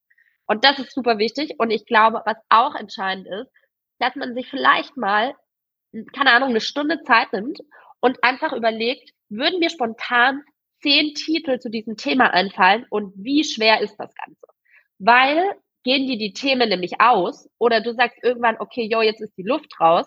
Und 0.46 0.64
das 0.64 0.78
ist 0.78 0.92
super 0.92 1.18
wichtig. 1.18 1.54
Und 1.58 1.70
ich 1.70 1.86
glaube, 1.86 2.22
was 2.24 2.36
auch 2.48 2.74
entscheidend 2.74 3.26
ist, 3.26 3.50
dass 3.98 4.14
man 4.16 4.34
sich 4.34 4.48
vielleicht 4.48 4.96
mal, 4.96 5.34
keine 6.12 6.32
Ahnung, 6.32 6.50
eine 6.50 6.60
Stunde 6.60 7.02
Zeit 7.02 7.32
nimmt 7.32 7.60
und 8.00 8.22
einfach 8.22 8.52
überlegt, 8.52 9.10
würden 9.28 9.60
mir 9.60 9.70
spontan 9.70 10.42
zehn 10.82 11.14
Titel 11.14 11.58
zu 11.58 11.70
diesem 11.70 11.96
Thema 11.96 12.32
einfallen 12.32 12.84
und 12.90 13.14
wie 13.16 13.44
schwer 13.44 13.80
ist 13.80 13.96
das 13.96 14.14
Ganze? 14.14 14.46
Weil 14.98 15.52
gehen 15.82 16.06
dir 16.06 16.18
die 16.18 16.32
Themen 16.32 16.68
nämlich 16.68 17.00
aus 17.00 17.48
oder 17.58 17.80
du 17.80 17.94
sagst 17.94 18.18
irgendwann, 18.22 18.56
okay, 18.58 18.86
yo, 18.90 19.00
jetzt 19.00 19.20
ist 19.20 19.36
die 19.36 19.42
Luft 19.42 19.80
raus, 19.80 20.06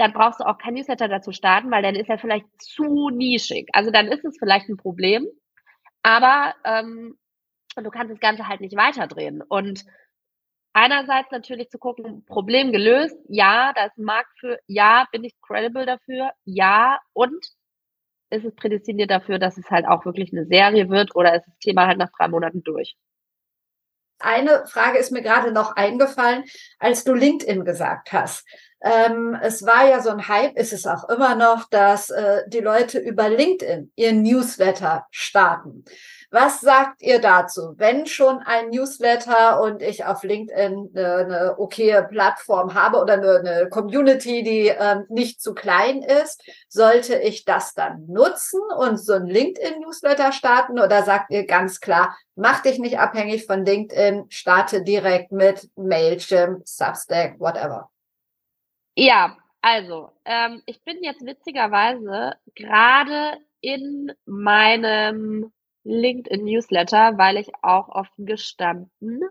dann 0.00 0.14
brauchst 0.14 0.40
du 0.40 0.44
auch 0.44 0.56
kein 0.56 0.74
Newsletter 0.74 1.08
dazu 1.08 1.30
starten, 1.30 1.70
weil 1.70 1.82
dann 1.82 1.94
ist 1.94 2.08
er 2.08 2.18
vielleicht 2.18 2.46
zu 2.58 3.10
nischig. 3.10 3.68
Also 3.72 3.90
dann 3.90 4.08
ist 4.08 4.24
es 4.24 4.38
vielleicht 4.38 4.68
ein 4.68 4.78
Problem, 4.78 5.26
aber 6.02 6.54
ähm, 6.64 7.18
du 7.76 7.90
kannst 7.90 8.12
das 8.12 8.20
Ganze 8.20 8.48
halt 8.48 8.62
nicht 8.62 8.76
weiterdrehen. 8.76 9.42
Und 9.42 9.84
einerseits 10.72 11.30
natürlich 11.30 11.68
zu 11.68 11.78
gucken, 11.78 12.24
Problem 12.24 12.72
gelöst, 12.72 13.18
ja, 13.28 13.72
da 13.74 13.84
ist 13.84 13.98
ein 13.98 14.04
Markt 14.04 14.30
für, 14.38 14.58
ja, 14.66 15.06
bin 15.12 15.22
ich 15.22 15.34
credible 15.42 15.84
dafür, 15.84 16.30
ja, 16.44 16.98
und 17.12 17.44
ist 18.30 18.44
es 18.44 18.54
prädestiniert 18.54 19.10
dafür, 19.10 19.38
dass 19.38 19.58
es 19.58 19.70
halt 19.70 19.86
auch 19.86 20.06
wirklich 20.06 20.32
eine 20.32 20.46
Serie 20.46 20.88
wird 20.88 21.14
oder 21.14 21.34
ist 21.34 21.46
das 21.46 21.58
Thema 21.58 21.86
halt 21.86 21.98
nach 21.98 22.10
drei 22.16 22.28
Monaten 22.28 22.62
durch? 22.62 22.96
Eine 24.20 24.66
Frage 24.66 24.98
ist 24.98 25.12
mir 25.12 25.22
gerade 25.22 25.50
noch 25.52 25.76
eingefallen, 25.76 26.44
als 26.78 27.04
du 27.04 27.14
LinkedIn 27.14 27.64
gesagt 27.64 28.12
hast. 28.12 28.44
Ähm, 28.82 29.36
es 29.42 29.64
war 29.66 29.88
ja 29.88 30.00
so 30.00 30.10
ein 30.10 30.28
Hype, 30.28 30.56
ist 30.56 30.72
es 30.72 30.86
auch 30.86 31.08
immer 31.08 31.34
noch, 31.34 31.68
dass 31.68 32.10
äh, 32.10 32.42
die 32.48 32.60
Leute 32.60 32.98
über 32.98 33.28
LinkedIn 33.28 33.92
ihren 33.96 34.22
Newsletter 34.22 35.06
starten. 35.10 35.84
Was 36.32 36.60
sagt 36.60 37.02
ihr 37.02 37.20
dazu? 37.20 37.74
Wenn 37.76 38.06
schon 38.06 38.38
ein 38.38 38.70
Newsletter 38.70 39.60
und 39.60 39.82
ich 39.82 40.04
auf 40.04 40.22
LinkedIn 40.22 40.90
eine, 40.94 41.16
eine 41.16 41.58
okaye 41.58 42.06
Plattform 42.08 42.74
habe 42.74 42.98
oder 42.98 43.14
eine, 43.14 43.38
eine 43.40 43.68
Community, 43.68 44.44
die 44.44 44.68
ähm, 44.68 45.06
nicht 45.08 45.42
zu 45.42 45.54
klein 45.54 46.02
ist, 46.02 46.40
sollte 46.68 47.18
ich 47.18 47.44
das 47.44 47.74
dann 47.74 48.06
nutzen 48.06 48.60
und 48.78 48.98
so 48.98 49.14
ein 49.14 49.26
LinkedIn-Newsletter 49.26 50.30
starten? 50.30 50.78
Oder 50.78 51.02
sagt 51.02 51.32
ihr 51.32 51.46
ganz 51.46 51.80
klar, 51.80 52.16
mach 52.36 52.62
dich 52.62 52.78
nicht 52.78 53.00
abhängig 53.00 53.46
von 53.46 53.64
LinkedIn, 53.64 54.26
starte 54.28 54.84
direkt 54.84 55.32
mit 55.32 55.68
Mailchimp, 55.74 56.62
Substack, 56.64 57.40
whatever? 57.40 57.90
Ja, 58.94 59.36
also, 59.62 60.12
ähm, 60.24 60.62
ich 60.66 60.80
bin 60.84 61.02
jetzt 61.02 61.26
witzigerweise 61.26 62.36
gerade 62.54 63.38
in 63.60 64.12
meinem 64.26 65.52
LinkedIn-Newsletter, 65.84 67.18
weil 67.18 67.36
ich 67.38 67.50
auch 67.62 67.88
offen 67.88 68.26
gestanden 68.26 69.22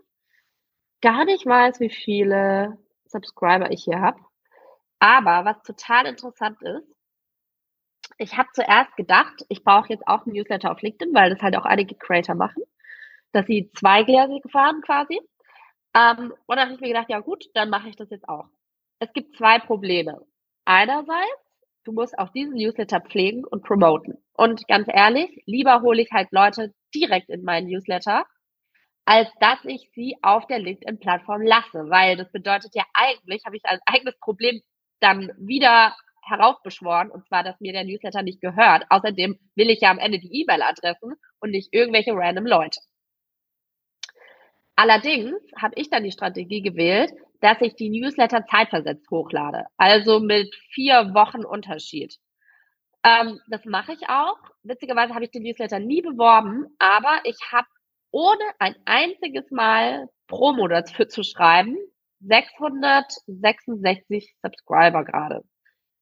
gar 1.00 1.24
nicht 1.24 1.46
weiß, 1.46 1.80
wie 1.80 1.90
viele 1.90 2.78
Subscriber 3.06 3.70
ich 3.70 3.84
hier 3.84 4.00
habe. 4.00 4.20
Aber 4.98 5.44
was 5.44 5.62
total 5.62 6.06
interessant 6.06 6.60
ist, 6.62 6.86
ich 8.18 8.36
habe 8.36 8.48
zuerst 8.52 8.96
gedacht, 8.96 9.44
ich 9.48 9.64
brauche 9.64 9.88
jetzt 9.88 10.06
auch 10.06 10.26
ein 10.26 10.32
Newsletter 10.32 10.70
auf 10.72 10.82
LinkedIn, 10.82 11.14
weil 11.14 11.30
das 11.30 11.40
halt 11.42 11.56
auch 11.56 11.64
einige 11.64 11.94
Creator 11.94 12.34
machen. 12.34 12.62
dass 13.32 13.46
sie 13.46 13.70
zweigleisig 13.72 14.42
fahren 14.50 14.82
quasi. 14.82 15.20
Ähm, 15.94 16.34
und 16.46 16.56
dann 16.56 16.66
habe 16.66 16.74
ich 16.74 16.80
mir 16.80 16.88
gedacht, 16.88 17.10
ja 17.10 17.20
gut, 17.20 17.46
dann 17.54 17.70
mache 17.70 17.88
ich 17.88 17.96
das 17.96 18.10
jetzt 18.10 18.28
auch. 18.28 18.46
Es 19.00 19.12
gibt 19.12 19.36
zwei 19.36 19.58
Probleme. 19.58 20.26
Einerseits, 20.64 21.49
du 21.90 21.94
musst 21.94 22.16
auch 22.18 22.30
diesen 22.30 22.54
Newsletter 22.54 23.00
pflegen 23.00 23.44
und 23.44 23.64
promoten. 23.64 24.14
Und 24.34 24.66
ganz 24.68 24.86
ehrlich, 24.88 25.42
lieber 25.46 25.82
hole 25.82 26.00
ich 26.00 26.10
halt 26.12 26.28
Leute 26.30 26.72
direkt 26.94 27.28
in 27.28 27.42
meinen 27.42 27.66
Newsletter, 27.66 28.24
als 29.04 29.28
dass 29.40 29.58
ich 29.64 29.90
sie 29.94 30.16
auf 30.22 30.46
der 30.46 30.60
LinkedIn-Plattform 30.60 31.42
lasse. 31.42 31.90
Weil 31.90 32.16
das 32.16 32.30
bedeutet 32.30 32.74
ja 32.74 32.84
eigentlich, 32.94 33.42
habe 33.44 33.56
ich 33.56 33.64
als 33.64 33.80
eigenes 33.86 34.16
Problem 34.20 34.60
dann 35.00 35.32
wieder 35.36 35.96
heraufbeschworen, 36.22 37.10
und 37.10 37.26
zwar, 37.26 37.42
dass 37.42 37.60
mir 37.60 37.72
der 37.72 37.84
Newsletter 37.84 38.22
nicht 38.22 38.40
gehört. 38.40 38.84
Außerdem 38.88 39.36
will 39.56 39.70
ich 39.70 39.80
ja 39.80 39.90
am 39.90 39.98
Ende 39.98 40.20
die 40.20 40.42
E-Mail-Adressen 40.42 41.14
und 41.40 41.50
nicht 41.50 41.72
irgendwelche 41.72 42.12
random 42.12 42.46
Leute. 42.46 42.78
Allerdings 44.76 45.34
habe 45.60 45.74
ich 45.76 45.90
dann 45.90 46.04
die 46.04 46.12
Strategie 46.12 46.62
gewählt, 46.62 47.10
dass 47.40 47.60
ich 47.60 47.74
die 47.74 47.90
Newsletter 47.90 48.46
zeitversetzt 48.46 49.10
hochlade, 49.10 49.66
also 49.76 50.20
mit 50.20 50.54
vier 50.72 51.12
Wochen 51.14 51.44
Unterschied. 51.44 52.16
Ähm, 53.02 53.40
das 53.48 53.64
mache 53.64 53.92
ich 53.92 54.08
auch. 54.08 54.36
Witzigerweise 54.62 55.14
habe 55.14 55.24
ich 55.24 55.30
den 55.30 55.42
Newsletter 55.42 55.78
nie 55.78 56.02
beworben, 56.02 56.66
aber 56.78 57.20
ich 57.24 57.38
habe 57.50 57.66
ohne 58.10 58.44
ein 58.58 58.76
einziges 58.84 59.50
Mal 59.50 60.08
Promo 60.26 60.68
dafür 60.68 61.08
zu 61.08 61.22
schreiben 61.22 61.76
666 62.20 64.34
Subscriber 64.42 65.04
gerade 65.04 65.42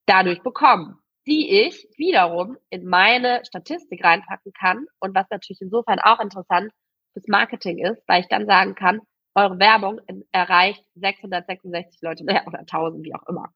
dadurch 0.06 0.42
bekommen, 0.42 0.98
die 1.26 1.66
ich 1.66 1.86
wiederum 1.96 2.56
in 2.70 2.86
meine 2.86 3.44
Statistik 3.44 4.02
reinpacken 4.02 4.52
kann 4.52 4.86
und 5.00 5.14
was 5.14 5.26
natürlich 5.30 5.60
insofern 5.60 6.00
auch 6.00 6.18
interessant 6.18 6.72
fürs 7.12 7.28
Marketing 7.28 7.78
ist, 7.78 8.02
weil 8.08 8.22
ich 8.22 8.28
dann 8.28 8.46
sagen 8.46 8.74
kann, 8.74 9.00
eure 9.38 9.58
Werbung 9.58 10.00
erreicht 10.32 10.84
666 10.94 12.02
Leute 12.02 12.24
oder 12.24 12.58
1000, 12.60 13.04
wie 13.04 13.14
auch 13.14 13.26
immer. 13.26 13.52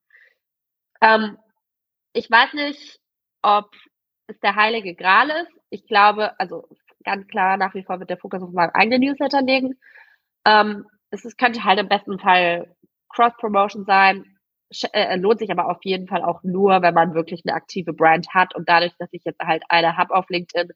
Ähm, 1.01 1.39
ich 2.12 2.30
weiß 2.30 2.53
nicht, 2.55 3.01
ob 3.43 3.70
es 4.26 4.39
der 4.41 4.55
heilige 4.55 4.95
Gral 4.95 5.30
ist. 5.30 5.53
Ich 5.70 5.87
glaube, 5.87 6.39
also 6.39 6.68
ganz 7.05 7.26
klar 7.26 7.57
nach 7.57 7.74
wie 7.74 7.83
vor 7.83 7.99
wird 7.99 8.11
der 8.11 8.18
Fokus 8.18 8.43
auf 8.43 8.53
meinen 8.53 8.70
eigenen 8.70 9.01
Newsletter 9.01 9.43
legen. 9.43 9.78
Ähm, 10.45 10.87
es 11.11 11.24
ist, 11.24 11.39
könnte 11.39 11.64
halt 11.64 11.78
im 11.78 11.89
besten 11.89 12.18
Fall 12.18 12.74
Cross-Promotion 13.11 13.85
sein. 13.85 14.24
Äh, 14.93 15.16
lohnt 15.16 15.39
sich 15.39 15.51
aber 15.51 15.68
auf 15.68 15.78
jeden 15.83 16.09
Fall 16.09 16.22
auch 16.22 16.43
nur, 16.45 16.80
wenn 16.80 16.95
man 16.95 17.14
wirklich 17.14 17.43
eine 17.45 17.55
aktive 17.55 17.93
Brand 17.93 18.28
hat. 18.33 18.55
Und 18.55 18.68
dadurch, 18.68 18.93
dass 18.99 19.12
ich 19.12 19.22
jetzt 19.24 19.41
halt 19.41 19.64
eine 19.68 19.97
habe 19.97 20.14
auf 20.14 20.30
LinkedIn, 20.30 20.70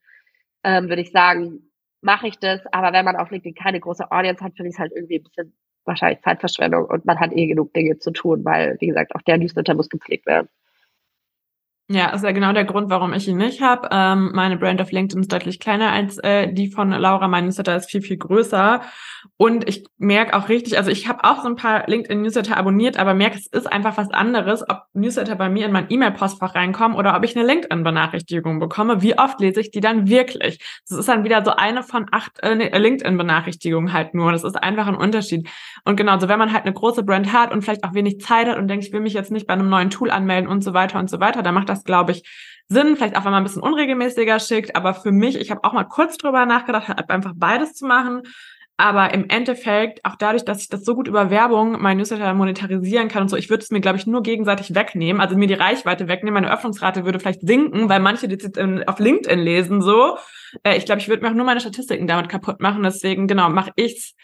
ähm, 0.65 0.89
würde 0.89 1.03
ich 1.03 1.13
sagen, 1.13 1.66
mache 2.07 2.29
ich 2.29 2.39
das. 2.39 2.63
Aber 2.73 2.93
wenn 2.95 3.05
man 3.05 3.17
auf 3.17 3.31
LinkedIn 3.31 3.55
keine 3.55 3.81
große 3.81 4.11
Audience 4.11 4.43
hat, 4.43 4.55
finde 4.57 4.71
ich 4.71 4.77
es 4.77 4.79
halt 4.79 4.93
irgendwie 4.95 5.19
ein 5.19 5.25
bisschen 5.25 5.55
wahrscheinlich 5.85 6.23
Zeitverschwendung 6.23 6.87
und 6.87 7.05
man 7.05 7.21
hat 7.21 7.33
eh 7.33 7.47
genug 7.47 7.73
Dinge 7.75 7.99
zu 7.99 8.11
tun, 8.13 8.45
weil, 8.45 8.77
wie 8.81 8.89
gesagt, 8.89 9.15
auch 9.15 9.23
der 9.23 9.39
Newsletter 9.39 9.75
muss 9.75 9.89
gepflegt 9.91 10.27
werden. 10.27 10.49
Ja, 11.89 12.09
ist 12.09 12.25
ja 12.25 12.33
genau 12.33 12.53
der 12.53 12.65
Grund, 12.65 12.91
warum 12.91 13.13
ich 13.13 13.29
ihn 13.29 13.37
nicht 13.37 13.63
habe. 13.63 13.89
Ähm, 13.93 14.33
meine 14.35 14.57
Brand 14.57 14.83
auf 14.83 14.91
LinkedIn 14.91 15.21
ist 15.21 15.33
deutlich 15.33 15.61
kleiner 15.61 15.93
als 15.93 16.19
äh, 16.19 16.53
die 16.53 16.69
von 16.69 16.91
Laura. 16.91 17.29
Mein 17.29 17.45
Newsletter 17.45 17.77
ist 17.77 17.89
viel, 17.89 18.03
viel 18.03 18.17
größer. 18.17 18.81
Und 19.37 19.69
ich 19.69 19.85
merke 19.99 20.35
auch 20.35 20.49
richtig, 20.49 20.79
also 20.79 20.91
ich 20.91 21.09
habe 21.09 21.25
auch 21.25 21.43
so 21.43 21.49
ein 21.49 21.57
paar 21.57 21.89
LinkedIn-Newsletter 21.89 22.57
abonniert, 22.57 22.99
aber 22.99 23.15
merke, 23.15 23.37
es 23.37 23.47
ist 23.47 23.71
einfach 23.71 23.97
was 23.97 24.11
anderes, 24.11 24.69
ob 24.69 24.85
Newsletter 24.95 25.37
bei 25.37 25.49
mir 25.49 25.67
in 25.67 25.73
mein 25.73 25.87
E-Mail-Postfach 25.89 26.55
reinkommen 26.55 26.97
oder 26.97 27.17
ob 27.17 27.25
ich 27.25 27.37
eine 27.37 27.47
LinkedIn-Benachrichtigung 27.47 28.59
bekomme. 28.61 29.03
Wie 29.03 29.19
oft 29.19 29.41
lese 29.41 29.61
ich 29.61 29.71
die 29.71 29.81
dann 29.81 30.09
wirklich? 30.09 30.59
Das 30.89 30.99
ist 30.99 31.09
dann 31.09 31.25
wieder 31.25 31.45
so 31.45 31.53
eine 31.53 31.83
von 31.83 32.07
acht 32.13 32.41
äh, 32.43 32.55
ne, 32.55 32.71
LinkedIn-Benachrichtigungen 32.77 33.93
halt 33.93 34.15
nur. 34.15 34.33
Das 34.33 34.45
ist 34.45 34.57
einfach 34.57 34.87
ein 34.87 34.97
Unterschied. 34.97 35.49
Und 35.85 35.97
genau, 35.97 36.19
so 36.19 36.29
wenn 36.29 36.39
man 36.39 36.53
halt 36.53 36.65
eine 36.65 36.73
große 36.73 37.03
Brand 37.03 37.33
hat 37.33 37.53
und 37.53 37.63
vielleicht 37.63 37.85
auch 37.85 37.95
wenig 37.95 38.21
Zeit 38.21 38.49
hat 38.49 38.59
und 38.59 38.69
denkt, 38.69 38.87
ich 38.87 38.93
will 38.93 39.01
mich 39.01 39.15
jetzt 39.15 39.31
nicht 39.31 39.47
bei 39.47 39.55
einem 39.55 39.69
neuen 39.69 39.91
Tool 39.91 40.11
anmelden 40.11 40.49
und 40.49 40.63
so 40.63 40.73
weiter 40.73 40.99
und 40.99 41.11
so 41.11 41.21
weiter, 41.21 41.43
dann 41.43 41.55
macht 41.55 41.69
das 41.69 41.76
das, 41.77 41.85
glaube 41.85 42.13
ich, 42.13 42.23
Sinn, 42.69 42.97
vielleicht 42.97 43.17
auch, 43.17 43.25
wenn 43.25 43.31
man 43.31 43.43
ein 43.43 43.45
bisschen 43.45 43.63
unregelmäßiger 43.63 44.41
schickt. 44.41 44.75
Aber 44.75 44.95
für 44.95 45.13
mich, 45.13 45.37
ich 45.37 45.51
habe 45.51 45.63
auch 45.65 45.73
mal 45.73 45.85
kurz 45.85 46.17
drüber 46.17 46.47
nachgedacht, 46.47 46.89
einfach 47.11 47.33
beides 47.37 47.75
zu 47.75 47.87
machen. 47.87 48.23
Aber 48.79 49.15
im 49.15 49.29
Endeffekt, 49.31 50.05
auch 50.05 50.17
dadurch, 50.17 50.45
dass 50.45 50.61
ich 50.61 50.69
das 50.69 50.85
so 50.85 50.95
gut 50.95 51.09
über 51.09 51.31
Werbung 51.31 51.81
mein 51.81 51.97
Newsletter 51.97 52.35
monetarisieren 52.35 53.09
kann 53.09 53.23
und 53.23 53.29
so, 53.29 53.37
ich 53.37 53.49
würde 53.49 53.63
es 53.63 53.71
mir, 53.71 53.81
glaube 53.81 53.97
ich, 53.97 54.07
nur 54.07 54.23
gegenseitig 54.23 54.75
wegnehmen. 54.75 55.23
Also 55.23 55.37
mir 55.37 55.47
die 55.47 55.55
Reichweite 55.55 56.09
wegnehmen. 56.09 56.43
Meine 56.43 56.53
Öffnungsrate 56.53 57.05
würde 57.05 57.19
vielleicht 57.19 57.41
sinken, 57.41 57.89
weil 57.89 58.01
manche 58.01 58.29
die 58.29 58.87
auf 58.87 58.99
LinkedIn 58.99 59.39
lesen 59.39 59.81
so. 59.81 60.19
Äh, 60.63 60.77
ich 60.77 60.85
glaube, 60.85 61.01
ich 61.01 61.09
würde 61.09 61.23
mir 61.23 61.31
auch 61.31 61.35
nur 61.35 61.47
meine 61.47 61.61
Statistiken 61.61 62.07
damit 62.07 62.29
kaputt 62.29 62.61
machen. 62.61 62.83
Deswegen, 62.83 63.29
genau, 63.29 63.49
mache 63.49 63.71
ich's 63.77 64.15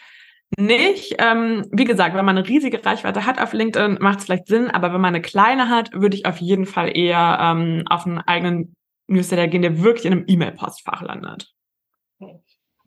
nicht. 0.57 1.15
Ähm, 1.19 1.65
wie 1.71 1.85
gesagt, 1.85 2.15
wenn 2.15 2.25
man 2.25 2.37
eine 2.37 2.47
riesige 2.47 2.83
Reichweite 2.83 3.25
hat 3.25 3.39
auf 3.39 3.53
LinkedIn, 3.53 3.97
macht 3.99 4.19
es 4.19 4.25
vielleicht 4.25 4.47
Sinn, 4.47 4.69
aber 4.69 4.93
wenn 4.93 5.01
man 5.01 5.13
eine 5.13 5.21
kleine 5.21 5.69
hat, 5.69 5.93
würde 5.93 6.15
ich 6.15 6.25
auf 6.25 6.37
jeden 6.37 6.65
Fall 6.65 6.95
eher 6.95 7.37
ähm, 7.41 7.83
auf 7.89 8.05
einen 8.05 8.19
eigenen 8.19 8.75
Newsletter 9.07 9.47
gehen, 9.47 9.61
der 9.61 9.83
wirklich 9.83 10.05
in 10.05 10.13
einem 10.13 10.25
E-Mail-Postfach 10.27 11.01
landet. 11.01 11.53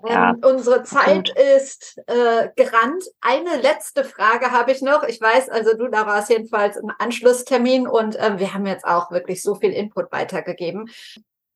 Ja, 0.05 0.31
ähm, 0.31 0.41
unsere 0.45 0.83
Zeit 0.83 1.31
ist 1.57 1.99
äh, 2.07 2.49
gerannt. 2.55 3.05
Eine 3.21 3.57
letzte 3.62 4.05
Frage 4.05 4.51
habe 4.51 4.73
ich 4.73 4.83
noch. 4.83 5.03
Ich 5.05 5.21
weiß, 5.21 5.49
also 5.49 5.77
du, 5.77 5.89
da 5.89 6.07
war 6.07 6.21
es 6.21 6.29
jedenfalls 6.29 6.77
ein 6.77 6.93
Anschlusstermin 6.99 7.89
und 7.89 8.17
äh, 8.17 8.39
wir 8.39 8.53
haben 8.53 8.67
jetzt 8.67 8.85
auch 8.85 9.11
wirklich 9.11 9.43
so 9.43 9.55
viel 9.55 9.73
Input 9.73 10.12
weitergegeben. 10.12 10.91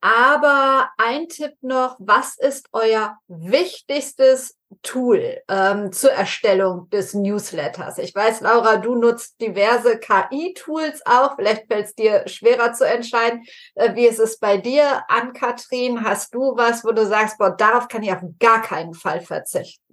Aber 0.01 0.89
ein 0.97 1.29
Tipp 1.29 1.55
noch, 1.61 1.97
was 1.99 2.39
ist 2.39 2.69
euer 2.73 3.19
wichtigstes 3.29 4.57
Tool 4.83 5.43
ähm, 5.49 5.93
zur 5.93 6.13
Erstellung 6.13 6.89
des 6.89 7.13
Newsletters? 7.13 7.99
Ich 7.99 8.15
weiß, 8.15 8.41
Laura, 8.41 8.79
du 8.79 8.95
nutzt 8.95 9.39
diverse 9.43 9.99
KI-Tools 9.99 11.03
auch. 11.05 11.37
Vielleicht 11.37 11.67
fällt 11.67 11.87
es 11.87 11.95
dir 11.95 12.27
schwerer 12.29 12.73
zu 12.73 12.87
entscheiden. 12.87 13.45
Äh, 13.75 13.95
wie 13.95 14.07
ist 14.07 14.21
es 14.21 14.39
bei 14.39 14.57
dir? 14.57 15.03
An 15.09 15.35
Kathrin, 15.35 16.03
hast 16.03 16.35
du 16.35 16.57
was, 16.57 16.83
wo 16.83 16.93
du 16.93 17.05
sagst, 17.05 17.37
boah, 17.37 17.51
darauf 17.51 17.89
kann 17.89 18.03
ich 18.03 18.13
auf 18.13 18.23
gar 18.39 18.63
keinen 18.63 18.95
Fall 18.95 19.21
verzichten? 19.21 19.90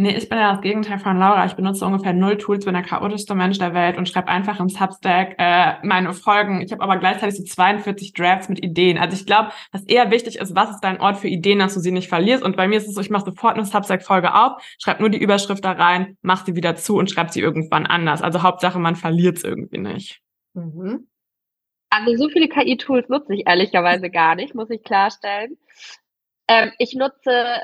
Nee, 0.00 0.16
ich 0.16 0.28
bin 0.28 0.38
ja 0.38 0.52
das 0.52 0.60
Gegenteil 0.60 1.00
von 1.00 1.18
Laura. 1.18 1.44
Ich 1.46 1.54
benutze 1.54 1.84
ungefähr 1.84 2.12
null 2.12 2.38
Tools, 2.38 2.64
bin 2.64 2.74
der 2.74 2.84
chaotischste 2.84 3.34
Mensch 3.34 3.58
der 3.58 3.74
Welt 3.74 3.98
und 3.98 4.08
schreibe 4.08 4.28
einfach 4.28 4.60
im 4.60 4.68
Substack 4.68 5.34
äh, 5.38 5.84
meine 5.84 6.12
Folgen. 6.12 6.60
Ich 6.60 6.70
habe 6.70 6.84
aber 6.84 6.98
gleichzeitig 6.98 7.36
so 7.36 7.42
42 7.42 8.12
Drafts 8.12 8.48
mit 8.48 8.64
Ideen. 8.64 8.96
Also 8.96 9.16
ich 9.16 9.26
glaube, 9.26 9.50
was 9.72 9.82
eher 9.86 10.12
wichtig 10.12 10.36
ist, 10.36 10.54
was 10.54 10.70
ist 10.70 10.82
dein 10.82 11.00
Ort 11.00 11.16
für 11.16 11.26
Ideen, 11.26 11.58
dass 11.58 11.74
du 11.74 11.80
sie 11.80 11.90
nicht 11.90 12.08
verlierst. 12.08 12.44
Und 12.44 12.56
bei 12.56 12.68
mir 12.68 12.78
ist 12.78 12.86
es 12.86 12.94
so, 12.94 13.00
ich 13.00 13.10
mache 13.10 13.24
sofort 13.24 13.56
eine 13.56 13.64
Substack-Folge 13.64 14.36
auf, 14.36 14.62
schreibe 14.78 15.00
nur 15.00 15.10
die 15.10 15.18
Überschrift 15.18 15.64
da 15.64 15.72
rein, 15.72 16.16
mach 16.22 16.46
sie 16.46 16.54
wieder 16.54 16.76
zu 16.76 16.96
und 16.96 17.10
schreibe 17.10 17.32
sie 17.32 17.40
irgendwann 17.40 17.84
anders. 17.84 18.22
Also 18.22 18.44
Hauptsache, 18.44 18.78
man 18.78 18.94
verliert 18.94 19.38
es 19.38 19.42
irgendwie 19.42 19.78
nicht. 19.78 20.20
Mhm. 20.54 21.08
Also 21.90 22.16
so 22.16 22.28
viele 22.28 22.46
KI-Tools 22.46 23.08
nutze 23.08 23.34
ich 23.34 23.48
ehrlicherweise 23.48 24.10
gar 24.10 24.36
nicht, 24.36 24.54
muss 24.54 24.70
ich 24.70 24.84
klarstellen. 24.84 25.58
Ähm, 26.46 26.70
ich 26.78 26.94
nutze 26.94 27.62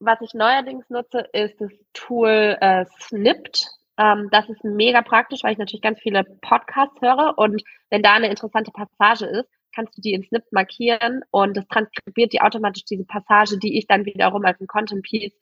was 0.00 0.20
ich 0.20 0.34
neuerdings 0.34 0.88
nutze, 0.90 1.28
ist 1.32 1.60
das 1.60 1.70
Tool 1.92 2.56
äh, 2.60 2.84
Snipped. 3.00 3.66
Ähm, 3.98 4.28
das 4.30 4.48
ist 4.48 4.62
mega 4.64 5.02
praktisch, 5.02 5.42
weil 5.42 5.52
ich 5.52 5.58
natürlich 5.58 5.82
ganz 5.82 6.00
viele 6.00 6.24
Podcasts 6.42 7.00
höre 7.00 7.36
und 7.36 7.62
wenn 7.90 8.02
da 8.02 8.14
eine 8.14 8.28
interessante 8.28 8.70
Passage 8.70 9.26
ist, 9.26 9.48
kannst 9.74 9.96
du 9.96 10.00
die 10.00 10.12
in 10.12 10.24
Snipped 10.24 10.52
markieren 10.52 11.22
und 11.30 11.56
das 11.56 11.66
transkribiert 11.68 12.32
die 12.32 12.40
automatisch 12.40 12.84
diese 12.84 13.04
Passage, 13.04 13.58
die 13.58 13.78
ich 13.78 13.86
dann 13.86 14.04
wiederum 14.04 14.44
als 14.44 14.60
ein 14.60 14.66
Content 14.66 15.02
Piece 15.02 15.32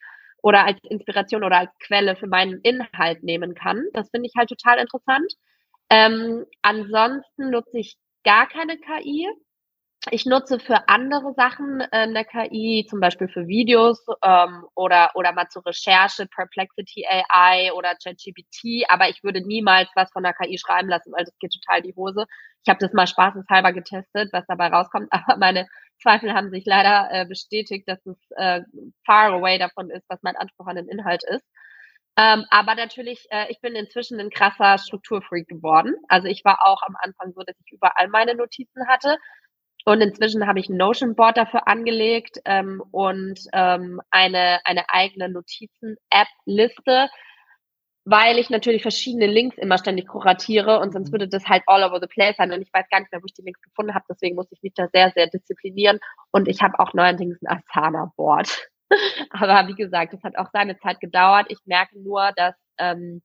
oder 0.43 0.65
als 0.65 0.79
Inspiration 0.85 1.45
oder 1.45 1.59
als 1.59 1.71
Quelle 1.81 2.17
für 2.17 2.27
meinen 2.27 2.61
Inhalt 2.63 3.23
nehmen 3.23 3.55
kann. 3.55 3.85
Das 3.93 4.11
finde 4.11 4.29
ich 4.29 4.35
halt 4.37 4.49
total 4.49 4.79
interessant. 4.79 5.33
Ähm, 5.91 6.45
ansonsten 6.63 7.51
nutze 7.51 7.79
ich 7.79 7.97
gar 8.25 8.49
keine 8.49 8.77
KI 8.77 9.29
ich 10.11 10.27
nutze 10.27 10.59
für 10.59 10.89
andere 10.89 11.33
Sachen 11.35 11.81
äh, 11.81 11.87
eine 11.91 12.25
KI, 12.25 12.87
zum 12.89 13.01
Beispiel 13.01 13.29
für 13.29 13.47
Videos 13.47 14.05
ähm, 14.23 14.65
oder, 14.75 15.11
oder 15.15 15.33
mal 15.33 15.49
zur 15.49 15.65
Recherche, 15.67 16.27
Perplexity 16.27 17.07
AI 17.07 17.73
oder 17.73 17.95
ChatGPT, 17.95 18.85
aber 18.89 19.09
ich 19.09 19.23
würde 19.25 19.41
niemals 19.47 19.89
was 19.95 20.11
von 20.13 20.23
der 20.23 20.35
KI 20.35 20.59
schreiben 20.59 20.89
lassen, 20.89 21.13
weil 21.13 21.25
das 21.25 21.37
geht 21.39 21.53
total 21.53 21.83
die 21.83 21.95
Hose. 21.97 22.27
Ich 22.65 22.69
habe 22.71 22.79
das 22.81 22.93
mal 22.93 23.07
spaßeshalber 23.07 23.73
getestet, 23.73 24.31
was 24.33 24.45
dabei 24.47 24.69
rauskommt, 24.69 25.09
aber 25.13 25.37
meine 25.39 25.67
Zweifel 26.01 26.33
haben 26.35 26.51
sich 26.51 26.65
leider 26.67 27.09
äh, 27.11 27.27
bestätigt, 27.27 27.89
dass 27.89 28.05
es 28.07 28.17
äh, 28.37 28.63
far 29.05 29.33
away 29.33 29.59
davon 29.59 29.91
ist, 29.91 30.05
was 30.09 30.23
mein 30.23 30.37
Anspruch 30.37 30.67
an 30.67 30.77
den 30.77 30.89
Inhalt 30.89 31.23
ist. 31.25 31.45
Ähm, 32.19 32.47
aber 32.51 32.75
natürlich, 32.75 33.27
äh, 33.31 33.47
ich 33.51 33.61
bin 33.61 33.75
inzwischen 33.75 34.19
ein 34.19 34.31
krasser 34.31 34.79
Strukturfreak 34.79 35.49
geworden. 35.49 35.97
Also 36.09 36.29
ich 36.29 36.45
war 36.45 36.65
auch 36.65 36.81
am 36.87 36.97
Anfang 36.99 37.33
so, 37.35 37.43
dass 37.43 37.57
ich 37.65 37.73
überall 37.73 38.09
meine 38.09 38.35
Notizen 38.35 38.89
hatte. 38.89 39.19
Und 39.89 40.01
inzwischen 40.01 40.49
habe 40.49 40.59
ich 40.59 40.69
ein 40.69 40.77
Notion-Board 40.77 41.37
dafür 41.37 41.69
angelegt 41.69 42.41
ähm, 42.45 42.83
und 42.91 43.39
ähm, 43.53 44.01
eine, 44.11 44.59
eine 44.65 44.83
eigene 44.89 45.29
Notizen-App-Liste, 45.29 47.09
weil 48.05 48.39
ich 48.39 48.51
natürlich 48.51 48.83
verschiedene 48.83 49.29
Links 49.29 49.57
immer 49.59 49.79
ständig 49.79 50.09
kuratiere 50.09 50.81
und 50.81 50.93
sonst 50.93 51.11
mhm. 51.11 51.13
würde 51.13 51.29
das 51.29 51.47
halt 51.47 51.63
all 51.69 51.85
over 51.85 52.01
the 52.01 52.09
place 52.09 52.37
sein 52.37 52.51
und 52.51 52.63
ich 52.63 52.73
weiß 52.73 52.89
gar 52.91 52.99
nicht 52.99 53.13
mehr, 53.13 53.23
wo 53.23 53.27
ich 53.27 53.35
die 53.35 53.43
Links 53.43 53.63
gefunden 53.63 53.95
habe. 53.95 54.05
Deswegen 54.11 54.35
muss 54.35 54.51
ich 54.51 54.61
mich 54.61 54.75
da 54.75 54.89
sehr, 54.93 55.13
sehr 55.13 55.29
disziplinieren 55.29 56.01
und 56.33 56.49
ich 56.49 56.63
habe 56.63 56.81
auch 56.81 56.93
neuerdings 56.93 57.39
ein 57.43 57.63
Asana-Board. 57.63 58.69
Aber 59.31 59.69
wie 59.69 59.77
gesagt, 59.77 60.15
es 60.15 60.23
hat 60.25 60.37
auch 60.37 60.49
seine 60.53 60.77
Zeit 60.79 60.99
gedauert. 60.99 61.47
Ich 61.49 61.59
merke 61.65 61.97
nur, 61.97 62.33
dass 62.35 62.57
ähm, 62.79 63.23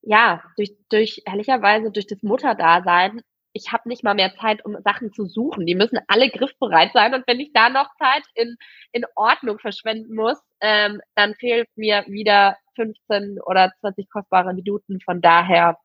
ja 0.00 0.42
durch, 0.56 0.72
durch 0.88 1.22
ehrlicherweise 1.26 1.92
durch 1.92 2.08
das 2.08 2.24
Mutterdasein 2.24 3.20
ich 3.52 3.72
habe 3.72 3.88
nicht 3.88 4.02
mal 4.02 4.14
mehr 4.14 4.32
Zeit, 4.40 4.64
um 4.64 4.76
Sachen 4.82 5.12
zu 5.12 5.26
suchen. 5.26 5.66
Die 5.66 5.74
müssen 5.74 5.98
alle 6.08 6.30
griffbereit 6.30 6.92
sein. 6.92 7.14
Und 7.14 7.24
wenn 7.26 7.40
ich 7.40 7.52
da 7.52 7.68
noch 7.68 7.88
Zeit 7.98 8.22
in, 8.34 8.56
in 8.92 9.04
Ordnung 9.14 9.58
verschwenden 9.58 10.14
muss, 10.14 10.38
ähm, 10.60 11.00
dann 11.14 11.34
fehlt 11.34 11.68
mir 11.76 12.04
wieder 12.08 12.56
15 12.76 13.38
oder 13.44 13.72
20 13.80 14.10
kostbare 14.10 14.54
Minuten. 14.54 15.00
Von 15.00 15.20
daher, 15.20 15.76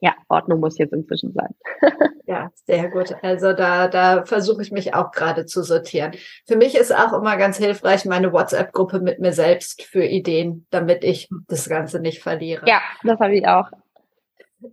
ja, 0.00 0.14
Ordnung 0.28 0.60
muss 0.60 0.78
jetzt 0.78 0.92
inzwischen 0.92 1.32
sein. 1.32 1.54
ja, 2.26 2.50
sehr 2.64 2.88
gut. 2.90 3.14
Also 3.22 3.52
da, 3.52 3.88
da 3.88 4.24
versuche 4.24 4.62
ich 4.62 4.72
mich 4.72 4.94
auch 4.94 5.10
gerade 5.10 5.44
zu 5.44 5.62
sortieren. 5.62 6.12
Für 6.46 6.56
mich 6.56 6.74
ist 6.74 6.94
auch 6.94 7.12
immer 7.12 7.36
ganz 7.36 7.58
hilfreich 7.58 8.04
meine 8.06 8.32
WhatsApp-Gruppe 8.32 9.00
mit 9.00 9.18
mir 9.18 9.32
selbst 9.32 9.82
für 9.82 10.04
Ideen, 10.04 10.66
damit 10.70 11.04
ich 11.04 11.28
das 11.48 11.68
Ganze 11.68 12.00
nicht 12.00 12.22
verliere. 12.22 12.66
Ja, 12.66 12.80
das 13.02 13.18
habe 13.20 13.36
ich 13.36 13.46
auch. 13.46 13.68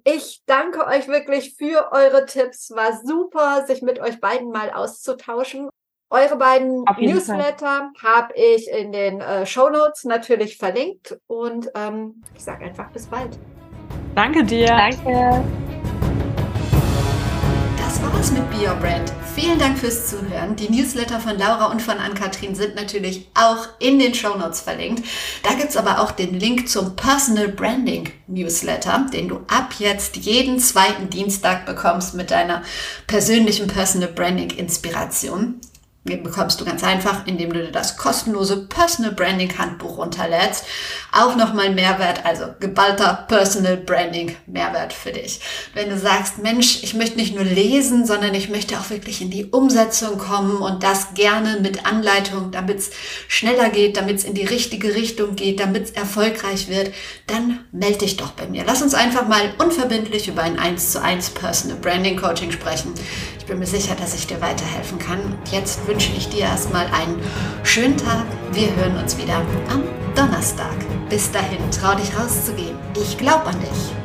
Ich 0.04 0.44
danke 0.46 0.86
euch 0.86 1.08
wirklich 1.08 1.56
für 1.56 1.92
eure 1.92 2.26
Tipps. 2.26 2.72
War 2.72 3.00
super, 3.04 3.66
sich 3.68 3.82
mit 3.82 4.00
euch 4.00 4.20
beiden 4.20 4.52
mal 4.52 4.72
auszutauschen. 4.72 5.70
Eure 6.10 6.38
beiden 6.38 6.86
Newsletter 7.00 7.92
habe 8.02 8.34
ich 8.36 8.70
in 8.70 8.92
den 8.92 9.22
äh, 9.22 9.46
Show 9.46 9.70
Notes 9.70 10.04
natürlich 10.04 10.58
verlinkt 10.58 11.18
und 11.28 11.70
ähm, 11.76 12.24
ich 12.36 12.44
sage 12.44 12.66
einfach 12.66 12.92
bis 12.92 13.08
bald. 13.08 13.38
Danke 14.14 14.44
dir. 14.44 14.68
Danke 14.68 15.44
war's 18.16 18.32
mit 18.32 18.50
Be 18.50 18.68
Your 18.68 18.76
Brand. 18.76 19.12
Vielen 19.36 19.60
Dank 19.60 19.78
fürs 19.78 20.08
Zuhören. 20.08 20.56
Die 20.56 20.70
Newsletter 20.70 21.20
von 21.20 21.38
Laura 21.38 21.66
und 21.66 21.82
von 21.82 21.98
Ann-Kathrin 21.98 22.56
sind 22.56 22.76
natürlich 22.76 23.28
auch 23.34 23.68
in 23.80 24.00
den 24.00 24.14
Show 24.14 24.38
Notes 24.38 24.62
verlinkt. 24.62 25.04
Da 25.44 25.54
gibt's 25.54 25.76
aber 25.76 26.00
auch 26.00 26.12
den 26.12 26.40
Link 26.40 26.70
zum 26.70 26.96
Personal 26.96 27.50
Branding 27.50 28.10
Newsletter, 28.28 29.08
den 29.12 29.28
du 29.28 29.38
ab 29.48 29.76
jetzt 29.80 30.16
jeden 30.16 30.60
zweiten 30.60 31.10
Dienstag 31.10 31.66
bekommst 31.66 32.14
mit 32.14 32.32
deiner 32.32 32.62
persönlichen 33.08 33.68
Personal 33.68 34.10
Branding 34.10 34.52
Inspiration 34.52 35.60
bekommst 36.06 36.62
du 36.62 36.66
ganz 36.66 36.84
einfach, 36.84 37.26
indem 37.26 37.52
du 37.52 37.66
dir 37.66 37.72
das 37.72 37.98
kostenlose 37.98 38.68
Personal 38.68 39.12
Branding 39.12 39.58
Handbuch 39.58 39.98
runterlädst. 39.98 40.64
Auch 41.12 41.36
nochmal 41.36 41.72
Mehrwert, 41.74 42.24
also 42.26 42.46
geballter 42.60 43.26
Personal 43.28 43.78
Branding 43.78 44.36
Mehrwert 44.46 44.94
für 44.94 45.12
dich. 45.12 45.40
Wenn 45.74 45.90
du 45.90 45.98
sagst, 45.98 46.38
Mensch, 46.38 46.84
ich 46.84 46.94
möchte 46.94 47.18
nicht 47.18 47.34
nur 47.34 47.44
lesen, 47.44 48.06
sondern 48.06 48.36
ich 48.36 48.50
möchte 48.50 48.80
auch 48.80 48.92
wirklich 48.92 49.22
in 49.22 49.32
die 49.32 49.46
Umsetzung 49.46 50.20
kommen 50.20 50.58
und 50.58 50.84
das 50.84 51.16
gerne 51.16 51.60
mit 51.60 51.88
Anleitung, 51.88 52.52
damit 52.52 52.80
es 52.80 52.92
schneller 53.28 53.70
geht, 53.70 53.98
damit 53.98 54.18
es 54.18 54.26
in 54.26 54.36
die 54.36 54.46
richtige 54.46 54.94
Richtung 54.94 55.36
geht, 55.36 55.60
damit 55.60 55.86
es 55.86 55.92
erfolgreich 55.92 56.70
wird, 56.70 56.94
dann 57.26 57.66
melde 57.72 58.00
dich 58.00 58.18
doch 58.18 58.32
bei 58.32 58.46
mir. 58.46 58.64
Lass 58.66 58.84
uns 58.84 58.94
einfach 58.94 59.28
mal 59.28 59.54
unverbindlich 59.58 60.28
über 60.28 60.44
ein 60.44 60.60
1 60.60 60.92
zu 60.92 61.02
1 61.02 61.32
Personal 61.32 61.78
Branding 61.78 62.18
Coaching 62.18 62.52
sprechen. 62.52 62.94
Ich 63.40 63.46
bin 63.46 63.60
mir 63.60 63.68
sicher, 63.68 63.96
dass 63.96 64.14
ich 64.16 64.28
dir 64.28 64.42
weiterhelfen 64.42 65.00
kann. 65.00 65.20
Jetzt 65.52 65.88
wünsche 65.96 66.12
ich 66.18 66.28
dir 66.28 66.42
erstmal 66.42 66.88
einen 66.88 67.22
schönen 67.64 67.96
Tag. 67.96 68.26
Wir 68.52 68.76
hören 68.76 68.98
uns 68.98 69.18
wieder 69.18 69.38
am 69.70 69.82
Donnerstag. 70.14 70.76
Bis 71.10 71.32
dahin, 71.32 71.60
trau 71.72 71.96
dich 71.96 72.12
rauszugehen. 72.20 72.76
Ich 72.98 73.18
glaube 73.18 73.46
an 73.46 73.60
dich. 73.62 74.05